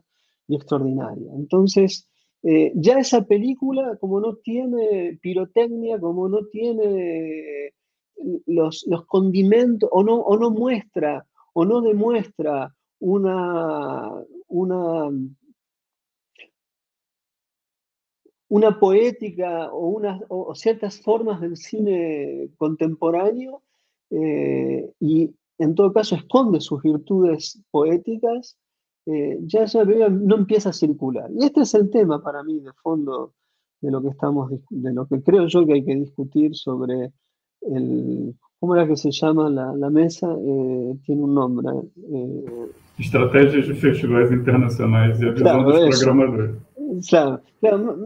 y 0.48 0.56
extraordinaria. 0.56 1.32
Entonces, 1.34 2.08
eh, 2.42 2.72
ya 2.76 2.98
esa 2.98 3.24
película, 3.24 3.96
como 4.00 4.20
no 4.20 4.36
tiene 4.36 5.18
pirotecnia, 5.20 5.98
como 5.98 6.28
no 6.28 6.46
tiene 6.46 7.72
los, 8.46 8.84
los 8.86 9.06
condimentos, 9.06 9.88
o 9.92 10.02
no, 10.02 10.16
o 10.16 10.36
no 10.36 10.50
muestra, 10.50 11.26
o 11.54 11.64
no 11.64 11.80
demuestra 11.80 12.74
una, 13.00 14.12
una, 14.48 15.10
una 18.48 18.78
poética 18.78 19.72
o, 19.72 20.00
o 20.28 20.54
ciertas 20.54 21.00
formas 21.00 21.40
del 21.40 21.56
cine 21.56 22.50
contemporáneo, 22.56 23.62
eh, 24.10 24.92
y 25.00 25.30
en 25.58 25.74
todo 25.74 25.92
caso 25.92 26.14
esconde 26.14 26.60
sus 26.60 26.82
virtudes 26.82 27.60
poéticas, 27.70 28.56
eh, 29.06 29.38
ya 29.42 29.64
esa 29.64 29.84
no 29.84 30.36
empieza 30.36 30.70
a 30.70 30.72
circular. 30.72 31.30
Y 31.32 31.44
este 31.44 31.62
es 31.62 31.74
el 31.74 31.90
tema 31.90 32.22
para 32.22 32.42
mí 32.42 32.60
de 32.60 32.72
fondo 32.82 33.32
de 33.80 33.90
lo 33.90 34.02
que 34.02 34.08
estamos, 34.08 34.50
de 34.70 34.92
lo 34.92 35.06
que 35.06 35.22
creo 35.22 35.46
yo 35.46 35.66
que 35.66 35.74
hay 35.74 35.84
que 35.84 35.94
discutir 35.94 36.54
sobre 36.54 37.12
el, 37.62 38.34
¿cómo 38.58 38.74
era 38.74 38.86
que 38.86 38.96
se 38.96 39.10
llama 39.10 39.48
la, 39.50 39.74
la 39.74 39.90
mesa? 39.90 40.32
Eh, 40.32 40.94
tiene 41.04 41.22
un 41.22 41.34
nombre. 41.34 41.70
Estrategias 42.98 43.68
de 43.68 43.74
festivales 43.74 44.32
internacionales 44.32 45.20
y 45.20 45.28
a 45.28 45.34
claro, 45.34 45.70
de 45.70 45.86
los 45.86 46.02
programadores. 46.02 46.56
Claro, 47.08 47.42
claro 47.60 47.96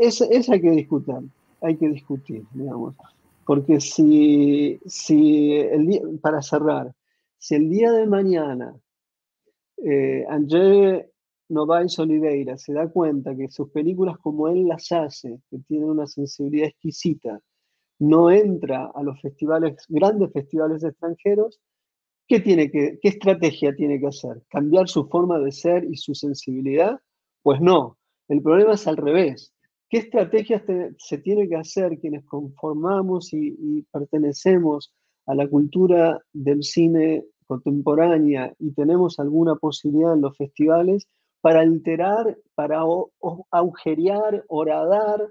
eso, 0.00 0.26
eso 0.30 0.52
hay 0.52 0.60
que 0.60 0.70
discutir, 0.70 1.14
hay 1.60 1.76
que 1.76 1.88
discutir, 1.88 2.42
digamos. 2.52 2.94
Porque 3.44 3.80
si, 3.80 4.80
si 4.86 5.52
el 5.54 5.86
día, 5.86 6.00
para 6.20 6.42
cerrar, 6.42 6.92
si 7.38 7.54
el 7.54 7.68
día 7.68 7.92
de 7.92 8.06
mañana 8.06 8.74
eh, 9.84 10.24
André 10.28 11.10
Novaes 11.48 11.98
Oliveira 11.98 12.56
se 12.56 12.72
da 12.72 12.88
cuenta 12.88 13.36
que 13.36 13.50
sus 13.50 13.70
películas 13.70 14.16
como 14.18 14.48
él 14.48 14.66
las 14.68 14.90
hace, 14.92 15.40
que 15.50 15.58
tienen 15.58 15.90
una 15.90 16.06
sensibilidad 16.06 16.68
exquisita, 16.68 17.40
no 17.98 18.30
entra 18.30 18.90
a 18.94 19.02
los 19.02 19.20
festivales, 19.20 19.84
grandes 19.88 20.32
festivales 20.32 20.82
extranjeros, 20.82 21.60
¿qué, 22.26 22.40
tiene 22.40 22.70
que, 22.70 22.98
¿qué 23.00 23.08
estrategia 23.08 23.74
tiene 23.74 24.00
que 24.00 24.06
hacer? 24.06 24.42
¿Cambiar 24.48 24.88
su 24.88 25.06
forma 25.08 25.38
de 25.38 25.52
ser 25.52 25.84
y 25.84 25.96
su 25.96 26.14
sensibilidad? 26.14 26.98
Pues 27.42 27.60
no, 27.60 27.98
el 28.28 28.42
problema 28.42 28.74
es 28.74 28.86
al 28.86 28.96
revés. 28.96 29.52
¿Qué 29.92 29.98
estrategias 29.98 30.62
se 30.96 31.18
tiene 31.18 31.48
que 31.48 31.56
hacer 31.56 31.98
quienes 31.98 32.24
conformamos 32.24 33.34
y, 33.34 33.82
pertenecemos 33.92 34.90
a 35.26 35.34
la 35.34 35.46
cultura 35.46 36.18
del 36.32 36.62
cine 36.62 37.26
contemporánea 37.46 38.54
y 38.58 38.72
tenemos 38.72 39.18
alguna 39.18 39.56
posibilidad 39.56 40.14
en 40.14 40.22
los 40.22 40.34
festivales 40.36 41.08
para 41.42 41.60
alterar, 41.60 42.38
para 42.54 42.82
agujerear, 43.50 44.42
horadar, 44.48 45.28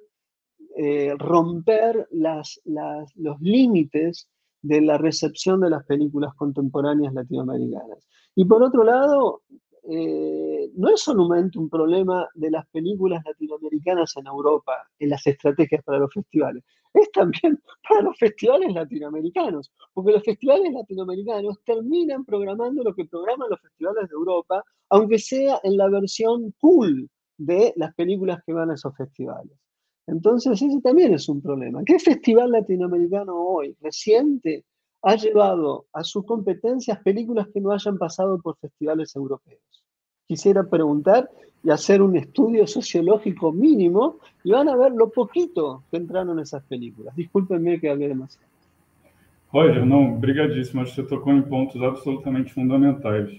eh, 0.78 1.16
romper 1.18 2.08
los 2.12 3.42
límites 3.42 4.30
de 4.62 4.82
la 4.82 4.98
recepción 4.98 5.62
de 5.62 5.70
las 5.70 5.86
películas 5.86 6.34
contemporáneas 6.36 7.14
latinoamericanas. 7.14 8.08
Y 8.36 8.46
por 8.46 8.64
otro 8.64 8.84
lado, 8.84 9.42
eh, 9.90 10.70
no 10.76 10.90
es 10.90 11.02
solamente 11.02 11.58
un 11.58 11.70
problema 11.70 12.28
de 12.36 12.52
las 12.52 12.68
películas 12.68 13.24
latinoamericanas 13.26 14.16
en 14.18 14.28
Europa, 14.28 14.74
en 15.00 15.10
las 15.10 15.26
estrategias 15.26 15.84
para 15.84 16.00
los 16.00 16.14
festivales, 16.14 16.64
es 16.94 17.12
también 17.12 17.60
para 17.90 18.02
los 18.02 18.18
festivales 18.18 18.74
latinoamericanos, 18.74 19.72
porque 19.94 20.12
los 20.12 20.24
festivales 20.24 20.74
latinoamericanos 20.74 21.58
terminan 21.64 22.26
programando 22.26 22.84
lo 22.84 22.94
que 22.94 23.06
programan 23.06 23.50
los 23.50 23.62
festivales 23.62 24.10
de 24.10 24.14
Europa, 24.14 24.64
aunque 24.90 25.20
sea 25.20 25.60
en 25.64 25.78
la 25.78 25.90
versión 25.90 26.54
cool 26.60 27.10
de 27.38 27.74
las 27.76 27.94
películas 27.96 28.40
que 28.46 28.54
van 28.54 28.70
a 28.70 28.76
esos 28.76 28.96
festivales. 28.96 29.58
Entonces, 30.12 30.62
ese 30.62 30.82
también 30.82 31.14
es 31.14 31.28
un 31.30 31.42
problema. 31.42 31.84
¿Qué 31.84 31.98
festival 31.98 32.52
latinoamericano 32.52 33.36
hoy, 33.36 33.76
reciente, 33.82 34.66
ha 35.02 35.16
llevado 35.16 35.86
a 35.94 36.04
sus 36.04 36.26
competencias 36.26 37.00
películas 37.00 37.48
que 37.54 37.60
no 37.60 37.72
hayan 37.72 37.98
pasado 37.98 38.40
por 38.40 38.58
festivales 38.58 39.16
europeos. 39.16 39.62
Quisiera 40.28 40.64
preguntar 40.64 41.30
y 41.64 41.70
hacer 41.70 42.02
un 42.02 42.16
estudio 42.16 42.66
sociológico 42.68 43.52
mínimo 43.52 44.18
y 44.44 44.52
van 44.52 44.70
a 44.70 44.76
ver 44.76 44.92
lo 44.92 45.10
poquito 45.10 45.84
que 45.90 45.98
entraron 45.98 46.40
esas 46.40 46.64
películas. 46.66 47.16
Discúlpenme 47.16 47.80
que 47.80 47.90
hablé 47.90 48.08
demasiado. 48.08 48.48
Roger, 49.52 49.86
não, 49.86 50.18
brigadíssimo. 50.18 50.82
Acho 50.82 50.96
que 50.96 51.02
você 51.02 51.08
tocou 51.08 51.34
em 51.34 51.42
pontos 51.42 51.82
absolutamente 51.82 52.54
fundamentais. 52.54 53.30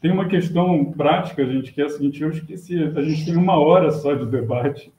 Tem 0.00 0.10
uma 0.10 0.26
questão 0.26 0.92
prática, 0.92 1.46
gente, 1.46 1.72
que 1.72 1.80
é 1.80 1.84
a 1.84 1.88
seguinte: 1.88 2.20
eu 2.22 2.30
esqueci, 2.30 2.76
a 2.76 3.02
gente 3.02 3.24
tem 3.24 3.36
uma 3.36 3.56
hora 3.56 3.92
só 3.92 4.14
de 4.14 4.26
debate. 4.26 4.92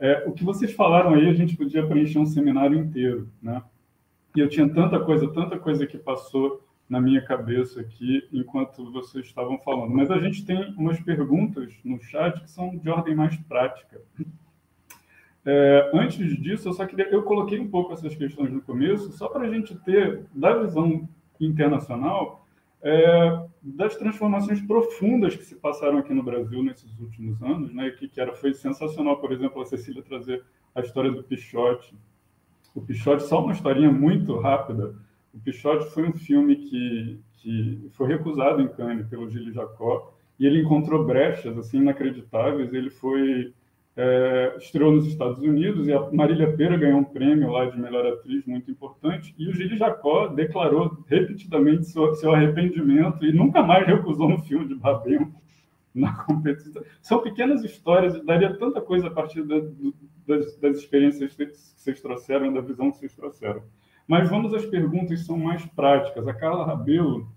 É, 0.00 0.24
o 0.26 0.32
que 0.32 0.42
vocês 0.42 0.72
falaram 0.72 1.12
aí, 1.12 1.28
a 1.28 1.34
gente 1.34 1.56
podia 1.56 1.86
preencher 1.86 2.18
um 2.18 2.24
seminário 2.24 2.78
inteiro, 2.78 3.28
né? 3.42 3.62
E 4.34 4.40
eu 4.40 4.48
tinha 4.48 4.66
tanta 4.68 4.98
coisa, 4.98 5.30
tanta 5.30 5.58
coisa 5.58 5.86
que 5.86 5.98
passou 5.98 6.66
na 6.88 7.00
minha 7.00 7.20
cabeça 7.20 7.80
aqui 7.80 8.26
enquanto 8.32 8.90
vocês 8.90 9.26
estavam 9.26 9.58
falando. 9.58 9.94
Mas 9.94 10.10
a 10.10 10.18
gente 10.18 10.44
tem 10.44 10.74
umas 10.76 10.98
perguntas 11.00 11.74
no 11.84 12.00
chat 12.00 12.40
que 12.40 12.50
são 12.50 12.76
de 12.76 12.88
ordem 12.88 13.14
mais 13.14 13.36
prática. 13.36 14.00
É, 15.44 15.90
antes 15.94 16.36
disso, 16.40 16.68
eu 16.68 16.72
só 16.72 16.86
queria. 16.86 17.08
Eu 17.08 17.22
coloquei 17.22 17.60
um 17.60 17.68
pouco 17.68 17.92
essas 17.92 18.14
questões 18.14 18.50
no 18.50 18.60
começo, 18.62 19.12
só 19.12 19.28
para 19.28 19.46
a 19.46 19.50
gente 19.52 19.74
ter, 19.80 20.24
da 20.34 20.54
visão 20.54 21.08
internacional, 21.40 22.39
é, 22.82 23.46
das 23.62 23.96
transformações 23.96 24.60
profundas 24.62 25.36
que 25.36 25.44
se 25.44 25.54
passaram 25.56 25.98
aqui 25.98 26.14
no 26.14 26.22
Brasil 26.22 26.62
nesses 26.62 26.98
últimos 26.98 27.42
anos, 27.42 27.72
né? 27.74 27.90
Que, 27.90 28.08
que 28.08 28.20
era, 28.20 28.32
foi 28.34 28.54
sensacional, 28.54 29.18
por 29.18 29.32
exemplo, 29.32 29.60
a 29.60 29.66
Cecília 29.66 30.02
trazer 30.02 30.42
a 30.74 30.80
história 30.80 31.10
do 31.10 31.22
Pichote. 31.22 31.94
O 32.74 32.80
Pichote, 32.80 33.24
só 33.24 33.42
uma 33.42 33.52
historinha 33.52 33.90
muito 33.90 34.38
rápida. 34.38 34.94
O 35.34 35.38
Pichote 35.38 35.90
foi 35.90 36.08
um 36.08 36.12
filme 36.12 36.56
que, 36.56 37.20
que 37.34 37.88
foi 37.90 38.08
recusado 38.08 38.62
em 38.62 38.68
Cannes 38.68 39.06
pelo 39.08 39.28
Gilles 39.28 39.54
Jacó 39.54 40.14
e 40.38 40.46
ele 40.46 40.62
encontrou 40.62 41.04
brechas 41.04 41.56
assim 41.58 41.78
inacreditáveis. 41.78 42.72
Ele 42.72 42.88
foi 42.88 43.52
é, 43.96 44.56
estreou 44.58 44.92
nos 44.92 45.06
Estados 45.06 45.40
Unidos 45.40 45.86
e 45.86 45.92
a 45.92 46.10
Marília 46.12 46.56
Pera 46.56 46.76
ganhou 46.76 47.00
um 47.00 47.04
prêmio 47.04 47.50
lá 47.50 47.66
de 47.66 47.78
melhor 47.78 48.06
atriz 48.06 48.44
muito 48.46 48.70
importante 48.70 49.34
e 49.36 49.48
o 49.48 49.52
Gilles 49.52 49.78
Jacó 49.78 50.28
declarou 50.28 51.04
repetidamente 51.06 51.86
seu, 51.86 52.14
seu 52.14 52.32
arrependimento 52.32 53.24
e 53.24 53.32
nunca 53.32 53.62
mais 53.62 53.86
recusou 53.86 54.30
um 54.30 54.38
filme 54.38 54.68
de 54.68 54.74
Babem 54.74 55.30
na 55.94 56.12
competição. 56.24 56.82
São 57.02 57.20
pequenas 57.22 57.64
histórias 57.64 58.24
daria 58.24 58.56
tanta 58.56 58.80
coisa 58.80 59.08
a 59.08 59.10
partir 59.10 59.42
da, 59.42 59.58
do, 59.58 59.94
das, 60.26 60.56
das, 60.56 60.78
experiências 60.78 61.34
que 61.34 61.46
vocês 61.46 62.00
trouxeram, 62.00 62.52
da 62.52 62.60
visão 62.60 62.90
que 62.90 62.98
vocês 62.98 63.14
trouxeram. 63.14 63.62
Mas 64.06 64.28
vamos 64.28 64.54
às 64.54 64.64
perguntas 64.64 65.20
que 65.20 65.26
são 65.26 65.36
mais 65.36 65.64
práticas. 65.66 66.26
A 66.26 66.34
Carla 66.34 66.64
Rabelo, 66.64 67.28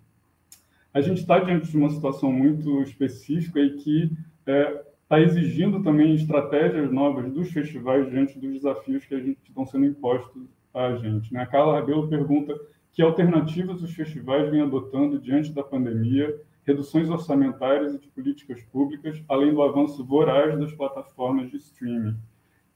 a 0.94 1.02
gente 1.02 1.22
está 1.22 1.40
diante 1.40 1.70
de 1.70 1.78
uma 1.78 1.90
situação 1.90 2.32
muito 2.32 2.82
específica 2.82 3.60
e 3.60 3.78
que 3.78 4.12
é, 4.46 4.84
está 5.14 5.22
exigindo 5.22 5.84
também 5.84 6.16
estratégias 6.16 6.92
novas 6.92 7.32
dos 7.32 7.52
festivais 7.52 8.10
diante 8.10 8.40
dos 8.40 8.54
desafios 8.54 9.06
que 9.06 9.14
a 9.14 9.20
gente 9.20 9.40
estão 9.48 9.64
sendo 9.66 9.86
impostos 9.86 10.44
a 10.74 10.96
gente. 10.96 11.32
Né? 11.32 11.42
A 11.42 11.46
Carla 11.46 11.80
Rabelo 11.80 12.08
pergunta 12.08 12.60
que 12.92 13.02
alternativas 13.02 13.84
os 13.84 13.94
festivais 13.94 14.50
vêm 14.50 14.62
adotando 14.62 15.20
diante 15.20 15.54
da 15.54 15.64
pandemia, 15.64 16.36
reduções 16.66 17.10
orçamentárias 17.10 17.94
e 17.94 18.00
de 18.00 18.08
políticas 18.08 18.64
públicas, 18.64 19.24
além 19.30 19.54
do 19.54 19.62
avanço 19.62 20.04
voraz 20.04 20.58
das 20.60 20.74
plataformas 20.74 21.52
de 21.52 21.58
streaming. 21.58 22.16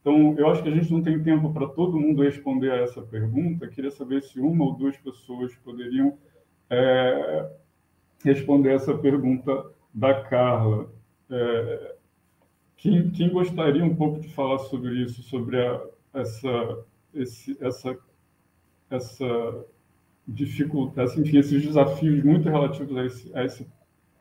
Então, 0.02 0.36
eu 0.38 0.48
acho 0.50 0.62
que 0.62 0.70
a 0.70 0.76
gente 0.76 0.92
não 0.92 1.02
tem 1.02 1.22
tempo 1.22 1.52
para 1.52 1.68
todo 1.68 2.00
mundo 2.00 2.22
responder 2.22 2.72
a 2.72 2.78
essa 2.78 3.02
pergunta. 3.02 3.68
Queria 3.68 3.92
saber 3.92 4.22
se 4.22 4.40
uma 4.40 4.64
ou 4.64 4.76
duas 4.76 4.96
pessoas 4.98 5.56
poderiam 5.58 6.18
é, 6.70 7.50
responder 8.24 8.74
essa 8.74 8.96
pergunta 8.96 9.66
da 9.94 10.22
Carla. 10.22 10.90
É, 11.30 11.97
quem, 12.78 13.10
quem, 13.12 13.30
gostaria 13.30 13.84
um 13.84 13.96
pouco 13.96 14.20
de 14.20 14.30
falar 14.30 14.60
sobre 14.60 15.04
isso, 15.04 15.24
sobre 15.24 15.60
a, 15.60 15.82
essa, 16.14 16.86
esse, 17.14 17.58
essa, 17.60 17.98
essa 18.90 19.66
dificuldade, 20.28 21.20
enfim, 21.20 21.38
esses 21.38 21.66
desafios 21.66 22.24
muito 22.24 22.50
relativos 22.50 22.96
a 22.98 23.06
esse, 23.06 23.36
a 23.36 23.46
esse, 23.46 23.68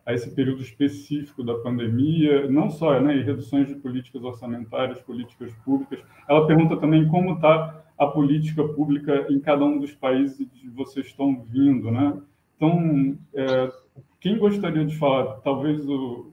a 0.07 0.14
esse 0.14 0.30
período 0.30 0.62
específico 0.62 1.42
da 1.42 1.54
pandemia, 1.59 2.48
não 2.48 2.70
só 2.70 3.00
né, 3.00 3.22
reduções 3.22 3.68
de 3.68 3.74
políticas 3.74 4.22
orçamentárias, 4.22 5.00
políticas 5.00 5.52
públicas. 5.64 6.00
Ela 6.28 6.46
pergunta 6.46 6.76
também 6.76 7.09
como 7.09 7.34
está 7.34 7.84
a 7.98 8.07
política 8.07 8.66
pública 8.68 9.26
em 9.30 9.40
cada 9.40 9.64
um 9.64 9.78
dos 9.78 9.92
países 9.92 10.46
que 10.54 10.68
vocês 10.68 11.07
estão 11.07 11.42
vindo, 11.48 11.90
né? 11.90 12.20
Então, 12.57 13.18
é, 13.34 13.72
quem 14.20 14.38
gostaria 14.38 14.84
de 14.84 14.96
falar? 14.96 15.40
Talvez 15.40 15.86
o, 15.88 16.32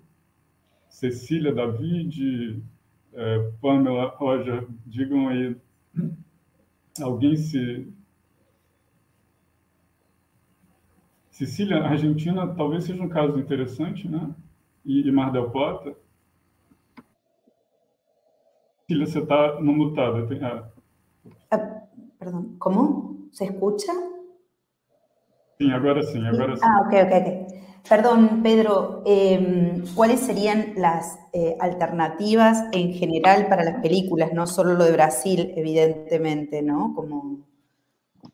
Cecília, 0.93 1.51
David, 1.51 2.63
é, 3.13 3.51
Pamela, 3.59 4.15
Roger, 4.15 4.67
digam 4.85 5.27
aí, 5.27 5.57
alguém 7.01 7.35
se. 7.35 7.91
Cecília, 11.31 11.83
Argentina 11.83 12.47
talvez 12.55 12.83
seja 12.83 13.01
um 13.01 13.09
caso 13.09 13.39
interessante, 13.39 14.07
né? 14.07 14.35
E, 14.85 15.07
e 15.07 15.11
Mar 15.11 15.31
del 15.31 15.49
Plata. 15.49 15.95
Cecília, 18.87 19.07
você 19.07 19.19
está 19.19 19.59
no 19.59 19.73
mutado. 19.73 20.27
Tem, 20.27 20.43
ah. 20.43 20.69
Ah, 21.49 21.81
perdão, 22.19 22.55
como? 22.59 23.29
Se 23.31 23.45
escuta? 23.45 23.91
Sim, 25.59 25.71
agora 25.71 26.03
sim, 26.03 26.23
agora 26.27 26.55
sim. 26.55 26.63
Ah, 26.63 26.81
ok, 26.85 27.01
ok, 27.01 27.17
ok. 27.17 27.52
Perdón, 27.87 28.41
Pedro, 28.41 29.03
eh, 29.05 29.83
¿cuáles 29.93 30.21
serían 30.21 30.73
las 30.77 31.19
eh, 31.33 31.57
alternativas 31.59 32.69
en 32.71 32.93
general 32.93 33.47
para 33.49 33.65
las 33.65 33.81
películas? 33.81 34.31
No 34.33 34.47
solo 34.47 34.73
lo 34.73 34.85
de 34.85 34.93
Brasil, 34.93 35.51
evidentemente, 35.55 36.61
¿no? 36.61 36.93
Como 36.95 37.39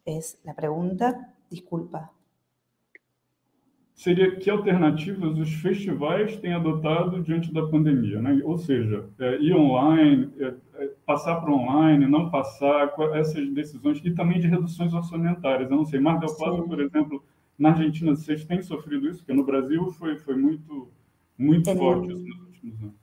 es 0.05 0.39
la 0.43 0.53
pregunta. 0.53 1.33
Disculpa. 1.49 2.11
Seria 3.95 4.37
que 4.37 4.49
alternativas 4.49 5.37
os 5.37 5.53
festivais 5.55 6.37
têm 6.37 6.53
adotado 6.53 7.21
diante 7.21 7.51
da 7.51 7.67
pandemia, 7.67 8.21
né? 8.21 8.39
Ou 8.45 8.57
seja, 8.57 9.09
é, 9.19 9.39
ir 9.41 9.53
online, 9.53 10.31
é, 10.39 10.53
é, 10.75 10.89
passar 11.05 11.41
para 11.41 11.51
online, 11.51 12.07
não 12.07 12.29
passar, 12.29 12.93
essas 13.15 13.49
decisões 13.49 13.99
e 14.05 14.11
também 14.11 14.39
de 14.39 14.47
reduções 14.47 14.93
orçamentárias. 14.93 15.69
Eu 15.69 15.75
não 15.75 15.85
sei, 15.85 15.99
Mar 15.99 16.17
del 16.17 16.33
Plata, 16.33 16.61
por 16.61 16.79
exemplo, 16.79 17.21
na 17.59 17.71
Argentina 17.71 18.15
vocês 18.15 18.45
têm 18.45 18.61
sofrido 18.61 19.07
isso? 19.07 19.19
Porque 19.19 19.33
no 19.33 19.43
Brasil 19.43 19.91
foi, 19.91 20.17
foi 20.17 20.35
muito, 20.35 20.89
muito 21.37 21.69
en, 21.69 21.77
los 21.77 21.97
últimos 21.97 22.39
años. 22.63 22.93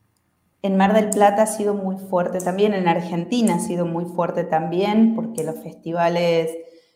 En 0.62 0.76
Mar 0.76 0.94
del 0.94 1.10
Plata 1.10 1.42
ha 1.42 1.46
sido 1.46 1.74
muy 1.74 1.96
fuerte 1.96 2.38
también, 2.38 2.74
en 2.74 2.88
Argentina 2.88 3.56
ha 3.56 3.60
sido 3.60 3.86
muy 3.86 4.06
fuerte 4.06 4.42
también, 4.42 5.14
porque 5.14 5.44
los 5.44 5.62
festivales 5.62 6.50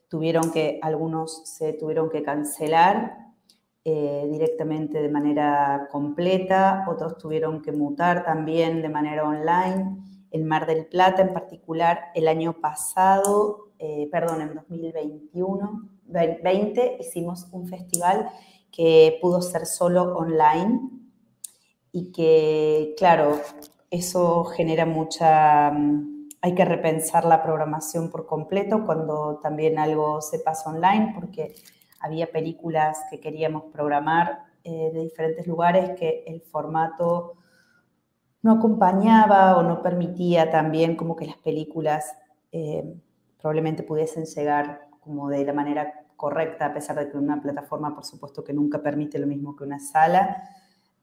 tuvieron 0.08 0.50
que, 0.50 0.80
algunos 0.82 1.42
se 1.44 1.74
tuvieron 1.74 2.10
que 2.10 2.22
cancelar 2.22 3.16
eh, 3.84 4.26
directamente 4.30 5.00
de 5.00 5.08
manera 5.08 5.88
completa, 5.92 6.84
otros 6.88 7.16
tuvieron 7.18 7.62
que 7.62 7.70
mutar 7.70 8.24
también 8.24 8.82
de 8.82 8.88
manera 8.88 9.24
online. 9.24 9.98
En 10.32 10.46
Mar 10.46 10.66
del 10.66 10.86
Plata 10.86 11.22
en 11.22 11.32
particular, 11.32 12.06
el 12.14 12.26
año 12.28 12.54
pasado, 12.54 13.70
eh, 13.78 14.08
perdón, 14.10 14.42
en 14.42 14.54
2021, 14.54 15.88
20 16.10 16.98
hicimos 17.00 17.48
un 17.52 17.68
festival 17.68 18.30
que 18.70 19.18
pudo 19.20 19.42
ser 19.42 19.66
solo 19.66 20.16
online 20.16 20.90
y 21.92 22.12
que, 22.12 22.94
claro, 22.96 23.40
eso 23.90 24.44
genera 24.44 24.86
mucha... 24.86 25.70
Mm, 25.70 26.28
hay 26.42 26.54
que 26.54 26.64
repensar 26.64 27.26
la 27.26 27.42
programación 27.42 28.10
por 28.10 28.26
completo 28.26 28.86
cuando 28.86 29.40
también 29.42 29.78
algo 29.78 30.22
se 30.22 30.38
pasa 30.38 30.70
online, 30.70 31.12
porque 31.14 31.54
había 32.00 32.32
películas 32.32 32.98
que 33.10 33.20
queríamos 33.20 33.64
programar 33.72 34.44
eh, 34.64 34.90
de 34.92 35.00
diferentes 35.02 35.46
lugares 35.46 35.90
que 35.98 36.24
el 36.26 36.40
formato 36.40 37.34
no 38.42 38.52
acompañaba 38.52 39.58
o 39.58 39.62
no 39.62 39.82
permitía 39.82 40.50
también 40.50 40.96
como 40.96 41.14
que 41.14 41.26
las 41.26 41.36
películas 41.36 42.16
eh, 42.52 42.84
probablemente 43.38 43.82
pudiesen 43.82 44.24
llegar 44.24 44.88
como 45.00 45.28
de 45.28 45.44
la 45.44 45.52
manera 45.52 45.99
correcta, 46.20 46.66
a 46.66 46.74
pesar 46.74 46.98
de 46.98 47.08
que 47.10 47.16
una 47.16 47.40
plataforma, 47.40 47.94
por 47.94 48.04
supuesto, 48.04 48.44
que 48.44 48.52
nunca 48.52 48.82
permite 48.82 49.18
lo 49.18 49.26
mismo 49.26 49.56
que 49.56 49.64
una 49.64 49.78
sala, 49.78 50.42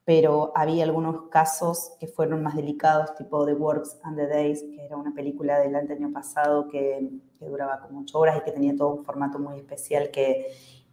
pero 0.05 0.51
había 0.53 0.83
algunos 0.83 1.23
casos 1.29 1.93
que 1.99 2.05
fueron 2.05 2.43
más 2.43 2.55
delicados, 2.55 3.15
tipo 3.15 3.43
The 3.43 3.55
Works 3.55 3.97
and 4.03 4.15
the 4.15 4.27
Days, 4.27 4.61
que 4.61 4.85
era 4.85 4.95
una 4.95 5.15
película 5.15 5.59
del 5.59 5.75
año 5.75 6.13
pasado 6.13 6.67
que, 6.67 7.09
duraba 7.39 7.79
como 7.81 8.01
ocho 8.01 8.19
horas 8.19 8.37
y 8.37 8.41
que 8.41 8.51
tenía 8.51 8.75
todo 8.75 8.93
un 8.93 9.03
formato 9.03 9.39
muy 9.39 9.57
especial 9.57 10.11
que, 10.11 10.47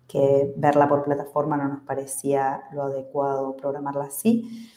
que 0.08 0.54
verla 0.56 0.88
por 0.88 1.04
plataforma 1.04 1.56
no 1.56 1.68
nos 1.68 1.80
parecía 1.80 2.62
lo 2.72 2.84
adecuado 2.84 3.56
programarla 3.56 4.04
así. 4.04 4.70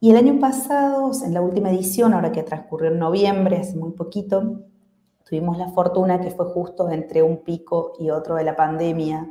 Y 0.00 0.10
el 0.10 0.16
año 0.16 0.38
pasado, 0.38 1.10
en 1.24 1.34
la 1.34 1.40
última 1.40 1.70
edición, 1.70 2.14
ahora 2.14 2.30
que 2.30 2.42
transcurrió 2.44 2.90
en 2.90 2.98
noviembre, 2.98 3.56
hace 3.58 3.76
muy 3.76 3.92
poquito, 3.92 4.60
tuvimos 5.32 5.56
la 5.56 5.68
fortuna 5.68 6.20
que 6.20 6.30
fue 6.30 6.44
justo 6.44 6.90
entre 6.90 7.22
un 7.22 7.38
pico 7.38 7.94
y 7.98 8.10
otro 8.10 8.34
de 8.34 8.44
la 8.44 8.54
pandemia 8.54 9.30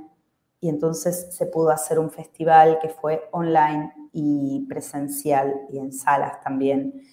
y 0.60 0.68
entonces 0.68 1.28
se 1.30 1.46
pudo 1.46 1.70
hacer 1.70 2.00
un 2.00 2.10
festival 2.10 2.80
que 2.82 2.90
fue 2.90 3.30
online 3.30 3.94
y 4.12 4.66
presencial 4.68 5.54
y 5.70 5.78
en 5.78 5.94
salas 5.94 6.42
también. 6.42 7.04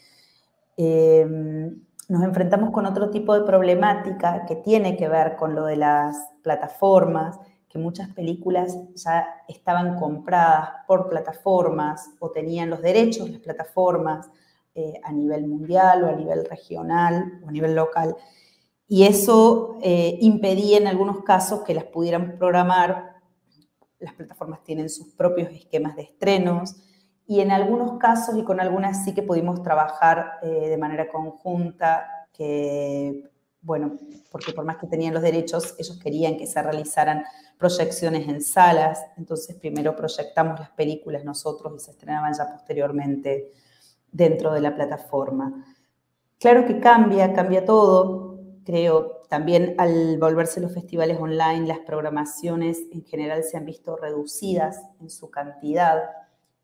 Em, 0.79 1.83
nos 2.09 2.23
enfrentamos 2.23 2.71
con 2.71 2.87
otro 2.87 3.11
tipo 3.11 3.39
de 3.39 3.45
problemática 3.45 4.47
que 4.47 4.57
tiene 4.57 4.97
que 4.97 5.11
ver 5.11 5.37
con 5.37 5.55
lo 5.55 5.67
de 5.67 5.77
las 5.77 6.17
plataformas, 6.43 7.39
que 7.69 7.79
muchas 7.79 8.09
películas 8.15 8.75
ya 8.95 9.27
estaban 9.49 9.99
compradas 9.99 10.71
por 10.87 11.11
plataformas 11.11 12.09
o 12.21 12.31
tenían 12.31 12.71
los 12.71 12.81
derechos 12.81 13.29
las 13.29 13.43
plataformas 13.43 14.31
eh, 14.75 14.99
a 15.05 15.13
nivel 15.13 15.47
mundial 15.47 16.05
o 16.05 16.09
a 16.09 16.13
nivel 16.13 16.47
regional 16.47 17.43
o 17.45 17.51
a 17.51 17.53
nivel 17.53 17.75
local. 17.75 18.17
Y 18.89 19.05
eso 19.05 19.79
eh, 19.83 20.17
impedía 20.21 20.79
en 20.79 20.87
algunos 20.87 21.23
casos 21.23 21.63
que 21.63 21.75
las 21.75 21.85
pudieran 21.85 22.39
programar. 22.39 23.17
Las 23.99 24.15
plataformas 24.15 24.65
tienen 24.65 24.89
sus 24.89 25.09
propios 25.09 25.51
esquemas 25.53 25.95
de 25.95 26.03
estrenos 26.03 26.77
y 27.29 27.41
en 27.41 27.53
algunos 27.53 27.99
casos 27.99 28.37
y 28.39 28.43
con 28.43 28.59
algunas 28.59 29.05
sí 29.05 29.13
que 29.13 29.23
pudimos 29.23 29.63
trabajar 29.63 30.39
eh, 30.43 30.71
de 30.71 30.79
manera 30.79 31.09
conjunta, 31.11 32.27
que, 32.33 33.23
bueno, 33.61 33.99
porque 34.31 34.53
por 34.55 34.65
más 34.65 34.79
que 34.79 34.87
tenían 34.87 35.13
los 35.13 35.23
derechos, 35.23 35.75
ellos 35.79 36.01
querían 36.03 36.39
que 36.39 36.47
se 36.47 36.63
realizaran 36.63 37.25
proyecciones 37.59 38.27
en 38.29 38.41
salas, 38.41 39.05
entonces 39.19 39.57
primero 39.57 39.95
proyectamos 39.95 40.59
las 40.59 40.71
películas 40.71 41.23
nosotros 41.23 41.75
y 41.77 41.85
se 41.85 41.91
estrenaban 41.91 42.33
ya 42.33 42.51
posteriormente 42.51 43.53
dentro 44.11 44.51
de 44.55 44.63
la 44.63 44.75
plataforma. 44.75 45.67
Claro 46.39 46.65
que 46.65 46.81
cambia, 46.81 47.35
cambia 47.35 47.63
todo, 47.67 48.28
creo, 48.69 49.23
también 49.31 49.75
al 49.79 50.19
volverse 50.19 50.61
los 50.61 50.75
festivales 50.75 51.19
online, 51.19 51.67
las 51.67 51.79
programaciones 51.79 52.83
en 52.93 53.03
general 53.03 53.43
se 53.43 53.57
han 53.57 53.65
visto 53.65 53.97
reducidas 53.97 54.83
en 55.01 55.09
su 55.09 55.31
cantidad, 55.31 56.03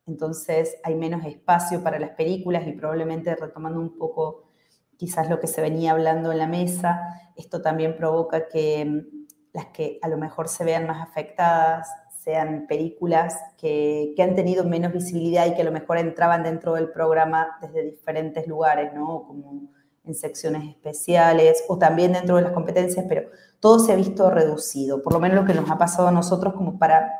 entonces 0.07 0.77
hay 0.85 0.97
menos 0.97 1.25
espacio 1.25 1.83
para 1.83 1.99
las 1.99 2.11
películas 2.11 2.67
y 2.67 2.73
probablemente 2.73 3.35
retomando 3.35 3.81
un 3.81 3.97
poco 3.97 4.51
quizás 4.99 5.31
lo 5.31 5.41
que 5.41 5.47
se 5.47 5.63
venía 5.63 5.93
hablando 5.93 6.31
en 6.31 6.37
la 6.37 6.47
mesa, 6.47 7.01
esto 7.37 7.63
también 7.63 7.97
provoca 7.97 8.49
que 8.49 8.85
mm, 8.85 9.25
las 9.55 9.67
que 9.69 9.99
a 10.03 10.09
lo 10.09 10.19
mejor 10.19 10.49
se 10.49 10.63
vean 10.63 10.87
más 10.87 11.09
afectadas 11.09 11.89
sean 12.23 12.67
películas 12.67 13.35
que, 13.57 14.15
han 14.19 14.35
tenido 14.35 14.65
menos 14.65 14.93
visibilidad 14.93 15.47
y 15.47 15.55
que 15.55 15.63
a 15.63 15.65
lo 15.65 15.73
mejor 15.73 15.97
entraban 15.97 16.43
dentro 16.43 16.75
del 16.75 16.91
programa 16.91 17.57
desde 17.63 17.93
diferentes 17.93 18.47
lugares, 18.47 18.93
¿no? 18.93 19.25
Como 19.27 19.73
en 20.05 20.15
secciones 20.15 20.69
especiales 20.69 21.65
o 21.69 21.79
también 21.79 22.13
dentro 22.13 22.37
de 22.37 22.43
las 22.43 22.53
competencias, 22.53 23.07
pero 23.09 23.29
todo 23.61 23.79
se 23.79 23.93
ha 23.93 23.97
visto 23.97 24.31
reducido, 24.31 25.03
por 25.03 25.13
lo 25.13 25.21
menos 25.21 25.39
lo 25.39 25.47
que 25.47 25.55
nos 25.55 25.71
ha 25.71 25.79
pasado 25.79 26.09
a 26.09 26.13
nosotros 26.13 26.55
como 26.55 26.79
para 26.79 27.11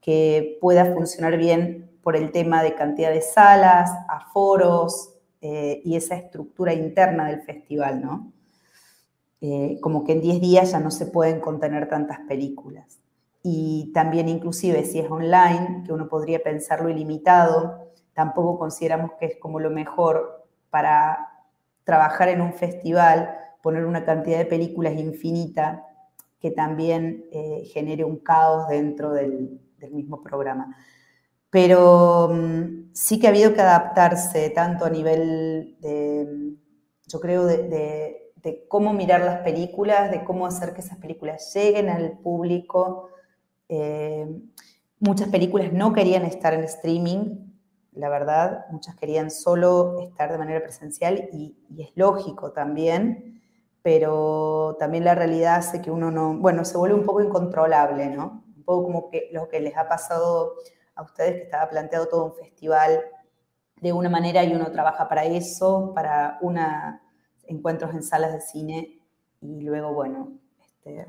que 0.00 0.58
pueda 0.60 0.92
funcionar 0.92 1.36
bien 1.36 1.90
por 2.02 2.16
el 2.16 2.32
tema 2.32 2.62
de 2.62 2.74
cantidad 2.74 3.10
de 3.10 3.22
salas, 3.22 3.90
aforos 4.08 5.14
eh, 5.40 5.80
y 5.84 5.96
esa 5.96 6.16
estructura 6.16 6.74
interna 6.74 7.28
del 7.28 7.42
festival, 7.42 8.02
¿no? 8.02 8.32
Eh, 9.40 9.78
como 9.80 10.04
que 10.04 10.12
en 10.12 10.20
10 10.20 10.40
días 10.40 10.72
ya 10.72 10.80
no 10.80 10.90
se 10.90 11.06
pueden 11.06 11.40
contener 11.40 11.88
tantas 11.88 12.20
películas. 12.20 13.00
Y 13.42 13.90
también 13.92 14.28
inclusive 14.28 14.84
si 14.84 15.00
es 15.00 15.10
online, 15.10 15.82
que 15.84 15.92
uno 15.92 16.08
podría 16.08 16.42
pensarlo 16.42 16.88
ilimitado, 16.88 17.90
tampoco 18.14 18.58
consideramos 18.58 19.12
que 19.20 19.26
es 19.26 19.36
como 19.38 19.60
lo 19.60 19.70
mejor 19.70 20.46
para 20.70 21.33
trabajar 21.84 22.28
en 22.28 22.40
un 22.40 22.54
festival, 22.54 23.36
poner 23.62 23.84
una 23.84 24.04
cantidad 24.04 24.38
de 24.38 24.46
películas 24.46 24.94
infinita 24.94 25.86
que 26.40 26.50
también 26.50 27.26
eh, 27.32 27.64
genere 27.72 28.04
un 28.04 28.18
caos 28.18 28.68
dentro 28.68 29.12
del 29.12 29.60
mismo 29.92 30.22
programa 30.22 30.76
pero 31.54 32.30
mm, 32.32 32.90
sí 32.92 33.20
que 33.20 33.28
ha 33.28 33.30
habido 33.30 33.54
que 33.54 33.60
adaptarse 33.60 34.50
tanto 34.50 34.86
a 34.86 34.90
nivel 34.90 35.76
de, 35.78 36.56
yo 37.06 37.20
creo, 37.20 37.46
de, 37.46 38.32
cómo 38.66 38.92
mirar 38.92 39.20
las 39.20 39.38
películas, 39.42 40.10
de 40.10 40.24
cómo 40.24 40.46
hacer 40.46 40.74
que 40.74 40.80
esas 40.80 40.98
películas 40.98 41.54
lleguen 41.54 41.90
al 41.90 42.18
público. 42.18 43.10
Eh, 43.68 44.26
muchas 44.98 45.28
películas 45.28 45.72
no 45.72 45.92
querían 45.92 46.24
estar 46.24 46.54
en 46.54 46.64
streaming, 46.64 47.43
la 47.94 48.08
verdad, 48.08 48.66
muchas 48.70 48.96
querían 48.96 49.30
solo 49.30 50.00
estar 50.00 50.30
de 50.30 50.38
manera 50.38 50.60
presencial 50.60 51.28
y, 51.32 51.56
es 51.78 51.90
lógico 51.94 52.52
también, 52.52 53.42
pero 53.82 54.76
también 54.78 55.04
la 55.04 55.14
realidad 55.14 55.56
hace 55.56 55.82
que 55.82 55.90
uno 55.90 56.10
no, 56.10 56.34
bueno, 56.38 56.64
se 56.64 56.76
vuelve 56.76 56.94
un 56.94 57.04
poco 57.04 57.22
incontrolable, 57.22 58.08
¿no? 58.08 58.44
Un 58.56 58.64
poco 58.64 58.84
como 58.84 59.10
que 59.10 59.28
lo 59.32 59.48
que 59.48 59.60
les 59.60 59.76
ha 59.76 59.88
pasado 59.88 60.54
a 60.94 61.02
ustedes 61.02 61.34
que 61.34 61.42
estaba 61.42 61.68
planteado 61.68 62.06
todo 62.06 62.24
un 62.26 62.34
festival 62.34 63.00
de 63.80 63.92
una 63.92 64.08
manera 64.08 64.44
y 64.44 64.54
uno 64.54 64.70
trabaja 64.72 65.08
para 65.08 65.24
eso, 65.24 65.92
para 65.94 66.38
una, 66.40 67.02
encuentros 67.46 67.94
en 67.94 68.02
salas 68.02 68.32
de 68.32 68.40
cine 68.40 69.00
y 69.40 69.60
luego, 69.60 69.92
bueno, 69.92 70.32
este, 70.64 71.06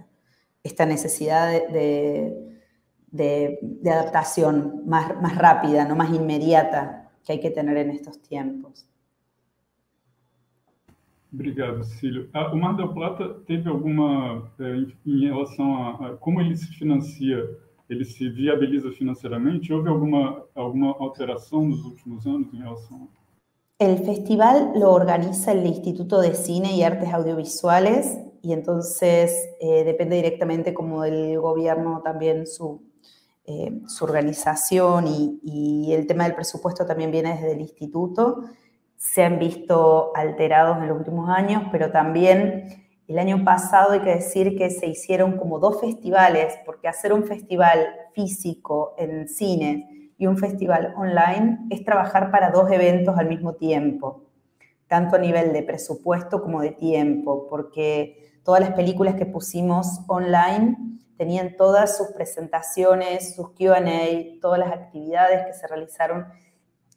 esta 0.63 0.85
necesidad 0.85 1.49
de, 1.49 2.54
adaptación 3.85 4.83
más, 4.85 5.19
más 5.21 5.37
rápida, 5.37 5.85
no 5.85 5.95
más 5.95 6.13
inmediata 6.13 7.11
que 7.25 7.33
hay 7.33 7.39
que 7.39 7.51
tener 7.51 7.77
en 7.77 7.91
estos 7.91 8.21
tiempos. 8.21 8.87
Obrigado, 11.33 11.83
Cecílio. 11.83 12.29
Ah, 12.33 12.51
o 12.53 12.55
Mar 12.55 12.77
del 12.77 12.89
Plata 12.93 13.35
teve 13.45 13.69
alguma, 13.69 14.51
eh, 14.59 14.85
em 15.05 15.27
relação 15.27 15.75
a, 15.75 16.07
a 16.07 16.17
como 16.17 16.39
ele 16.39 16.55
se 16.55 16.67
financia 16.67 17.37
ele 17.89 18.03
se 18.03 18.29
viabiliza 18.29 18.91
financeiramente? 18.91 19.71
¿Houve 19.71 19.89
alguma, 19.89 20.43
alguma 20.55 20.95
alteração 20.99 21.65
nos 21.65 21.83
últimos 21.85 22.25
anos 22.25 22.53
em 22.53 22.57
relação 22.57 23.07
El 23.77 23.97
festival 24.05 24.71
lo 24.79 24.91
organiza 24.91 25.51
el 25.51 25.65
Instituto 25.65 26.21
de 26.21 26.33
Cine 26.33 26.77
y 26.77 26.83
Artes 26.83 27.13
Audiovisuales 27.13 28.17
y 28.41 28.53
entonces 28.53 29.33
eh, 29.59 29.83
depende 29.83 30.15
directamente 30.15 30.73
como 30.73 31.01
del 31.01 31.37
gobierno 31.41 32.01
también 32.01 32.47
su, 32.47 32.81
eh, 33.47 33.81
su 33.87 34.05
organización 34.05 35.07
y, 35.07 35.39
y, 35.43 35.93
el 35.93 36.07
tema 36.07 36.23
del 36.23 36.33
presupuesto 36.33 36.85
también 36.85 37.11
viene 37.11 37.35
desde 37.35 37.51
el 37.51 37.61
instituto. 37.61 38.43
Se 38.97 39.23
han 39.23 39.37
visto 39.37 40.11
alterados 40.15 40.77
en 40.79 40.87
los 40.87 40.97
últimos 40.97 41.29
años, 41.29 41.63
pero 41.71 41.91
también 41.91 42.85
el 43.07 43.19
año 43.19 43.43
pasado 43.43 43.91
hay 43.91 43.99
que 43.99 44.15
decir 44.15 44.57
que 44.57 44.71
se 44.71 44.87
hicieron 44.87 45.37
como 45.37 45.59
dos 45.59 45.79
festivales, 45.79 46.57
porque 46.65 46.87
hacer 46.87 47.13
un 47.13 47.23
festival 47.23 47.87
físico 48.15 48.95
en 48.97 49.27
cine 49.27 50.11
y 50.17 50.25
un 50.25 50.37
festival 50.37 50.95
online 50.97 51.59
es 51.69 51.85
trabajar 51.85 52.31
para 52.31 52.49
dos 52.49 52.71
eventos 52.71 53.15
al 53.17 53.27
mismo 53.27 53.53
tiempo, 53.53 54.23
tanto 54.87 55.17
a 55.17 55.19
nivel 55.19 55.53
de 55.53 55.61
presupuesto 55.61 56.41
como 56.41 56.61
de 56.61 56.71
tiempo, 56.71 57.45
porque 57.47 58.39
todas 58.43 58.61
las 58.61 58.71
películas 58.71 59.13
que 59.13 59.27
pusimos 59.27 60.01
online 60.07 60.77
tenían 61.17 61.55
todas 61.55 61.97
sus 61.97 62.07
presentaciones, 62.09 63.35
sus 63.35 63.51
QA, 63.51 63.81
todas 64.41 64.59
las 64.59 64.71
actividades 64.71 65.45
que 65.45 65.53
se 65.53 65.67
realizaron. 65.67 66.27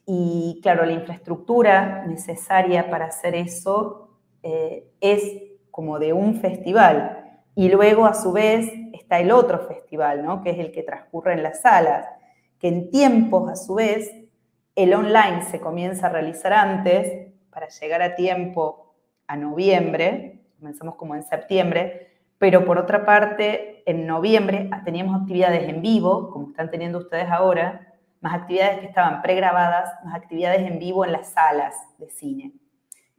Y 0.06 0.60
claro, 0.62 0.84
la 0.84 0.92
infraestructura 0.92 2.04
necesaria 2.06 2.90
para 2.90 3.06
hacer 3.06 3.34
eso 3.34 4.08
eh, 4.42 4.90
es 5.00 5.22
como 5.70 5.98
de 5.98 6.12
un 6.12 6.40
festival. 6.40 7.42
Y 7.54 7.68
luego, 7.68 8.06
a 8.06 8.14
su 8.14 8.32
vez, 8.32 8.70
está 8.92 9.20
el 9.20 9.30
otro 9.30 9.60
festival, 9.66 10.24
¿no? 10.24 10.42
que 10.42 10.50
es 10.50 10.58
el 10.58 10.72
que 10.72 10.82
transcurre 10.82 11.32
en 11.32 11.42
las 11.42 11.62
salas, 11.62 12.06
que 12.58 12.68
en 12.68 12.90
tiempos, 12.90 13.50
a 13.50 13.56
su 13.56 13.74
vez, 13.74 14.10
el 14.74 14.94
online 14.94 15.42
se 15.50 15.60
comienza 15.60 16.06
a 16.06 16.10
realizar 16.10 16.52
antes 16.52 17.32
para 17.50 17.68
llegar 17.68 18.00
a 18.02 18.14
tiempo 18.14 18.94
a 19.26 19.36
noviembre, 19.36 20.44
comenzamos 20.58 20.94
como 20.94 21.14
en 21.14 21.24
septiembre, 21.24 22.08
pero 22.38 22.64
por 22.64 22.78
otra 22.78 23.04
parte, 23.04 23.77
en 23.88 24.06
noviembre 24.06 24.68
teníamos 24.84 25.18
actividades 25.22 25.66
en 25.66 25.80
vivo, 25.80 26.30
como 26.30 26.48
están 26.48 26.70
teniendo 26.70 26.98
ustedes 26.98 27.30
ahora, 27.30 27.94
más 28.20 28.34
actividades 28.34 28.80
que 28.80 28.86
estaban 28.86 29.22
pregrabadas, 29.22 29.94
más 30.04 30.14
actividades 30.14 30.60
en 30.70 30.78
vivo 30.78 31.06
en 31.06 31.12
las 31.12 31.32
salas 31.32 31.74
de 31.96 32.10
cine. 32.10 32.52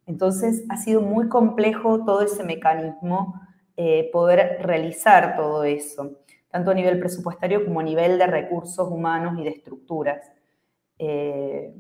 Entonces 0.06 0.66
ha 0.70 0.78
sido 0.78 1.02
muy 1.02 1.28
complejo 1.28 2.06
todo 2.06 2.22
ese 2.22 2.44
mecanismo, 2.44 3.42
eh, 3.78 4.12
poder 4.14 4.60
realizar 4.62 5.36
todo 5.36 5.64
eso, 5.64 6.20
tanto 6.52 6.70
a 6.70 6.76
nivel 6.76 7.00
presupuestario 7.00 7.66
como 7.66 7.80
a 7.80 7.84
nivel 7.84 8.20
de 8.20 8.28
recursos 8.28 8.88
humanos 8.92 9.40
y 9.40 9.46
de 9.46 9.50
estructuras. 9.50 10.32
Eh, 11.00 11.74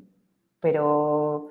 pero 0.60 1.50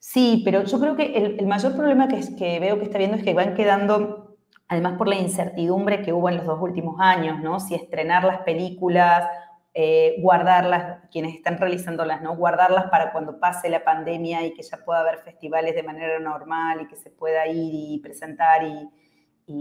sí, 0.00 0.42
pero 0.44 0.64
yo 0.64 0.80
creo 0.80 0.96
que 0.96 1.36
el, 1.38 1.46
mayor 1.46 1.76
problema 1.76 2.08
que, 2.08 2.20
que 2.36 2.58
veo 2.58 2.78
que 2.78 2.84
está 2.86 2.98
viendo 2.98 3.16
es 3.16 3.22
que 3.22 3.34
van 3.34 3.54
quedando, 3.54 4.29
además 4.70 4.96
por 4.96 5.08
la 5.08 5.16
incertidumbre 5.16 6.00
que 6.00 6.12
hubo 6.12 6.28
en 6.28 6.36
los 6.36 6.46
dos 6.46 6.60
últimos 6.62 6.96
años, 7.00 7.40
¿no? 7.40 7.58
Si 7.58 7.74
estrenar 7.74 8.22
las 8.24 8.38
películas 8.42 9.28
eh, 9.74 10.16
guardarlas, 10.20 11.08
quienes 11.10 11.34
están 11.34 11.58
realizándolas, 11.58 12.22
¿no? 12.22 12.36
Guardarlas 12.36 12.88
para 12.88 13.12
cuando 13.12 13.38
pase 13.38 13.68
la 13.68 13.84
pandemia 13.84 14.46
y 14.46 14.54
que 14.54 14.62
ya 14.62 14.78
pueda 14.84 15.00
haber 15.00 15.18
festivales 15.18 15.74
de 15.74 15.82
manera 15.82 16.18
normal 16.20 16.82
y 16.82 16.86
que 16.86 16.96
se 16.96 17.10
pueda 17.10 17.46
ir 17.48 17.72
y 17.74 17.98
presentar 17.98 18.62
y, 18.64 18.88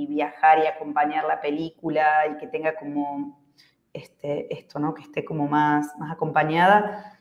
viajar 0.08 0.60
y 0.60 0.68
acompañar 0.68 1.26
la 1.26 1.42
película 1.42 2.28
y 2.32 2.38
que 2.38 2.46
tenga 2.46 2.76
como 2.76 3.42
este, 3.92 4.54
esto, 4.54 4.78
¿no? 4.78 4.94
Que 4.94 5.02
esté 5.02 5.26
como 5.26 5.48
más, 5.48 5.98
más 5.98 6.12
acompañada 6.12 7.18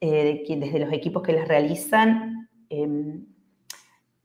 eh, 0.00 0.44
desde 0.48 0.80
los 0.80 0.92
equipos 0.92 1.22
que 1.22 1.32
las 1.32 1.46
realizan. 1.46 2.48
Em, 2.68 3.24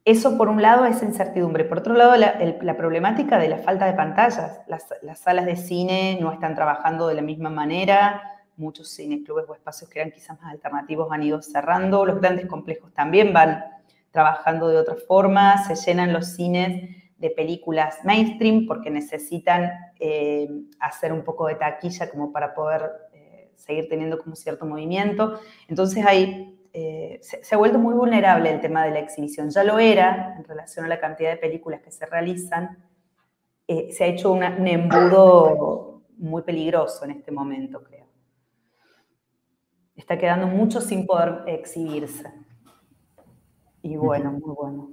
eso, 0.06 0.38
por 0.38 0.50
un 0.50 0.62
lado, 0.62 0.86
es 0.86 1.02
incertidumbre. 1.02 1.64
Por 1.64 1.80
otro 1.80 1.94
lado, 1.94 2.16
la, 2.18 2.78
problemática 2.78 3.40
de 3.40 3.48
la 3.48 3.58
falta 3.60 3.86
de 3.86 3.94
pantallas. 3.94 4.60
Las, 4.68 5.20
salas 5.20 5.46
de 5.46 5.56
cine 5.56 6.18
no 6.20 6.34
están 6.34 6.56
trabajando 6.56 7.08
de 7.08 7.16
la 7.16 7.22
misma 7.22 7.50
manera. 7.50 8.22
Muchos 8.58 8.94
cineclubes 8.94 9.46
o 9.48 9.54
espacios 9.56 9.90
que 9.90 10.00
eran 10.00 10.12
quizás 10.12 10.40
más 10.42 10.52
alternativos 10.52 11.10
han 11.12 11.24
ido 11.24 11.42
cerrando. 11.42 12.06
Los 12.06 12.20
grandes 12.20 12.48
complejos 12.48 12.94
también 12.94 13.32
van 13.32 13.64
trabajando 14.12 14.68
de 14.68 14.78
otra 14.78 14.96
forma. 15.08 15.64
Se 15.64 15.76
llenan 15.76 16.12
los 16.12 16.34
cines 16.34 16.98
de 17.18 17.30
películas 17.30 18.00
mainstream 18.04 18.66
porque 18.68 18.90
necesitan 18.90 19.72
eh, 20.02 20.50
hacer 20.82 21.14
un 21.14 21.24
poco 21.24 21.48
de 21.48 21.56
taquilla 21.56 22.10
como 22.10 22.34
para 22.34 22.54
poder 22.54 22.92
eh, 23.14 23.54
seguir 23.56 23.88
teniendo 23.88 24.20
como 24.20 24.36
cierto 24.36 24.66
movimiento. 24.66 25.40
Entonces 25.70 26.06
hay, 26.06 26.60
eh, 26.74 27.20
se, 27.22 27.54
ha 27.54 27.58
vuelto 27.58 27.78
muy 27.78 27.94
vulnerable 27.94 28.52
el 28.52 28.60
tema 28.60 28.84
de 28.84 28.92
la 28.92 29.00
exhibición. 29.00 29.50
Ya 29.50 29.64
lo 29.64 29.78
era 29.80 30.36
en 30.38 30.44
relación 30.44 30.86
a 30.86 30.88
la 30.88 31.00
cantidad 31.00 31.30
de 31.30 31.38
películas 31.38 31.82
que 31.82 31.92
se 31.92 32.06
realizan. 32.06 32.78
se 33.68 34.04
ha 34.04 34.08
hecho 34.08 34.32
un 34.32 34.44
embudo 34.44 36.02
muy 36.18 36.42
peligroso 36.42 37.06
en 37.06 37.12
este 37.12 37.32
momento, 37.32 37.84
creo. 37.84 38.08
Está 39.96 40.18
quedando 40.18 40.48
mucho 40.48 40.82
sin 40.82 41.06
poder 41.06 41.44
exhibirse. 41.48 42.30
Y 43.84 43.96
bueno, 43.96 44.32
muy 44.32 44.56
bueno. 44.56 44.90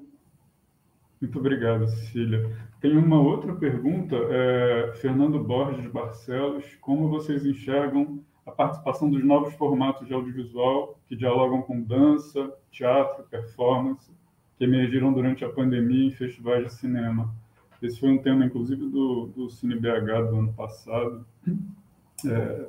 Muito 1.21 1.39
obrigado, 1.39 1.87
Cecília. 1.87 2.41
Tem 2.81 2.97
uma 2.97 3.21
outra 3.21 3.55
pergunta, 3.55 4.17
é, 4.31 4.93
Fernando 4.95 5.43
Borges 5.45 5.87
Barcelos, 5.93 6.65
como 6.81 7.09
vocês 7.09 7.45
enxergam 7.45 8.25
a 8.51 8.53
participação 8.53 9.09
dos 9.09 9.25
novos 9.25 9.55
formatos 9.55 10.07
de 10.07 10.13
audiovisual 10.13 10.99
que 11.09 11.17
dialogam 11.17 11.63
com 11.63 11.81
dança, 11.81 12.53
teatro, 12.71 13.25
performance, 13.25 14.11
que 14.59 14.65
emergiram 14.65 15.13
durante 15.13 15.45
a 15.45 15.49
pandemia 15.49 16.09
em 16.09 16.11
festivais 16.11 16.65
de 16.65 16.73
cinema? 16.75 17.33
Esse 17.81 17.99
foi 17.99 18.11
um 18.11 18.19
tema, 18.19 18.45
inclusive, 18.45 18.85
do, 18.89 19.27
do 19.29 19.49
CineBH 19.49 20.29
do 20.29 20.39
ano 20.39 20.53
passado. 20.53 21.25
É, 22.27 22.67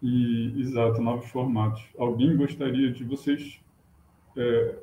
e, 0.00 0.60
exato, 0.60 1.02
novos 1.02 1.28
formatos. 1.30 1.82
Alguém 1.98 2.36
gostaria 2.36 2.92
de 2.92 3.02
vocês 3.02 3.60
é, 4.36 4.76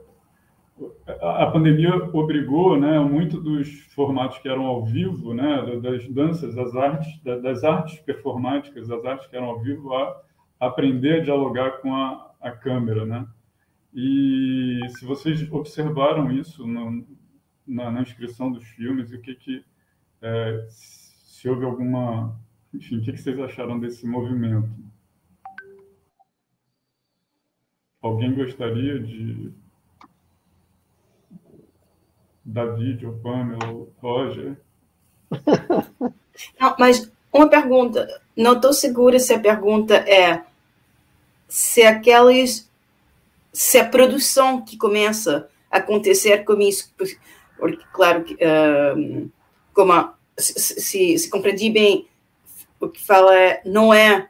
a 1.21 1.49
pandemia 1.51 1.95
obrigou, 2.13 2.78
né, 2.80 2.99
muito 2.99 3.39
dos 3.39 3.69
formatos 3.93 4.39
que 4.39 4.49
eram 4.49 4.65
ao 4.65 4.84
vivo, 4.84 5.34
né, 5.34 5.80
das 5.82 6.07
danças, 6.09 6.53
das 6.53 6.76
artes, 6.76 7.21
das 7.23 7.63
artes 7.63 7.99
performáticas, 7.99 8.88
das 8.88 9.05
artes 9.05 9.28
que 9.28 9.36
eram 9.36 9.47
ao 9.47 9.59
vivo, 9.61 9.93
a 9.93 10.21
aprender 10.59 11.21
a 11.21 11.23
dialogar 11.23 11.82
com 11.82 11.95
a, 11.95 12.32
a 12.41 12.51
câmera, 12.51 13.05
né? 13.05 13.26
E 13.93 14.82
se 14.89 15.05
vocês 15.05 15.49
observaram 15.51 16.30
isso 16.32 16.67
no, 16.67 17.05
na, 17.65 17.89
na, 17.89 18.01
inscrição 18.01 18.51
dos 18.51 18.65
filmes, 18.65 19.11
o 19.13 19.21
que 19.21 19.36
que 19.36 19.65
é, 20.21 20.67
se 20.69 21.47
houve 21.47 21.63
alguma, 21.63 22.38
enfim, 22.73 22.97
o 22.97 23.01
que, 23.01 23.13
que 23.13 23.17
vocês 23.17 23.39
acharam 23.39 23.80
desse 23.80 24.05
movimento? 24.05 24.69
Alguém 28.01 28.36
gostaria 28.36 28.99
de 28.99 29.53
David, 32.46 33.06
o 33.06 33.14
Pamela, 33.14 33.72
o 33.72 33.89
Roger. 34.02 34.56
Não, 36.60 36.76
mas 36.78 37.12
uma 37.34 37.50
pergunta, 37.50 38.22
não 38.36 38.54
estou 38.54 38.72
segura 38.72 39.20
se 39.20 39.34
a 39.34 39.39
pergunta 39.39 39.96
é 39.96 40.43
se 41.48 41.82
aqueles 41.84 42.70
se 43.52 43.78
a 43.78 43.88
produção 43.88 44.62
que 44.62 44.78
começa 44.78 45.50
a 45.72 45.78
acontecer 45.78 46.43
com 46.43 46.60
isso, 46.60 46.93
porque 46.96 47.18
claro 47.93 48.24
que 48.24 48.34
uh, 48.36 49.32
como 49.74 49.93
a, 49.93 50.14
se, 50.38 51.18
se 51.18 51.30
compreendi 51.30 51.70
bem 51.70 52.08
o 52.80 52.89
que 52.89 53.02
fala 53.06 53.34
é, 53.38 53.62
não 53.66 53.93
é 53.93 54.28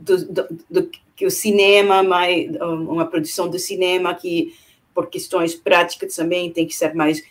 do, 0.00 0.32
do, 0.32 0.48
do, 0.70 0.90
que 1.14 1.26
o 1.26 1.30
cinema, 1.30 2.02
mas 2.02 2.46
uma 2.60 3.06
produção 3.06 3.48
de 3.48 3.58
cinema 3.58 4.14
que 4.14 4.54
por 4.94 5.08
questões 5.08 5.54
práticas 5.54 6.16
também 6.16 6.50
tem 6.50 6.66
que 6.66 6.74
ser 6.74 6.94
mais 6.94 7.22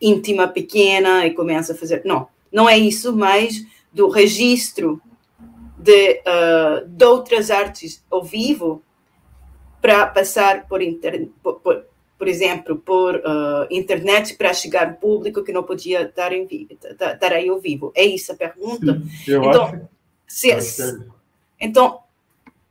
íntima 0.00 0.48
pequena 0.48 1.26
e 1.26 1.34
começa 1.34 1.72
a 1.72 1.76
fazer. 1.76 2.02
Não, 2.04 2.28
não 2.52 2.68
é 2.68 2.78
isso, 2.78 3.14
mas 3.14 3.64
do 3.92 4.08
registro 4.08 5.00
de, 5.76 6.20
uh, 6.20 6.86
de 6.86 7.04
outras 7.04 7.50
artes 7.50 8.04
ao 8.10 8.22
vivo 8.22 8.82
para 9.80 10.06
passar 10.06 10.66
por, 10.66 10.82
inter, 10.82 11.28
por, 11.42 11.60
por, 11.60 11.84
por 12.18 12.28
exemplo, 12.28 12.76
por 12.76 13.16
uh, 13.16 13.66
internet 13.70 14.34
para 14.34 14.52
chegar 14.52 14.98
público 14.98 15.44
que 15.44 15.52
não 15.52 15.62
podia 15.62 16.02
estar, 16.02 16.32
em, 16.32 16.46
estar 16.50 17.32
aí 17.32 17.48
ao 17.48 17.60
vivo. 17.60 17.92
É 17.94 18.04
isso 18.04 18.32
a 18.32 18.36
pergunta? 18.36 19.00
Sim, 19.24 19.32
eu 19.32 19.44
então, 19.44 19.64
acho, 19.64 19.80
se, 20.26 20.52
acho 20.52 20.82
é 20.82 20.98
então 21.60 22.00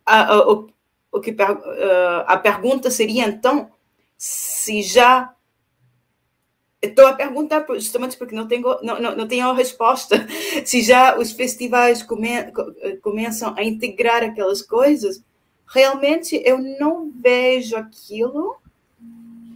a, 0.06 0.34
a, 0.34 0.52
o, 0.52 0.70
o 1.12 1.20
que, 1.20 1.32
uh, 1.32 2.24
a 2.26 2.38
pergunta 2.38 2.92
seria, 2.92 3.28
então, 3.28 3.72
se 4.18 4.82
já 4.82 5.34
Estou 6.82 7.08
a 7.08 7.14
perguntar 7.14 7.66
justamente 7.76 8.18
porque 8.18 8.36
não 8.36 8.48
tenho, 8.48 8.64
não, 8.84 9.02
não, 9.02 9.16
não 9.16 9.28
tenho 9.28 9.50
a 9.50 9.54
resposta. 9.54 10.28
Se 10.64 10.82
já 10.82 11.18
os 11.18 11.32
festivais 11.32 12.04
come, 12.04 12.30
começam 13.02 13.54
a 13.58 13.64
integrar 13.64 14.24
aquelas 14.24 14.62
coisas, 14.62 15.24
realmente 15.66 16.42
eu 16.46 16.60
não 16.80 17.12
vejo 17.12 17.76
aquilo. 17.76 18.58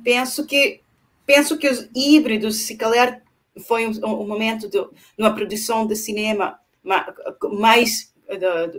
Penso 0.04 0.46
que 0.46 0.82
penso 1.26 1.58
que 1.58 1.70
os 1.70 1.90
híbridos, 1.96 2.58
se 2.58 2.76
calhar 2.76 3.22
foi 3.66 3.88
um, 3.88 3.92
um 4.06 4.28
momento 4.28 4.68
de 4.68 4.84
uma 5.18 5.34
produção 5.34 5.86
de 5.86 5.96
cinema 5.96 6.60
mais 6.84 8.14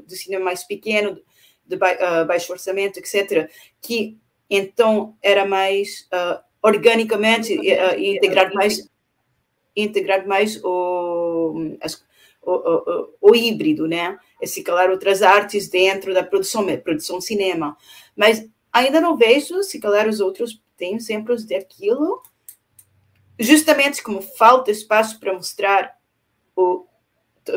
do, 0.06 0.14
cinema 0.14 0.46
mais 0.46 0.64
pequeno, 0.64 1.18
de 1.66 1.76
baixo 1.76 2.52
orçamento, 2.52 2.98
etc., 2.98 3.50
que 3.80 4.18
então 4.50 5.16
era 5.22 5.46
mais 5.46 6.08
uh, 6.12 6.42
organicamente 6.62 7.54
uh, 7.58 7.98
integrar 7.98 8.52
mais 8.54 8.88
integrar 9.74 10.26
mais 10.26 10.62
o, 10.62 11.76
as, 11.80 12.04
o, 12.42 12.52
o, 12.52 13.30
o, 13.30 13.34
híbrido, 13.34 13.88
né? 13.88 14.18
E 14.40 14.46
se 14.46 14.62
calar 14.62 14.90
outras 14.90 15.22
artes 15.22 15.68
dentro 15.68 16.12
da 16.12 16.22
produção, 16.22 16.66
produção 16.78 17.20
cinema. 17.20 17.76
Mas 18.14 18.46
ainda 18.72 19.00
não 19.00 19.16
vejo 19.16 19.62
se 19.62 19.80
calar 19.80 20.06
os 20.06 20.20
outros 20.20 20.62
têm 20.76 20.96
exemplos 20.96 21.44
daquilo, 21.44 22.22
justamente 23.38 24.02
como 24.02 24.20
falta 24.20 24.70
espaço 24.70 25.18
para 25.18 25.32
mostrar 25.32 25.96
o, 26.54 26.86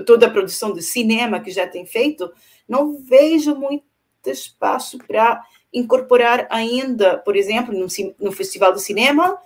toda 0.06 0.28
a 0.28 0.32
produção 0.32 0.74
de 0.74 0.82
cinema 0.82 1.40
que 1.40 1.52
já 1.52 1.68
tem 1.68 1.86
feito, 1.86 2.32
não 2.68 2.98
vejo 3.04 3.56
muito 3.56 3.84
espaço 4.26 4.98
para 5.00 5.44
incorporar 5.76 6.48
ainda, 6.50 7.18
por 7.18 7.36
exemplo, 7.36 7.78
no, 7.78 7.86
no 8.18 8.32
Festival 8.32 8.74
de 8.74 8.82
Cinema, 8.82 9.38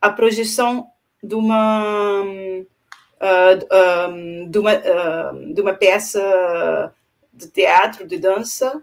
a 0.00 0.10
projeção 0.10 0.86
de 1.22 1.34
uma, 1.34 2.22
uh, 2.22 4.10
um, 4.10 4.48
de, 4.48 4.58
uma 4.58 4.74
uh, 4.74 5.54
de 5.54 5.60
uma 5.60 5.74
peça 5.74 6.94
de 7.32 7.48
teatro, 7.48 8.06
de 8.06 8.18
dança, 8.18 8.82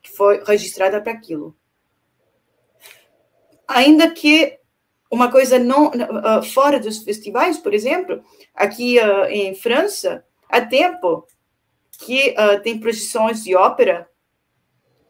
que 0.00 0.10
foi 0.10 0.42
registrada 0.44 1.00
para 1.00 1.12
aquilo. 1.12 1.54
Ainda 3.66 4.10
que 4.10 4.58
uma 5.10 5.30
coisa 5.30 5.58
não 5.58 5.88
uh, 5.88 6.42
fora 6.42 6.78
dos 6.78 6.98
festivais, 6.98 7.58
por 7.58 7.74
exemplo, 7.74 8.22
aqui 8.54 8.98
em 9.30 9.54
França, 9.54 10.24
há 10.48 10.60
tempo 10.60 11.26
que 11.98 12.34
tem 12.62 12.78
projeções 12.78 13.44
de 13.44 13.54
ópera 13.54 14.08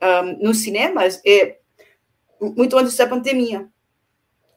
um, 0.05 0.39
nos 0.43 0.63
cinemas 0.63 1.21
é 1.25 1.59
muito 2.41 2.77
antes 2.77 2.97
da 2.97 3.07
pandemia. 3.07 3.69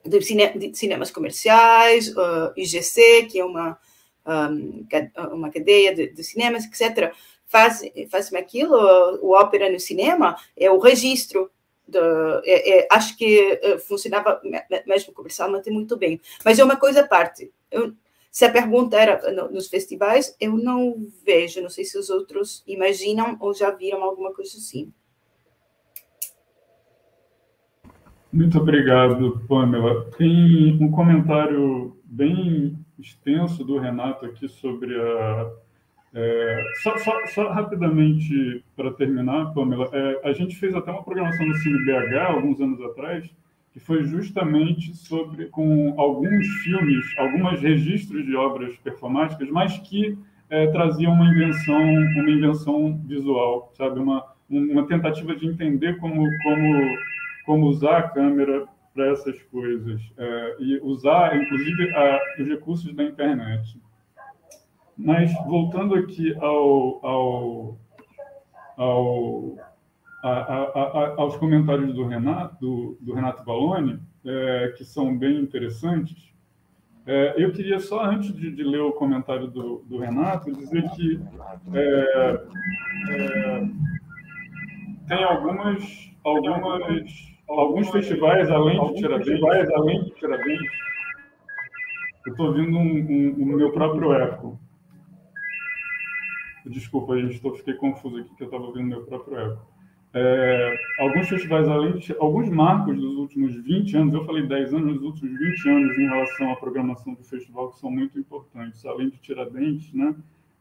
De, 0.04 0.22
cine, 0.22 0.48
de 0.58 0.76
cinemas 0.76 1.10
comerciais, 1.10 2.08
uh, 2.08 2.52
IGC, 2.56 3.26
que 3.30 3.40
é 3.40 3.44
uma, 3.44 3.78
um, 4.26 4.86
uma 5.32 5.50
cadeia 5.50 5.94
de, 5.94 6.08
de, 6.08 6.24
cinemas, 6.24 6.64
etc., 6.64 7.12
faz, 7.46 7.82
faz 8.10 8.32
aquilo, 8.34 8.76
o 9.22 9.32
ópera 9.32 9.70
no 9.70 9.80
cinema, 9.80 10.36
é 10.56 10.70
o 10.70 10.78
registro 10.78 11.50
do, 11.86 11.98
é, 12.44 12.80
é, 12.80 12.88
acho 12.90 13.16
que 13.16 13.60
uh, 13.64 13.78
funcionava 13.80 14.40
mesmo 14.86 15.12
comercialmente 15.12 15.70
muito 15.70 15.96
bem. 15.96 16.20
Mas 16.44 16.58
é 16.58 16.64
uma 16.64 16.76
coisa 16.76 17.00
à 17.00 17.06
parte. 17.06 17.50
Eu, 17.70 17.94
se 18.30 18.44
a 18.44 18.52
pergunta 18.52 18.96
era 18.96 19.32
no, 19.32 19.50
nos 19.50 19.68
festivais, 19.68 20.36
eu 20.38 20.52
não 20.56 20.94
vejo, 21.24 21.62
não 21.62 21.70
sei 21.70 21.84
se 21.84 21.98
os 21.98 22.10
outros 22.10 22.62
imaginam 22.66 23.36
ou 23.40 23.54
já 23.54 23.70
viram 23.70 24.02
alguma 24.02 24.32
coisa 24.32 24.56
assim. 24.56 24.92
Muito 28.32 28.58
obrigado, 28.58 29.40
Pamela. 29.48 30.04
Tem 30.18 30.76
um 30.80 30.90
comentário 30.90 31.96
bem 32.04 32.76
extenso 32.98 33.64
do 33.64 33.78
Renato 33.78 34.26
aqui 34.26 34.46
sobre 34.48 34.94
a. 35.00 35.50
É, 36.14 36.62
só, 36.82 36.96
só, 36.98 37.26
só, 37.26 37.50
rapidamente 37.50 38.64
para 38.74 38.90
terminar, 38.92 39.52
Pamela, 39.52 39.90
é, 39.92 40.20
a 40.24 40.32
gente 40.32 40.56
fez 40.56 40.74
até 40.74 40.90
uma 40.90 41.02
programação 41.02 41.46
no 41.46 41.54
Cine 41.56 41.84
BH 41.84 42.16
alguns 42.28 42.60
anos 42.60 42.80
atrás, 42.82 43.28
que 43.72 43.80
foi 43.80 44.04
justamente 44.04 44.94
sobre 44.94 45.46
com 45.46 45.94
alguns 45.98 46.46
filmes, 46.62 47.04
alguns 47.18 47.60
registros 47.60 48.24
de 48.24 48.34
obras 48.34 48.74
performáticas, 48.78 49.48
mas 49.50 49.78
que 49.78 50.18
é, 50.50 50.66
traziam 50.68 51.12
uma 51.12 51.26
invenção, 51.26 51.82
uma 51.82 52.30
invenção 52.30 52.98
visual, 53.06 53.70
sabe, 53.74 54.00
uma, 54.00 54.24
uma 54.48 54.86
tentativa 54.86 55.36
de 55.36 55.46
entender 55.46 55.98
como 55.98 56.26
como 56.42 56.98
como 57.48 57.66
usar 57.66 57.96
a 57.96 58.08
câmera 58.10 58.68
para 58.94 59.10
essas 59.10 59.42
coisas 59.44 60.02
é, 60.18 60.56
e 60.60 60.78
usar, 60.82 61.34
inclusive, 61.34 61.94
a, 61.94 62.20
os 62.38 62.46
recursos 62.46 62.94
da 62.94 63.02
internet. 63.02 63.80
Mas 64.94 65.32
voltando 65.46 65.94
aqui 65.94 66.36
ao, 66.40 67.06
ao, 67.06 67.78
ao 68.76 69.56
a, 70.22 70.28
a, 70.28 71.14
aos 71.16 71.38
comentários 71.38 71.94
do 71.94 72.06
Renato, 72.06 72.60
do, 72.60 72.98
do 73.00 73.14
Renato 73.14 73.42
Valone, 73.44 73.98
é, 74.26 74.74
que 74.76 74.84
são 74.84 75.16
bem 75.16 75.40
interessantes, 75.40 76.34
é, 77.06 77.32
eu 77.42 77.50
queria 77.50 77.80
só, 77.80 78.04
antes 78.04 78.30
de, 78.36 78.50
de, 78.50 78.62
ler 78.62 78.82
o 78.82 78.92
comentário 78.92 79.46
do, 79.46 79.82
do 79.86 79.96
Renato, 79.96 80.52
dizer 80.52 80.82
que 80.90 81.18
é, 81.72 82.44
é 83.08 83.68
tem 85.08 85.24
algumas, 85.24 86.12
algumas 86.22 87.37
alguns 87.48 87.90
festivais 87.90 88.50
além 88.50 88.78
de 88.88 89.00
Tiradentes, 89.00 89.70
além 89.70 90.04
de 90.04 90.10
Tiradentes, 90.14 90.70
eu 92.26 92.32
estou 92.32 92.46
ouvindo 92.48 92.76
um, 92.76 92.82
um, 92.82 93.42
um, 93.42 93.56
meu 93.56 93.72
próprio 93.72 94.12
eco. 94.12 94.58
Desculpa, 96.66 97.18
gente, 97.18 97.34
estou 97.34 97.54
fiquei 97.54 97.74
confuso 97.74 98.18
aqui 98.18 98.34
que 98.36 98.42
eu 98.42 98.46
estava 98.46 98.64
ouvindo 98.64 98.88
meu 98.88 99.04
próprio 99.04 99.38
eco. 99.38 99.66
É, 100.12 100.76
alguns 100.98 101.28
festivais 101.28 101.68
além 101.68 101.98
de, 101.98 102.14
alguns 102.18 102.48
marcos 102.48 102.96
dos 102.96 103.16
últimos 103.18 103.54
20 103.62 103.96
anos, 103.96 104.14
eu 104.14 104.24
falei 104.24 104.46
10 104.46 104.74
anos, 104.74 104.94
dos 104.94 105.04
últimos 105.04 105.38
20 105.38 105.68
anos 105.68 105.98
em 105.98 106.08
relação 106.08 106.52
à 106.52 106.56
programação 106.56 107.14
do 107.14 107.22
festival 107.22 107.70
que 107.70 107.78
são 107.78 107.90
muito 107.90 108.18
importantes, 108.18 108.84
além 108.84 109.10
de 109.10 109.18
Tiradentes, 109.18 109.92
né? 109.92 110.14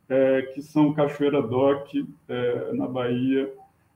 É, 0.10 0.42
que 0.54 0.62
são 0.62 0.94
Cachoeira 0.94 1.42
Doc, 1.42 1.90
é, 2.30 2.74
na 2.74 2.88
Bahia, 2.88 3.54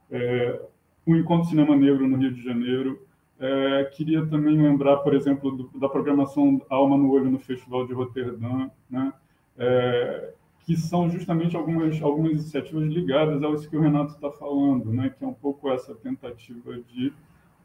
é, 0.09 0.61
o 1.05 1.15
Encontro 1.15 1.49
Cinema 1.49 1.75
Negro 1.75 2.07
no 2.07 2.17
Rio 2.17 2.31
de 2.31 2.43
Janeiro. 2.43 3.05
É, 3.39 3.85
queria 3.85 4.25
também 4.27 4.55
lembrar, 4.55 4.97
por 4.97 5.15
exemplo, 5.15 5.51
do, 5.51 5.79
da 5.79 5.89
programação 5.89 6.61
Alma 6.69 6.97
no 6.97 7.11
Olho 7.11 7.31
no 7.31 7.39
Festival 7.39 7.87
de 7.87 7.93
Roterdã, 7.93 8.69
né? 8.89 9.11
É, 9.57 10.33
que 10.65 10.77
são 10.77 11.09
justamente 11.09 11.55
algumas, 11.55 12.01
algumas 12.01 12.31
iniciativas 12.33 12.87
ligadas 12.87 13.43
a 13.43 13.49
isso 13.49 13.69
que 13.69 13.75
o 13.75 13.81
Renato 13.81 14.13
está 14.13 14.31
falando, 14.31 14.91
né? 14.93 15.09
que 15.09 15.23
é 15.23 15.27
um 15.27 15.33
pouco 15.33 15.69
essa 15.69 15.93
tentativa 15.95 16.77
de, 16.93 17.11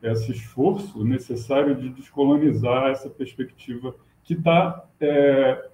esse 0.03 0.33
esforço 0.33 1.05
necessário 1.05 1.75
de 1.75 1.91
descolonizar 1.91 2.91
essa 2.91 3.09
perspectiva 3.09 3.95
que 4.25 4.35
está 4.35 4.85
é, 5.01 5.69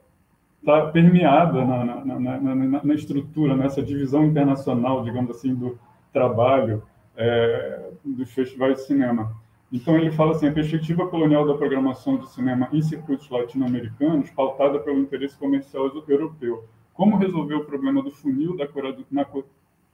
tá 0.64 0.86
permeada 0.86 1.64
na, 1.64 2.04
na, 2.04 2.20
na, 2.20 2.84
na, 2.84 2.94
estrutura, 2.94 3.56
nessa 3.56 3.82
divisão 3.82 4.24
internacional, 4.24 5.02
digamos 5.02 5.30
assim, 5.30 5.54
do 5.54 5.78
trabalho, 6.12 6.82
é, 7.16 7.90
dos 8.04 8.30
festivais 8.32 8.76
de 8.76 8.86
cinema. 8.86 9.34
Então, 9.72 9.96
ele 9.96 10.12
fala 10.12 10.32
assim: 10.32 10.46
a 10.46 10.52
perspectiva 10.52 11.08
colonial 11.08 11.46
da 11.46 11.54
programação 11.54 12.18
de 12.18 12.30
cinema 12.30 12.68
em 12.72 12.82
circuitos 12.82 13.28
latino-americanos, 13.30 14.30
pautada 14.30 14.78
pelo 14.80 15.00
interesse 15.00 15.36
comercial 15.36 15.90
europeu. 16.08 16.68
Como 16.92 17.16
resolver 17.16 17.54
o 17.54 17.64
problema 17.64 18.02
do 18.02 18.10
funil, 18.10 18.54
da 18.56 18.68
na, 19.10 19.26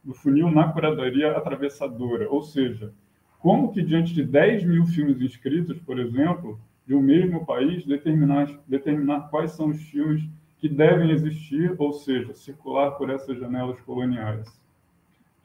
do 0.02 0.14
funil 0.14 0.50
na 0.50 0.72
curadoria 0.72 1.36
atravessadora? 1.36 2.28
Ou 2.28 2.42
seja, 2.42 2.92
como 3.38 3.72
que, 3.72 3.82
diante 3.82 4.12
de 4.12 4.24
10 4.24 4.64
mil 4.64 4.84
filmes 4.86 5.20
inscritos, 5.20 5.78
por 5.78 5.98
exemplo, 6.00 6.58
de 6.84 6.94
um 6.94 7.00
mesmo 7.00 7.46
país, 7.46 7.84
determinar, 7.84 8.48
determinar 8.66 9.28
quais 9.30 9.52
são 9.52 9.68
os 9.68 9.80
filmes 9.80 10.28
que 10.58 10.68
devem 10.68 11.10
existir, 11.12 11.72
ou 11.78 11.92
seja, 11.92 12.34
circular 12.34 12.92
por 12.92 13.10
essas 13.10 13.38
janelas 13.38 13.80
coloniais? 13.82 14.60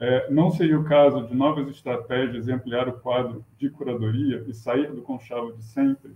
É, 0.00 0.30
não 0.30 0.50
seria 0.50 0.78
o 0.78 0.84
caso 0.84 1.26
de 1.26 1.34
novas 1.34 1.68
estratégias 1.68 2.48
e 2.48 2.52
ampliar 2.52 2.88
o 2.88 2.98
quadro 3.00 3.44
de 3.58 3.70
curadoria 3.70 4.44
e 4.46 4.54
sair 4.54 4.92
do 4.92 5.02
conchavo 5.02 5.52
de 5.52 5.64
sempre? 5.64 6.12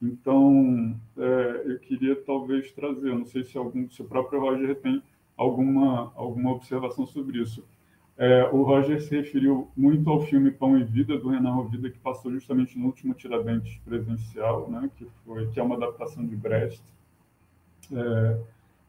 Então, 0.00 0.94
é, 1.16 1.62
eu 1.64 1.78
queria 1.78 2.14
talvez 2.16 2.70
trazer, 2.72 3.14
não 3.14 3.24
sei 3.24 3.44
se 3.44 3.56
algum, 3.56 3.88
se 3.88 4.02
o 4.02 4.04
próprio 4.04 4.40
Roger 4.40 4.76
tem 4.76 5.02
alguma, 5.36 6.12
alguma 6.14 6.52
observação 6.52 7.06
sobre 7.06 7.40
isso. 7.40 7.64
É, 8.18 8.44
o 8.50 8.62
Roger 8.62 9.00
se 9.02 9.14
referiu 9.14 9.70
muito 9.76 10.08
ao 10.08 10.20
filme 10.20 10.50
Pão 10.50 10.78
e 10.78 10.84
Vida, 10.84 11.18
do 11.18 11.28
Renan 11.28 11.52
Rovida, 11.52 11.90
que 11.90 11.98
passou 11.98 12.32
justamente 12.32 12.78
no 12.78 12.86
último 12.86 13.12
Tiradentes 13.12 13.78
presencial, 13.84 14.70
né, 14.70 14.90
que, 14.96 15.06
foi, 15.24 15.46
que 15.48 15.60
é 15.60 15.62
uma 15.62 15.76
adaptação 15.76 16.26
de 16.26 16.34
Brecht. 16.34 16.82
É, 17.92 18.38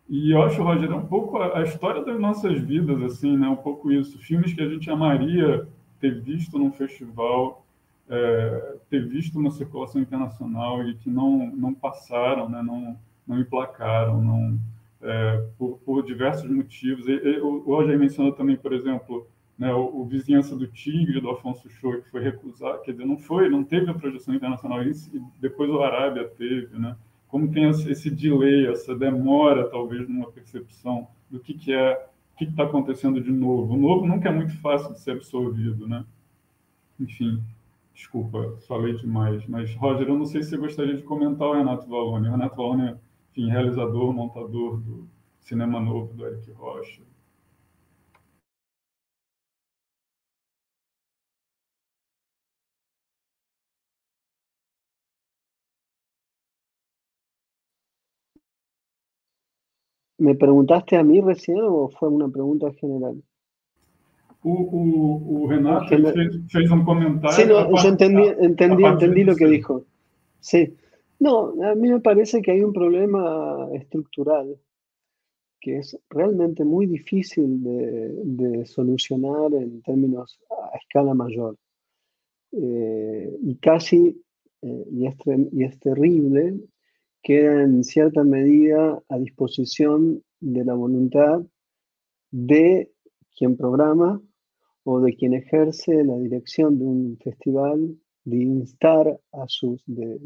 e 0.09 0.31
eu 0.31 0.41
acho, 0.41 0.63
Roger, 0.63 0.89
é 0.89 0.95
um 0.95 1.05
pouco 1.05 1.37
a, 1.37 1.59
a, 1.59 1.63
história 1.63 2.03
das 2.03 2.19
nossas 2.19 2.59
vidas, 2.61 3.01
assim, 3.01 3.37
né? 3.37 3.47
Um 3.47 3.57
pouco 3.57 3.91
isso. 3.91 4.17
Filmes 4.19 4.53
que 4.53 4.61
a 4.61 4.69
gente 4.69 4.89
amaria 4.89 5.67
ter 5.99 6.21
visto 6.21 6.57
num 6.57 6.71
festival, 6.71 7.65
é, 8.09 8.75
ter 8.89 9.05
visto 9.05 9.37
uma 9.37 9.51
circulação 9.51 10.01
internacional 10.01 10.81
e 10.87 10.95
que 10.95 11.09
não, 11.09 11.47
não 11.47 11.73
passaram, 11.73 12.47
né? 12.47 12.61
Não, 12.61 12.97
não 13.27 13.39
emplacaram, 13.39 14.21
não, 14.23 14.57
é, 15.01 15.45
por, 15.57 15.77
por, 15.79 16.05
diversos 16.05 16.49
motivos. 16.49 17.05
E, 17.07 17.11
e, 17.11 17.41
o 17.41 17.59
Roger 17.59 17.99
mencionou 17.99 18.31
também, 18.31 18.55
por 18.55 18.71
exemplo, 18.71 19.27
né, 19.59 19.73
o, 19.73 20.01
o, 20.01 20.05
Vizinhança 20.05 20.55
do 20.55 20.67
Tigre, 20.67 21.19
do 21.19 21.29
Afonso 21.29 21.69
Show, 21.69 22.01
que 22.01 22.09
foi 22.09 22.21
recusado, 22.21 22.81
quer 22.81 22.91
dizer, 22.91 23.05
não 23.05 23.17
foi, 23.17 23.49
não 23.49 23.63
teve 23.63 23.89
a 23.89 23.93
projeção 23.93 24.33
internacional, 24.33 24.81
e 24.83 24.93
depois 25.41 25.69
o 25.69 25.81
Arábia 25.81 26.25
teve, 26.29 26.77
né? 26.77 26.95
Como 27.27 27.51
tem 27.51 27.69
esse 27.69 28.09
delay, 28.09 28.67
essa 28.67 28.95
demora, 28.95 29.69
talvez, 29.69 30.07
numa 30.07 30.31
percepção 30.31 31.07
do 31.29 31.39
que, 31.39 31.53
que 31.53 31.73
é, 31.73 31.93
o 32.33 32.37
que 32.37 32.45
está 32.45 32.63
acontecendo 32.63 33.21
de 33.21 33.31
novo. 33.31 33.73
O 33.73 33.77
novo 33.77 34.05
nunca 34.05 34.29
é 34.29 34.31
muito 34.31 34.57
fácil 34.59 34.93
de 34.93 34.99
ser 35.01 35.11
absorvido, 35.11 35.87
né? 35.87 36.05
Enfim, 36.99 37.43
desculpa, 37.93 38.57
falei 38.67 38.95
demais. 38.95 39.45
Mas, 39.47 39.73
Roger, 39.75 40.07
eu 40.07 40.17
não 40.17 40.25
sei 40.25 40.41
se 40.41 40.51
você 40.51 40.57
gostaria 40.57 40.95
de 40.95 41.03
comentar 41.03 41.47
o 41.47 41.53
Renato 41.53 41.87
Valone. 41.87 42.27
O 42.27 42.31
Renato 42.31 42.55
Valone 42.55 42.95
enfim, 43.37 43.51
realizador, 43.51 44.11
montador 44.11 44.77
do 44.77 45.07
Cinema 45.41 45.79
Novo, 45.79 46.11
do 46.13 46.25
Eric 46.25 46.51
Rocha. 46.53 47.03
¿Me 60.17 60.35
preguntaste 60.35 60.97
a 60.97 61.03
mí 61.03 61.21
recién 61.21 61.59
o 61.61 61.89
fue 61.89 62.09
una 62.09 62.27
pregunta 62.27 62.71
general? 62.73 63.21
O, 64.43 64.51
o, 64.51 65.43
o 65.43 65.49
Renato 65.49 65.87
fez, 65.87 66.71
un 66.71 66.83
comentario. 66.85 67.35
Sí, 67.35 67.43
no, 67.47 67.81
yo 67.81 67.89
entendí, 67.89 68.23
entendí, 68.39 68.83
entendí 68.83 69.23
lo 69.23 69.35
que 69.35 69.47
dijo. 69.47 69.85
Sí. 70.39 70.73
No, 71.19 71.53
a 71.63 71.75
mí 71.75 71.89
me 71.89 71.99
parece 71.99 72.41
que 72.41 72.51
hay 72.51 72.61
un 72.61 72.73
problema 72.73 73.67
estructural 73.73 74.55
que 75.59 75.79
es 75.79 75.97
realmente 76.09 76.63
muy 76.63 76.85
difícil 76.85 77.63
de, 77.63 78.13
de 78.23 78.65
solucionar 78.65 79.53
en 79.53 79.81
términos 79.81 80.39
a 80.49 80.77
escala 80.77 81.13
mayor. 81.13 81.57
Eh, 82.51 83.37
y 83.41 83.55
casi, 83.55 84.21
eh, 84.61 84.85
y, 84.91 85.07
es, 85.07 85.15
y 85.51 85.63
es 85.63 85.79
terrible, 85.79 86.55
queda 87.27 87.61
en 87.61 87.83
cierta 87.83 88.23
medida 88.23 89.03
a 89.09 89.17
disposición 89.17 90.23
de 90.39 90.63
la 90.63 90.73
voluntad 90.73 91.41
de 92.31 92.89
quien 93.35 93.57
programa 93.57 94.21
o 94.85 95.01
de 95.01 95.13
quien 95.13 95.33
ejerce 95.33 96.05
la 96.05 96.17
dirección 96.19 96.79
de 96.79 96.85
un 96.85 97.17
festival, 97.21 97.97
de 98.23 98.37
instar 98.37 99.19
a 99.33 99.43
sus, 99.47 99.83
de, 99.87 100.21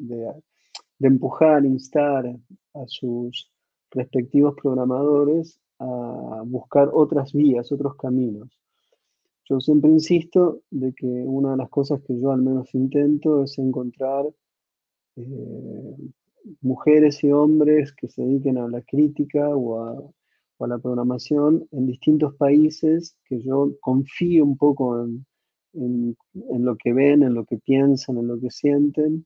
empujar, 1.00 1.66
instar 1.66 2.38
a 2.76 2.84
sus 2.86 3.52
respectivos 3.90 4.54
programadores 4.62 5.60
a 5.80 6.44
buscar 6.46 6.92
otras 6.94 7.34
vías, 7.34 7.72
otros 7.72 7.96
caminos. 7.96 8.62
Yo 9.50 9.60
siempre 9.60 9.90
insisto 9.90 10.62
de 10.70 10.94
que 10.94 11.08
una 11.08 11.54
de 11.54 11.58
las 11.58 11.70
cosas 11.72 12.00
que 12.04 12.16
yo 12.20 12.32
al 12.32 12.44
menos 12.44 12.76
intento 12.76 13.44
es 13.44 13.58
encontrar 13.58 14.28
eh, 15.16 15.96
mujeres 16.62 17.24
y 17.24 17.32
hombres 17.32 17.94
que 17.94 18.08
se 18.08 18.22
dediquen 18.22 18.58
a 18.58 18.68
la 18.68 18.82
crítica 18.82 19.50
o 19.50 19.84
a, 19.84 20.68
la 20.68 20.78
programación 20.78 21.68
en 21.72 21.88
distintos 21.88 22.36
países, 22.36 23.18
que 23.26 23.42
yo 23.42 23.72
confío 23.82 24.44
un 24.44 24.58
poco 24.58 25.04
en, 25.74 26.16
lo 26.34 26.76
que 26.78 26.94
ven, 26.94 27.24
en 27.24 27.34
lo 27.34 27.46
que 27.46 27.58
piensan, 27.58 28.20
en 28.20 28.28
lo 28.28 28.40
que 28.40 28.52
sienten, 28.52 29.26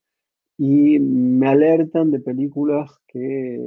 y 0.58 0.98
me 0.98 1.50
alertan 1.50 2.12
de 2.12 2.22
películas 2.22 2.90
que 3.06 3.60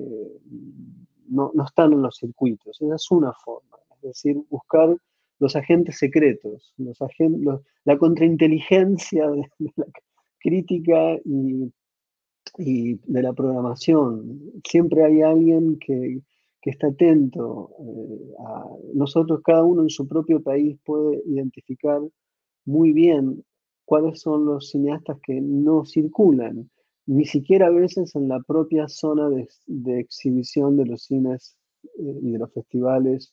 no, 1.28 1.52
están 1.62 1.92
en 1.92 2.00
los 2.00 2.16
circuitos. 2.16 2.80
Esa 2.80 2.94
es 2.94 3.10
una 3.10 3.34
forma, 3.34 3.76
es 3.96 4.00
decir, 4.00 4.38
buscar 4.48 4.96
los 5.38 5.54
agentes 5.54 5.98
secretos, 5.98 6.72
los 6.78 7.00
agentes, 7.02 7.60
la 7.84 7.98
contrainteligencia 7.98 9.28
de, 9.28 9.42
la 9.76 9.84
crítica 10.38 11.18
y, 11.22 11.70
y, 12.58 12.96
de 13.10 13.22
la 13.22 13.32
programación. 13.32 14.40
Siempre 14.64 15.04
hay 15.04 15.22
alguien 15.22 15.78
que, 15.78 16.20
que 16.60 16.70
está 16.70 16.88
atento 16.88 17.70
eh, 17.80 18.34
a 18.46 18.64
nosotros, 18.94 19.40
cada 19.44 19.64
uno 19.64 19.82
en 19.82 19.90
su 19.90 20.06
propio 20.06 20.42
país 20.42 20.78
puede 20.84 21.22
identificar 21.26 22.00
muy 22.64 22.92
bien 22.92 23.44
cuáles 23.84 24.20
son 24.20 24.44
los 24.44 24.70
cineastas 24.70 25.18
que 25.22 25.40
no 25.40 25.84
circulan 25.86 26.68
ni 27.06 27.24
siquiera 27.24 27.68
a 27.68 27.70
veces 27.70 28.14
en 28.16 28.28
la 28.28 28.40
propia 28.40 28.86
zona 28.86 29.30
de, 29.30 29.48
de 29.66 30.00
exhibición 30.00 30.76
de 30.76 30.84
los 30.84 31.04
cines 31.04 31.56
eh, 31.98 32.18
y 32.22 32.32
de 32.32 32.38
los 32.38 32.52
festivales 32.52 33.32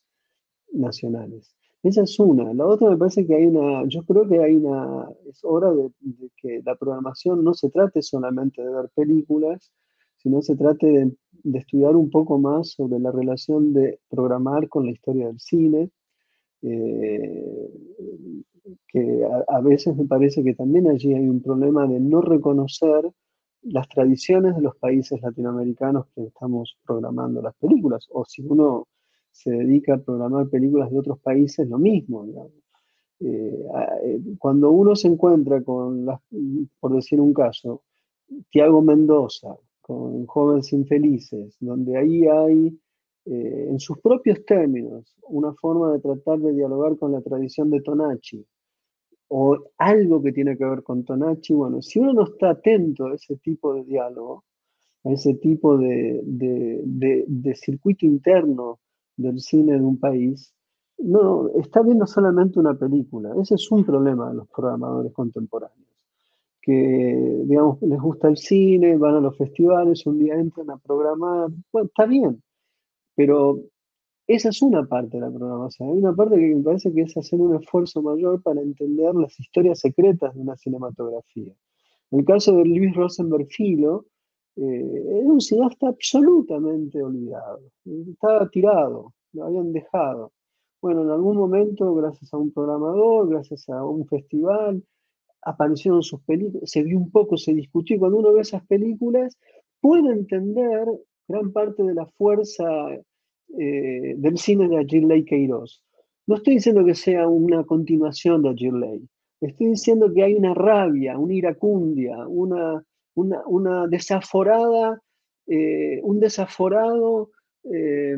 nacionales. 0.71 1.55
Esa 1.86 2.01
es 2.01 2.19
una. 2.19 2.51
La 2.51 2.65
otra 2.65 2.89
me 2.89 2.97
parece 2.97 3.27
que 3.27 3.36
hay 3.36 3.45
una, 3.45 3.88
yo 3.88 4.03
creo 4.05 4.27
que 4.27 4.39
hay 4.43 4.55
una, 4.55 5.07
es 5.29 5.39
hora 5.43 5.71
de, 5.71 5.91
que 6.36 6.59
la 6.65 6.75
programación 6.75 7.43
no 7.43 7.53
se 7.53 7.69
trate 7.69 8.01
solamente 8.01 8.63
de 8.63 8.73
ver 8.73 8.89
películas, 8.95 9.71
sino 10.17 10.41
se 10.41 10.55
trate 10.55 10.88
de, 10.88 11.15
de, 11.43 11.59
estudiar 11.59 11.95
un 11.95 12.09
poco 12.09 12.39
más 12.39 12.71
sobre 12.71 12.97
la 12.99 13.11
relación 13.11 13.71
de 13.71 13.99
programar 14.09 14.67
con 14.67 14.88
la 14.88 14.93
historia 14.93 15.27
del 15.27 15.39
cine, 15.39 15.91
eh, 16.63 17.69
que 18.88 19.23
a, 19.23 19.57
a, 19.57 19.61
veces 19.61 19.95
me 19.95 20.05
parece 20.05 20.43
que 20.43 20.55
también 20.55 20.88
allí 20.88 21.13
hay 21.13 21.29
un 21.29 21.43
problema 21.43 21.86
de 21.86 21.99
no 21.99 22.19
reconocer 22.21 23.11
las 23.61 23.88
tradiciones 23.89 24.55
de 24.55 24.63
los 24.63 24.75
países 24.77 25.21
latinoamericanos 25.21 26.07
que 26.15 26.23
estamos 26.23 26.79
programando 26.83 27.43
las 27.43 27.53
películas, 27.57 28.07
o 28.11 28.25
si 28.25 28.41
uno 28.41 28.88
se 29.36 29.51
dedica 29.51 29.95
a 29.95 29.97
programar 29.97 30.47
películas 30.47 30.89
de 30.89 30.97
otros 30.97 31.19
países, 31.19 31.67
lo 31.67 31.77
mismo. 31.77 32.25
Eh, 33.19 33.65
eh, 34.03 34.21
cuando 34.39 34.71
uno 34.71 34.95
se 34.95 35.09
encuentra 35.09 35.61
con, 35.61 36.07
por 36.79 36.95
decir 36.95 37.19
un 37.19 37.33
caso, 37.33 37.83
Tiago 38.49 38.81
Mendoza, 38.81 39.53
con 39.81 40.25
Jóvenes 40.25 40.71
Infelices, 40.71 41.57
donde 41.59 41.97
ahí 41.97 42.25
hay, 42.25 42.79
eh, 43.25 43.67
en 43.71 43.77
sus 43.77 43.99
propios 43.99 44.45
términos, 44.45 45.13
una 45.23 45.53
forma 45.53 45.91
de 45.91 45.99
tratar 45.99 46.39
de 46.39 46.53
dialogar 46.53 46.97
con 46.97 47.11
la 47.11 47.21
tradición 47.21 47.69
de 47.69 47.81
Tonachi, 47.81 48.45
o 49.27 49.57
algo 49.77 50.23
que 50.23 50.31
tiene 50.31 50.57
que 50.57 50.63
ver 50.63 50.81
con 50.81 51.03
Tonachi, 51.03 51.53
bueno, 51.53 51.81
si 51.81 51.99
uno 51.99 52.13
no 52.13 52.23
está 52.23 52.51
atento 52.51 53.07
a 53.07 53.15
ese 53.15 53.36
tipo 53.36 53.73
de 53.73 53.83
diálogo, 53.83 54.45
a 55.03 55.11
ese 55.11 55.33
tipo 55.33 55.77
de, 55.77 56.21
de, 56.23 57.25
de 57.27 57.55
circuito 57.55 58.05
interno 58.05 58.79
del 59.18 59.39
cine 59.39 59.74
de 59.74 59.84
un 59.84 59.99
país, 59.99 60.53
no, 60.97 61.49
está 61.55 61.82
viendo 61.82 62.07
solamente 62.07 62.59
una 62.59 62.74
película. 62.74 63.34
Ese 63.41 63.55
es 63.55 63.70
un 63.72 63.84
problema 63.86 64.30
de 64.30 64.36
los 64.36 64.47
programadores 64.47 65.13
contemporáneos, 65.13 65.89
que, 66.61 67.43
digamos, 67.45 67.82
les 67.82 67.99
gusta 67.99 68.30
el 68.30 68.38
cine, 68.38 68.97
van 68.97 69.16
a 69.16 69.22
los 69.22 69.38
festivales, 69.38 70.05
un 70.05 70.20
día 70.20 70.36
entran 70.36 70.70
a 70.70 70.78
programar, 70.78 71.49
bueno, 71.72 71.88
está 71.88 72.05
bien, 72.05 72.41
pero 73.16 73.59
esa 74.28 74.49
es 74.49 74.61
una 74.61 74.84
parte 74.86 75.18
de 75.18 75.22
la 75.22 75.32
programación. 75.32 75.89
Hay 75.89 75.97
una 75.99 76.16
parte 76.16 76.36
que 76.38 76.55
me 76.55 76.63
parece 76.63 76.91
que 76.91 77.01
es 77.01 77.16
hacer 77.16 77.39
un 77.39 77.55
esfuerzo 77.55 78.01
mayor 78.01 78.41
para 78.41 78.61
entender 78.61 79.13
las 79.13 79.39
historias 79.39 79.80
secretas 79.80 80.34
de 80.34 80.41
una 80.41 80.55
cinematografía. 80.55 81.53
En 82.11 82.20
el 82.20 82.26
caso 82.26 82.55
de 82.55 82.66
Luis 82.66 82.95
Rosenberg 82.95 83.47
Filo, 83.47 84.05
eh, 84.58 85.20
era 85.20 85.32
un 85.32 85.41
cineasta 85.41 85.88
absolutamente 85.89 87.01
olvidado. 87.01 87.62
Estaba 87.86 88.49
tirado, 88.49 89.14
lo 89.34 89.43
habían 89.43 89.74
dejado. 89.74 90.32
Bueno, 90.82 91.03
en 91.03 91.10
algún 91.10 91.38
momento, 91.38 91.93
gracias 91.95 92.34
a 92.34 92.38
un 92.38 92.51
programador, 92.51 93.30
gracias 93.30 93.68
a 93.70 93.84
un 93.84 94.06
festival, 94.08 94.84
aparecieron 95.41 96.03
sus 96.03 96.22
películas, 96.22 96.70
se 96.70 96.84
vio 96.84 96.97
un 96.97 97.12
poco, 97.12 97.38
se 97.38 97.53
discutió. 97.53 97.99
Cuando 97.99 98.18
uno 98.18 98.34
ve 98.34 98.41
esas 98.41 98.66
películas, 98.66 99.38
puede 99.82 100.12
entender 100.12 100.88
gran 101.28 101.51
parte 101.51 101.84
de 101.84 101.93
la 101.93 102.06
fuerza 102.06 102.66
eh, 103.58 104.16
del 104.18 104.38
cine 104.38 104.68
de 104.68 104.78
Agirley 104.78 105.26
Queiroz. 105.26 105.84
No 106.28 106.36
estoy 106.36 106.56
diciendo 106.56 106.84
que 106.84 106.95
sea 106.95 107.28
una 107.28 107.64
continuación 107.64 108.41
de 108.41 108.49
Agirley, 108.49 109.08
estoy 109.41 109.68
diciendo 109.68 110.12
que 110.14 110.24
hay 110.24 110.34
una 110.36 110.53
rabia, 110.53 111.18
una 111.18 111.34
iracundia, 111.34 112.28
una, 112.28 112.84
una, 113.16 113.41
una 113.47 113.88
desaforada, 113.88 115.01
eh, 115.47 115.99
un 116.03 116.20
desaforado, 116.20 117.32
eh, 117.63 118.18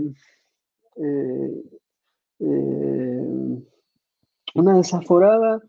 eh, 0.96 1.64
una 4.56 4.78
desaforada 4.78 5.62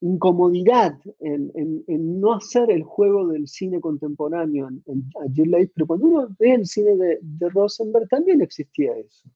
incomodidad 0.00 0.98
en, 1.18 1.50
en, 1.54 2.20
no 2.20 2.34
hacer 2.34 2.70
el 2.70 2.82
juego 2.82 3.26
del 3.28 3.48
cine 3.48 3.80
contemporáneo 3.80 4.68
en, 4.68 4.82
en 4.86 5.70
pero 5.74 5.86
cuando 5.86 6.06
uno 6.06 6.28
ve 6.38 6.52
el 6.52 6.66
cine 6.66 6.94
de, 6.94 7.18
de, 7.22 7.48
Rosenberg 7.48 8.06
también 8.08 8.42
existía 8.42 8.94
eso. 8.98 9.30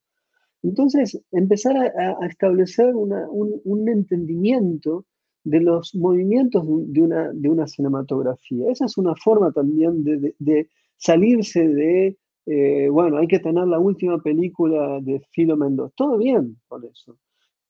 Entonces, 0.63 1.19
empezar 1.33 1.75
a, 1.75 2.19
a 2.21 2.27
establecer 2.27 2.95
una, 2.95 3.27
un, 3.31 3.63
un, 3.65 3.89
entendimiento 3.89 5.07
de 5.45 5.61
los 5.61 5.95
movimientos 5.95 6.65
de 6.67 7.03
una, 7.03 7.33
de 7.33 7.49
una 7.49 7.67
cinematografía. 7.67 8.71
Esa 8.71 8.87
es 8.87 8.99
una 8.99 9.15
forma 9.15 9.53
también 9.53 10.05
de, 10.05 10.35
de, 10.39 10.69
salirse 10.97 11.67
de, 11.67 12.19
eh, 12.47 12.89
bueno, 12.91 13.17
hay 13.17 13.27
que 13.27 13.39
tener 13.39 13.67
la 13.67 13.79
última 13.79 14.19
película 14.19 15.01
de 15.01 15.21
Filo 15.33 15.57
Mendoza. 15.57 15.95
Todo 15.97 16.19
bien 16.19 16.57
por 16.69 16.85
eso 16.85 17.17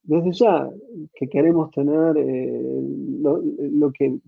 desde 0.02 0.32
ya 0.32 0.70
que 1.14 1.28
queremos 1.28 1.70
tener 1.70 2.16
eh, 2.16 2.82
lo, 3.20 3.92
que 3.92 4.18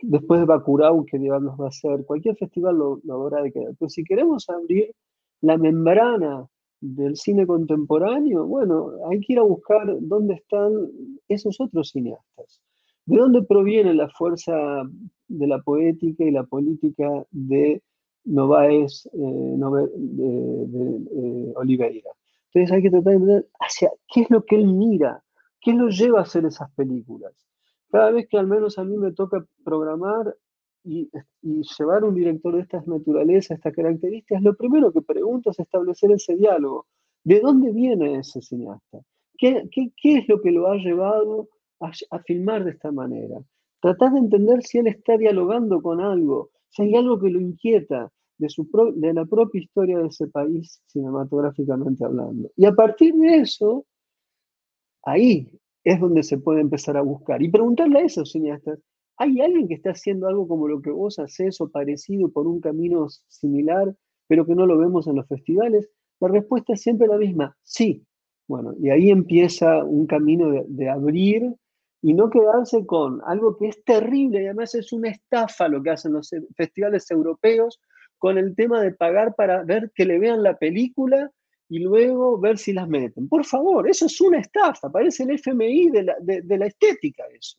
después 0.00 0.40
de 0.40 0.46
Bacurau, 0.46 1.04
que 1.04 1.18
digamos 1.18 1.58
va 1.60 1.68
a 1.68 1.72
ser, 1.72 2.04
cualquier 2.04 2.36
festival 2.36 2.76
lo, 2.76 3.00
lo 3.04 3.14
habrá 3.14 3.42
de 3.42 3.52
quedar. 3.52 3.74
Pero 3.78 3.88
si 3.88 4.04
queremos 4.04 4.48
abrir 4.48 4.94
la 5.40 5.56
membrana 5.56 6.46
del 6.80 7.16
cine 7.16 7.46
contemporáneo, 7.46 8.46
bueno, 8.46 8.92
hay 9.10 9.20
que 9.20 9.32
ir 9.32 9.38
a 9.38 9.42
buscar 9.42 9.96
dónde 10.00 10.34
están 10.34 10.72
esos 11.28 11.60
otros 11.60 11.90
cineastas. 11.90 12.60
¿De 13.06 13.18
dónde 13.18 13.42
proviene 13.42 13.94
la 13.94 14.08
fuerza 14.08 14.82
de 15.28 15.46
la 15.46 15.62
poética 15.62 16.24
y 16.24 16.32
la 16.32 16.42
política 16.42 17.08
de 17.30 17.80
Novaes 18.24 19.08
eh, 19.12 19.16
de, 19.16 20.66
de, 20.66 20.96
eh, 21.14 21.52
Oliveira? 21.54 22.10
Entonces 22.52 22.74
hay 22.74 22.82
que 22.82 22.90
tratar 22.90 23.18
de 23.20 23.26
ver 23.26 23.48
hacia 23.60 23.90
qué 24.12 24.22
es 24.22 24.30
lo 24.30 24.44
que 24.44 24.56
él 24.56 24.66
mira, 24.66 25.22
qué 25.60 25.72
lo 25.72 25.88
lleva 25.88 26.18
a 26.18 26.22
hacer 26.22 26.44
esas 26.46 26.70
películas. 26.72 27.32
Cada 27.90 28.10
vez 28.10 28.26
que 28.28 28.38
al 28.38 28.48
menos 28.48 28.76
a 28.78 28.84
mí 28.84 28.96
me 28.96 29.12
toca 29.12 29.46
programar 29.64 30.36
y, 30.82 31.08
llevar 31.78 32.04
un 32.04 32.14
director 32.14 32.54
de 32.56 32.62
estas 32.62 32.88
naturalezas, 32.88 33.58
estas 33.58 33.74
características, 33.74 34.42
lo 34.42 34.56
primero 34.56 34.92
que 34.92 35.02
pregunto 35.02 35.50
es 35.50 35.58
establecer 35.60 36.10
ese 36.10 36.36
diálogo. 36.36 36.86
¿De 37.22 37.40
dónde 37.40 37.72
viene 37.72 38.18
ese 38.18 38.40
cineasta? 38.40 38.98
¿Qué, 39.38 39.68
qué, 39.70 39.92
qué 39.96 40.18
es 40.18 40.28
lo 40.28 40.40
que 40.40 40.50
lo 40.50 40.68
ha 40.68 40.76
llevado 40.76 41.48
a, 41.80 42.18
filmar 42.20 42.64
de 42.64 42.72
esta 42.72 42.92
manera? 42.92 43.40
Tratar 43.80 44.12
de 44.12 44.18
entender 44.18 44.62
si 44.62 44.78
él 44.78 44.86
está 44.86 45.16
dialogando 45.16 45.80
con 45.82 46.00
algo, 46.00 46.50
si 46.70 46.82
hay 46.82 46.94
algo 46.94 47.20
que 47.20 47.30
lo 47.30 47.40
inquieta, 47.40 48.10
de, 48.38 48.48
su 48.48 48.68
de 48.96 49.14
la 49.14 49.24
propia 49.24 49.60
historia 49.60 49.98
de 49.98 50.08
ese 50.08 50.26
país 50.28 50.82
cinematográficamente 50.86 52.04
hablando. 52.04 52.50
Y 52.56 52.66
a 52.66 52.72
partir 52.72 53.14
de 53.14 53.38
eso, 53.38 53.86
ahí 55.04 55.48
es 55.84 56.00
donde 56.00 56.22
se 56.22 56.38
puede 56.38 56.60
empezar 56.60 56.96
a 56.96 57.02
buscar. 57.02 57.42
Y 57.42 57.48
preguntarle 57.48 58.00
a 58.00 58.04
esos 58.04 58.32
cineastas, 58.32 58.80
¿hay 59.16 59.40
alguien 59.40 59.68
que 59.68 59.74
está 59.74 59.90
haciendo 59.90 60.28
algo 60.28 60.46
como 60.48 60.68
lo 60.68 60.82
que 60.82 60.90
vos 60.90 61.18
haces 61.18 61.60
o 61.60 61.70
parecido 61.70 62.30
por 62.30 62.46
un 62.46 62.60
camino 62.60 63.08
similar, 63.28 63.94
pero 64.26 64.44
que 64.44 64.54
no 64.54 64.66
lo 64.66 64.76
vemos 64.76 65.06
en 65.06 65.16
los 65.16 65.26
festivales? 65.28 65.88
La 66.20 66.28
respuesta 66.28 66.72
es 66.74 66.82
siempre 66.82 67.06
la 67.06 67.18
misma, 67.18 67.56
sí. 67.62 68.04
Bueno, 68.48 68.74
y 68.80 68.90
ahí 68.90 69.10
empieza 69.10 69.84
un 69.84 70.06
camino 70.06 70.50
de 70.66 70.88
abrir 70.88 71.54
y 72.06 72.14
no 72.14 72.30
quedarse 72.30 72.86
con 72.86 73.20
algo 73.26 73.56
que 73.56 73.66
es 73.66 73.82
terrible 73.82 74.40
y 74.40 74.46
además 74.46 74.76
es 74.76 74.92
una 74.92 75.08
estafa 75.08 75.66
lo 75.66 75.82
que 75.82 75.90
hacen 75.90 76.12
los 76.12 76.30
festivales 76.54 77.10
europeos 77.10 77.80
con 78.16 78.38
el 78.38 78.54
tema 78.54 78.80
de 78.80 78.92
pagar 78.92 79.34
para 79.34 79.64
ver 79.64 79.90
que 79.92 80.04
le 80.04 80.20
vean 80.20 80.44
la 80.44 80.56
película 80.56 81.32
y 81.68 81.80
luego 81.80 82.38
ver 82.38 82.58
si 82.58 82.72
las 82.72 82.86
meten. 82.88 83.28
Por 83.28 83.44
favor, 83.44 83.90
eso 83.90 84.06
es 84.06 84.20
una 84.20 84.38
estafa, 84.38 84.88
parece 84.88 85.24
el 85.24 85.32
FMI 85.32 85.90
de 85.90 86.02
la, 86.04 86.14
de, 86.20 86.56
la 86.56 86.66
estética 86.66 87.24
eso. 87.36 87.58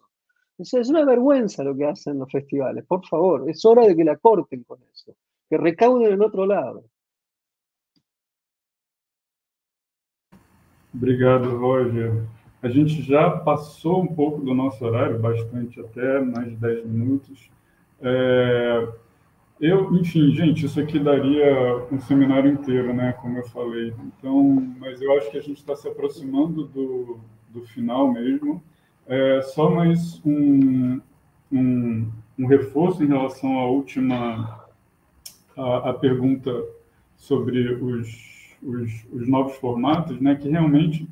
eso. 0.57 0.80
Es 0.80 0.88
una 0.88 1.03
vergüenza 1.03 1.61
lo 1.65 1.76
que 1.76 1.84
hacen 1.84 2.18
los 2.18 2.32
festivales, 2.32 2.86
por 2.86 3.06
favor, 3.06 3.49
es 3.49 3.65
hora 3.65 3.86
de 3.86 3.98
que 3.98 4.06
la 4.06 4.15
corten 4.15 4.64
con 4.64 4.80
eso, 4.94 5.14
que 5.49 5.57
recauden 5.57 6.14
en 6.14 6.22
otro 6.22 6.45
lado. 6.45 6.86
Obrigado, 10.94 11.57
Roger. 11.60 12.36
A 12.68 12.69
gente 12.69 13.02
já 13.02 13.30
passou 13.30 14.02
um 14.02 14.07
pouco 14.07 14.41
do 14.41 14.53
nosso 14.53 14.84
horário, 14.84 15.18
bastante 15.18 15.80
até, 15.80 16.19
mais 16.19 16.49
de 16.49 16.56
10 16.57 16.85
minutos. 16.85 17.49
É... 18.02 18.88
Eu, 19.60 19.95
enfim, 19.95 20.31
gente, 20.31 20.65
isso 20.65 20.77
aqui 20.77 20.99
daria 20.99 21.88
um 21.89 21.98
seminário 22.02 22.52
inteiro, 22.52 22.94
né, 22.94 23.14
como 23.22 23.38
eu 23.38 23.45
falei. 23.45 23.94
Então, 24.06 24.76
mas 24.77 25.02
eu 25.02 25.18
acho 25.18 25.31
que 25.31 25.38
a 25.38 25.41
gente 25.41 25.60
está 25.60 25.77
se 25.77 25.88
aproximando 25.88 26.65
do, 26.65 27.18
do 27.49 27.61
final 27.61 28.11
mesmo. 28.11 28.61
É, 29.07 29.41
só 29.41 29.69
mais 29.69 30.22
um, 30.26 30.99
um, 31.49 32.11
um 32.38 32.48
reforço 32.48 33.02
em 33.02 33.07
relação 33.07 33.57
à 33.57 33.65
última 33.65 34.68
a, 35.56 35.94
pergunta 35.94 36.52
sobre 37.15 37.73
os, 37.76 38.56
os, 38.61 39.06
os, 39.14 39.27
novos 39.30 39.56
formatos, 39.56 40.19
né, 40.19 40.35
que 40.35 40.49
realmente 40.49 41.07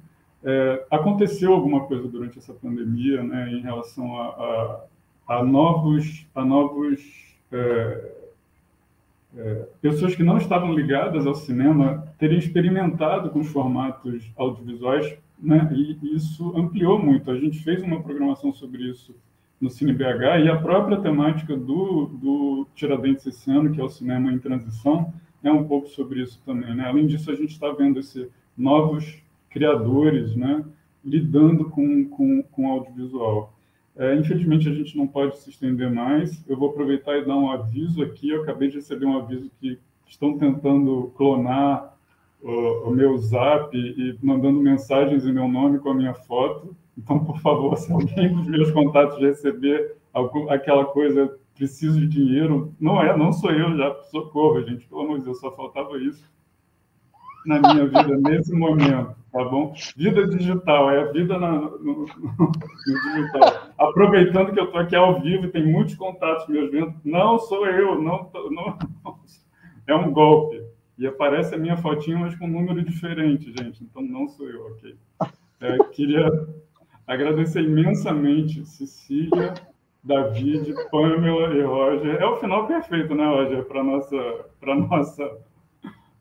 é, 0.46 0.86
aconteceu 0.92 1.52
alguma 1.52 1.82
coisa 1.82 2.08
durante 2.08 2.38
essa 2.38 2.54
pandemia, 2.54 3.24
né, 3.24 3.50
em 3.50 3.62
relação 3.62 4.16
a, 4.16 4.28
a, 5.28 5.38
a 5.40 5.44
novos, 5.44 6.28
a 6.36 6.46
novos 6.46 7.36
é, 7.52 8.12
é, 9.36 9.68
pessoas 9.82 10.16
que 10.16 10.22
não 10.22 10.38
estavam 10.38 10.72
ligadas 10.72 11.26
ao 11.26 11.34
cinema 11.34 12.08
terem 12.20 12.38
experimentado 12.38 13.32
com 13.32 13.40
os 13.40 13.48
formatos 13.48 14.32
audiovisuais, 14.38 15.18
né, 15.40 15.68
e 15.74 16.16
isso 16.16 16.56
ampliou 16.56 17.00
muito. 17.00 17.32
A 17.32 17.40
gente 17.40 17.64
fez 17.64 17.82
uma 17.82 18.02
programação 18.02 18.54
sobre 18.54 18.84
isso 18.84 19.16
no 19.60 19.70
Cine 19.72 19.94
BH 19.94 20.44
e 20.44 20.50
a 20.50 20.58
própria 20.58 20.98
temática 20.98 21.58
do, 21.58 22.06
do 22.06 22.68
Tiradentes 22.76 23.26
esse 23.26 23.50
ano, 23.50 23.72
que 23.72 23.82
é 23.82 23.84
o 23.84 23.90
cinema 23.90 24.32
em 24.32 24.38
transição, 24.38 25.12
é 25.44 25.52
um 25.52 25.64
pouco 25.64 25.88
sobre 25.88 26.22
isso 26.22 26.40
também. 26.46 26.76
Né? 26.76 26.86
Além 26.86 27.08
disso, 27.08 27.32
a 27.32 27.36
gente 27.36 27.52
está 27.52 27.72
vendo 27.72 28.00
esse 28.00 28.30
novos 28.56 29.25
criadores 29.56 30.36
né, 30.36 30.66
lidando 31.04 31.70
com, 31.70 32.10
com, 32.10 32.44
com 32.44 32.72
audiovisual. 32.72 33.54
É, 33.96 34.14
infelizmente, 34.14 34.68
a 34.68 34.74
gente 34.74 34.98
não 34.98 35.08
pode 35.08 35.38
se 35.38 35.50
estender 35.50 35.90
mais. 35.90 36.44
Eu 36.46 36.58
vou 36.58 36.72
aproveitar 36.72 37.18
e 37.18 37.26
dar 37.26 37.38
um 37.38 37.50
aviso 37.50 38.04
aqui. 38.04 38.30
Eu 38.30 38.44
acabei 38.44 38.68
de 38.68 38.76
receber 38.76 39.06
um 39.06 39.18
aviso 39.18 39.50
que 39.62 39.80
estão 40.06 40.38
tentando 40.38 41.14
clonar 41.16 41.96
o, 42.44 42.90
o 42.90 42.92
meu 42.92 43.18
zap 43.18 43.76
e 43.78 44.20
mandando 44.22 44.60
mensagens 44.60 45.26
em 45.26 45.32
meu 45.32 45.48
nome 45.48 45.80
com 45.80 45.90
a 45.90 45.96
minha 45.96 46.14
foto. 46.14 46.76
Então, 46.98 47.24
por 47.24 47.40
favor, 47.40 47.78
se 47.78 47.90
alguém 47.94 48.36
dos 48.36 48.48
meus 48.48 48.72
contatos 48.72 49.18
receber 49.20 49.96
aquela 50.50 50.84
coisa, 50.84 51.34
preciso 51.56 51.98
de 52.02 52.08
dinheiro, 52.08 52.74
não 52.78 53.02
é, 53.02 53.18
não 53.18 53.32
sou 53.32 53.52
eu, 53.52 53.78
já 53.78 53.96
socorro, 54.12 54.62
gente, 54.64 54.86
pelo 54.86 55.02
amor 55.02 55.20
de 55.20 55.26
Deus, 55.26 55.40
só 55.40 55.50
faltava 55.56 55.98
isso 55.98 56.36
na 57.46 57.60
minha 57.60 57.86
vida 57.86 58.18
nesse 58.18 58.54
momento, 58.54 59.16
tá 59.36 59.44
bom? 59.44 59.74
Vida 59.98 60.28
digital, 60.28 60.90
é 60.90 61.02
a 61.02 61.12
vida 61.12 61.38
na, 61.38 61.52
no, 61.52 62.06
no, 62.06 62.52
digital. 62.86 63.70
Aproveitando 63.78 64.54
que 64.54 64.60
eu 64.60 64.66
estou 64.66 64.80
aqui 64.80 64.96
ao 64.96 65.22
vivo 65.22 65.46
e 65.46 65.52
tem 65.52 65.66
muitos 65.66 65.96
contatos 65.96 66.48
meus 66.48 66.72
vendo, 66.72 66.94
não 67.04 67.38
sou 67.38 67.68
eu, 67.68 68.02
não, 68.02 68.32
não, 68.52 68.78
é 69.86 69.96
um 69.96 70.12
golpe. 70.12 70.64
E 70.98 71.06
aparece 71.06 71.54
a 71.54 71.58
minha 71.58 71.76
fotinha, 71.76 72.18
mas 72.18 72.36
com 72.36 72.46
um 72.46 72.50
número 72.50 72.82
diferente, 72.82 73.54
gente, 73.60 73.84
então 73.84 74.02
não 74.02 74.30
sou 74.30 74.50
eu, 74.50 74.68
ok? 74.68 74.96
É, 75.60 75.78
queria 75.92 76.30
Agradecer 77.08 77.62
imensamente 77.62 78.66
Cecília, 78.66 79.54
David, 80.04 80.74
Pamela 80.90 81.54
e 81.54 81.62
Roger. 81.62 82.16
É 82.16 82.26
o 82.26 82.38
final 82.38 82.66
perfeito, 82.66 83.14
né, 83.14 83.26
Roger, 83.28 83.64
para 83.66 83.84
nossa 83.84 84.46
para 84.60 84.76
nossa 84.76 85.38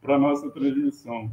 para 0.03 0.19
nossa 0.19 0.51
transmissão. 0.51 1.31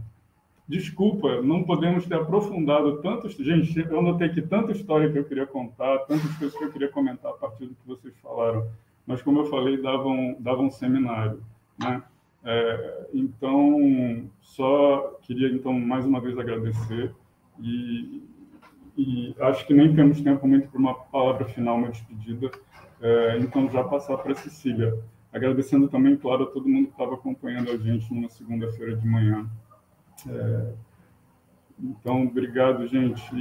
Desculpa, 0.71 1.41
não 1.41 1.63
podemos 1.63 2.05
ter 2.05 2.15
aprofundado 2.15 3.01
tantos. 3.01 3.33
Gente, 3.33 3.77
eu 3.77 4.01
notei 4.01 4.29
que 4.29 4.41
tanta 4.41 4.71
história 4.71 5.11
que 5.11 5.19
eu 5.19 5.25
queria 5.25 5.45
contar, 5.45 5.97
tantas 6.05 6.33
coisas 6.37 6.57
que 6.57 6.63
eu 6.63 6.71
queria 6.71 6.87
comentar 6.87 7.29
a 7.29 7.33
partir 7.33 7.65
do 7.65 7.75
que 7.75 7.85
vocês 7.85 8.17
falaram. 8.19 8.65
Mas, 9.05 9.21
como 9.21 9.41
eu 9.41 9.45
falei, 9.47 9.81
dava 9.81 10.07
um, 10.07 10.33
dava 10.39 10.61
um 10.61 10.71
seminário. 10.71 11.43
Né? 11.77 12.01
É, 12.45 13.07
então, 13.13 14.29
só 14.39 15.19
queria, 15.23 15.49
então, 15.49 15.73
mais 15.77 16.05
uma 16.05 16.21
vez 16.21 16.39
agradecer 16.39 17.11
e, 17.59 18.23
e 18.97 19.35
acho 19.41 19.67
que 19.67 19.73
nem 19.73 19.93
temos 19.93 20.21
tempo 20.21 20.47
muito 20.47 20.69
para 20.69 20.79
uma 20.79 20.93
palavra 20.93 21.43
final, 21.49 21.75
uma 21.75 21.89
despedida, 21.89 22.49
é, 23.01 23.39
então 23.39 23.69
já 23.69 23.83
passar 23.83 24.17
para 24.19 24.31
a 24.31 24.35
Cecília. 24.35 24.97
Agradecendo 25.33 25.89
também, 25.89 26.15
claro, 26.15 26.43
a 26.43 26.47
todo 26.47 26.69
mundo 26.69 26.85
que 26.85 26.93
estava 26.93 27.15
acompanhando 27.15 27.71
a 27.71 27.77
gente 27.77 28.13
numa 28.13 28.29
segunda-feira 28.29 28.95
de 28.95 29.05
manhã. 29.05 29.49
É, 30.29 30.73
então, 31.79 32.23
obrigado, 32.23 32.87
gente. 32.87 33.35